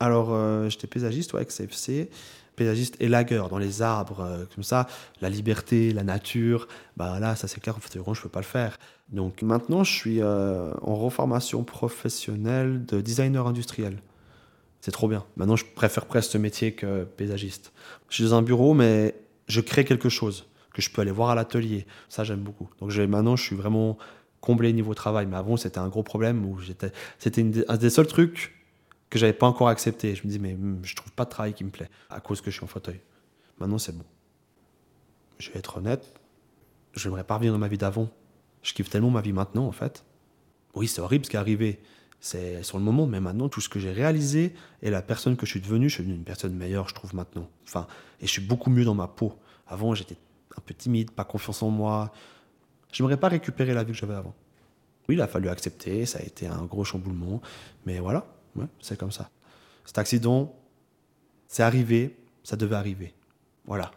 Alors, 0.00 0.28
euh, 0.32 0.68
j'étais 0.68 0.86
paysagiste 0.86 1.34
avec 1.34 1.48
CFC, 1.48 2.10
paysagiste 2.54 2.96
et 3.00 3.08
lagueur 3.08 3.48
dans 3.48 3.58
les 3.58 3.82
arbres, 3.82 4.20
euh, 4.20 4.44
comme 4.54 4.64
ça, 4.64 4.86
la 5.20 5.30
liberté, 5.30 5.92
la 5.92 6.02
nature, 6.02 6.68
bah 6.96 7.18
là, 7.18 7.34
ça 7.34 7.48
c'est 7.48 7.60
clair, 7.60 7.76
en 7.76 7.80
fait, 7.80 7.98
je 7.98 8.22
peux 8.22 8.28
pas 8.28 8.40
le 8.40 8.44
faire. 8.44 8.78
Donc 9.10 9.42
maintenant, 9.42 9.84
je 9.84 9.92
suis 9.92 10.20
euh, 10.20 10.72
en 10.82 10.96
reformation 10.96 11.64
professionnelle 11.64 12.84
de 12.84 13.00
designer 13.00 13.46
industriel. 13.46 13.98
C'est 14.80 14.90
trop 14.90 15.08
bien. 15.08 15.24
Maintenant, 15.36 15.56
je 15.56 15.64
préfère 15.64 16.06
presque 16.06 16.32
ce 16.32 16.38
métier 16.38 16.72
que 16.72 17.04
paysagiste. 17.04 17.72
Je 18.08 18.16
suis 18.16 18.24
dans 18.24 18.34
un 18.34 18.42
bureau, 18.42 18.74
mais 18.74 19.14
je 19.48 19.60
crée 19.60 19.84
quelque 19.84 20.08
chose 20.08 20.46
que 20.74 20.82
je 20.82 20.90
peux 20.90 21.02
aller 21.02 21.10
voir 21.10 21.30
à 21.30 21.34
l'atelier. 21.34 21.86
Ça, 22.08 22.24
j'aime 22.24 22.40
beaucoup. 22.40 22.68
Donc 22.80 22.94
maintenant, 22.94 23.34
je 23.34 23.42
suis 23.42 23.56
vraiment 23.56 23.96
comblé 24.40 24.72
niveau 24.72 24.94
travail. 24.94 25.26
Mais 25.26 25.36
avant, 25.36 25.56
c'était 25.56 25.78
un 25.78 25.88
gros 25.88 26.02
problème 26.02 26.44
où 26.44 26.58
j'étais. 26.60 26.92
C'était 27.18 27.44
un 27.68 27.76
des 27.76 27.90
seuls 27.90 28.06
trucs 28.06 28.56
que 29.10 29.18
j'avais 29.18 29.32
pas 29.32 29.46
encore 29.46 29.68
accepté. 29.68 30.14
Je 30.14 30.26
me 30.26 30.30
dis, 30.30 30.38
mais 30.38 30.54
hmm, 30.54 30.80
je 30.82 30.94
trouve 30.94 31.12
pas 31.12 31.24
de 31.24 31.30
travail 31.30 31.54
qui 31.54 31.64
me 31.64 31.70
plaît 31.70 31.88
à 32.10 32.20
cause 32.20 32.40
que 32.40 32.50
je 32.50 32.56
suis 32.56 32.64
en 32.64 32.68
fauteuil. 32.68 33.00
Maintenant, 33.58 33.78
c'est 33.78 33.96
bon. 33.96 34.04
Je 35.38 35.50
vais 35.50 35.58
être 35.58 35.78
honnête, 35.78 36.14
je 36.94 37.08
n'aimerais 37.08 37.24
pas 37.24 37.34
revenir 37.34 37.52
dans 37.52 37.58
ma 37.58 37.68
vie 37.68 37.78
d'avant. 37.78 38.08
Je 38.62 38.72
kiffe 38.72 38.90
tellement 38.90 39.10
ma 39.10 39.20
vie 39.20 39.32
maintenant, 39.32 39.66
en 39.66 39.72
fait. 39.72 40.04
Oui, 40.74 40.88
c'est 40.88 41.00
horrible 41.00 41.24
ce 41.24 41.30
qui 41.30 41.36
est 41.36 41.38
arrivé. 41.38 41.80
C'est 42.20 42.62
sur 42.62 42.78
le 42.78 42.84
moment, 42.84 43.06
mais 43.06 43.20
maintenant, 43.20 43.48
tout 43.48 43.60
ce 43.60 43.68
que 43.68 43.78
j'ai 43.78 43.92
réalisé 43.92 44.54
et 44.82 44.90
la 44.90 45.02
personne 45.02 45.36
que 45.36 45.46
je 45.46 45.50
suis 45.52 45.60
devenue, 45.60 45.88
je 45.88 45.94
suis 45.94 46.02
devenu 46.02 46.16
une 46.16 46.24
personne 46.24 46.54
meilleure, 46.54 46.88
je 46.88 46.94
trouve, 46.94 47.14
maintenant. 47.14 47.48
Enfin, 47.66 47.86
et 48.20 48.26
je 48.26 48.30
suis 48.30 48.42
beaucoup 48.42 48.70
mieux 48.70 48.84
dans 48.84 48.94
ma 48.94 49.06
peau. 49.06 49.34
Avant, 49.66 49.94
j'étais 49.94 50.16
un 50.56 50.60
peu 50.60 50.74
timide, 50.74 51.10
pas 51.10 51.24
confiance 51.24 51.62
en 51.62 51.70
moi. 51.70 52.12
Je 52.92 53.02
n'aimerais 53.02 53.18
pas 53.18 53.28
récupérer 53.28 53.74
la 53.74 53.84
vie 53.84 53.92
que 53.92 53.98
j'avais 53.98 54.14
avant. 54.14 54.34
Oui, 55.08 55.14
il 55.14 55.20
a 55.20 55.28
fallu 55.28 55.48
accepter, 55.48 56.06
ça 56.06 56.18
a 56.18 56.22
été 56.22 56.46
un 56.46 56.64
gros 56.64 56.82
chamboulement, 56.82 57.40
mais 57.84 58.00
voilà, 58.00 58.26
c'est 58.80 58.98
comme 58.98 59.12
ça. 59.12 59.30
Cet 59.84 59.98
accident, 59.98 60.54
c'est 61.48 61.62
arrivé, 61.62 62.16
ça 62.42 62.56
devait 62.56 62.76
arriver. 62.76 63.14
Voilà. 63.66 63.90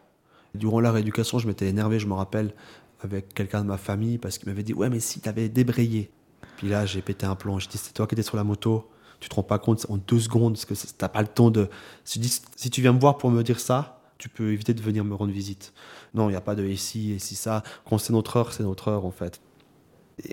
Durant 0.56 0.80
la 0.80 0.92
rééducation, 0.92 1.40
je 1.40 1.48
m'étais 1.48 1.68
énervé, 1.68 2.00
je 2.00 2.08
me 2.08 2.14
rappelle, 2.14 2.54
avec 3.02 3.34
quelqu'un 3.34 3.62
de 3.62 3.68
ma 3.68 3.78
famille, 3.78 4.18
parce 4.18 4.38
qu'il 4.38 4.50
m'avait 4.50 4.64
dit 4.64 4.74
Ouais, 4.74 4.90
mais 4.90 5.00
si 5.00 5.22
tu 5.22 5.30
avais 5.30 5.50
débrayé. 5.50 6.12
Puis 6.58 6.70
là, 6.70 6.86
j'ai 6.86 7.02
pété 7.02 7.26
un 7.26 7.36
plomb. 7.36 7.60
J'ai 7.60 7.68
dit 7.68 7.78
C'est 7.78 7.94
toi 7.94 8.08
qui 8.08 8.16
étais 8.16 8.24
sur 8.24 8.38
la 8.38 8.44
moto, 8.44 8.90
tu 9.20 9.30
te 9.30 9.36
rends 9.36 9.44
pas 9.44 9.60
compte 9.60 9.86
en 9.90 9.98
deux 9.98 10.20
secondes, 10.20 10.54
parce 10.54 10.66
que 10.66 10.74
t'as 10.98 11.10
pas 11.10 11.22
le 11.22 11.28
temps 11.28 11.52
de. 11.52 11.70
Si, 12.04 12.22
si 12.56 12.70
tu 12.70 12.82
viens 12.82 12.94
me 12.94 13.00
voir 13.00 13.18
pour 13.18 13.32
me 13.32 13.44
dire 13.44 13.60
ça, 13.60 14.02
tu 14.18 14.30
peux 14.30 14.52
éviter 14.52 14.74
de 14.74 14.82
venir 14.82 15.04
me 15.06 15.16
rendre 15.16 15.32
visite. 15.32 15.74
Non, 16.14 16.28
il 16.30 16.34
n'y 16.34 16.38
a 16.38 16.42
pas 16.42 16.56
de 16.56 16.66
ici 16.66 17.14
et 17.14 17.20
si 17.20 17.36
ça. 17.36 17.64
Quand 17.86 17.98
c'est 17.98 18.14
notre 18.14 18.38
heure, 18.38 18.54
c'est 18.54 18.64
notre 18.64 18.90
heure, 18.90 19.06
en 19.06 19.12
fait. 19.12 19.40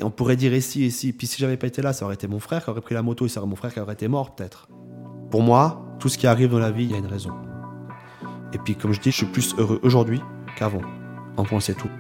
On 0.03 0.11
pourrait 0.11 0.37
dire 0.37 0.55
ici, 0.55 0.87
ici. 0.87 1.13
Puis 1.13 1.27
si 1.27 1.41
j'avais 1.41 1.57
pas 1.57 1.67
été 1.67 1.83
là, 1.83 1.93
ça 1.93 2.05
aurait 2.05 2.15
été 2.15 2.27
mon 2.27 2.41
frère 2.41 2.65
qui 2.65 2.71
aurait 2.71 2.81
pris 2.81 2.95
la 2.95 3.03
moto 3.03 3.27
et 3.27 3.29
ça 3.29 3.41
aurait 3.41 3.49
mon 3.49 3.57
frère 3.57 3.73
qui 3.73 3.81
aurait 3.81 3.95
été 3.95 4.09
mort, 4.09 4.35
peut-être. 4.35 4.69
Pour 5.31 5.43
moi, 5.43 5.97
tout 5.99 6.09
ce 6.09 6.19
qui 6.19 6.27
arrive 6.27 6.51
dans 6.51 6.59
la 6.59 6.71
vie, 6.71 6.85
il 6.85 6.93
y 6.93 6.95
a 6.95 6.99
une 6.99 7.07
raison. 7.07 7.33
Et 8.53 8.59
puis, 8.59 8.75
comme 8.77 8.93
je 8.93 9.01
dis, 9.01 9.11
je 9.11 9.17
suis 9.17 9.27
plus 9.27 9.55
heureux 9.59 9.81
aujourd'hui 9.83 10.21
qu'avant. 10.57 10.83
En 11.37 11.61
c'est 11.61 11.75
tout. 11.75 11.91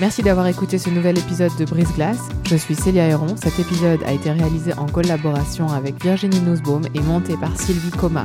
Merci 0.00 0.22
d'avoir 0.22 0.46
écouté 0.46 0.78
ce 0.78 0.88
nouvel 0.88 1.18
épisode 1.18 1.54
de 1.58 1.66
Brise 1.66 1.92
Glace. 1.94 2.30
Je 2.48 2.56
suis 2.56 2.74
Célia 2.74 3.06
Héron. 3.06 3.36
Cet 3.36 3.58
épisode 3.58 4.02
a 4.04 4.12
été 4.12 4.30
réalisé 4.30 4.72
en 4.78 4.86
collaboration 4.86 5.68
avec 5.68 6.02
Virginie 6.02 6.40
Nussbaum 6.40 6.84
et 6.94 7.00
monté 7.00 7.36
par 7.36 7.54
Sylvie 7.60 7.90
Coma. 7.90 8.24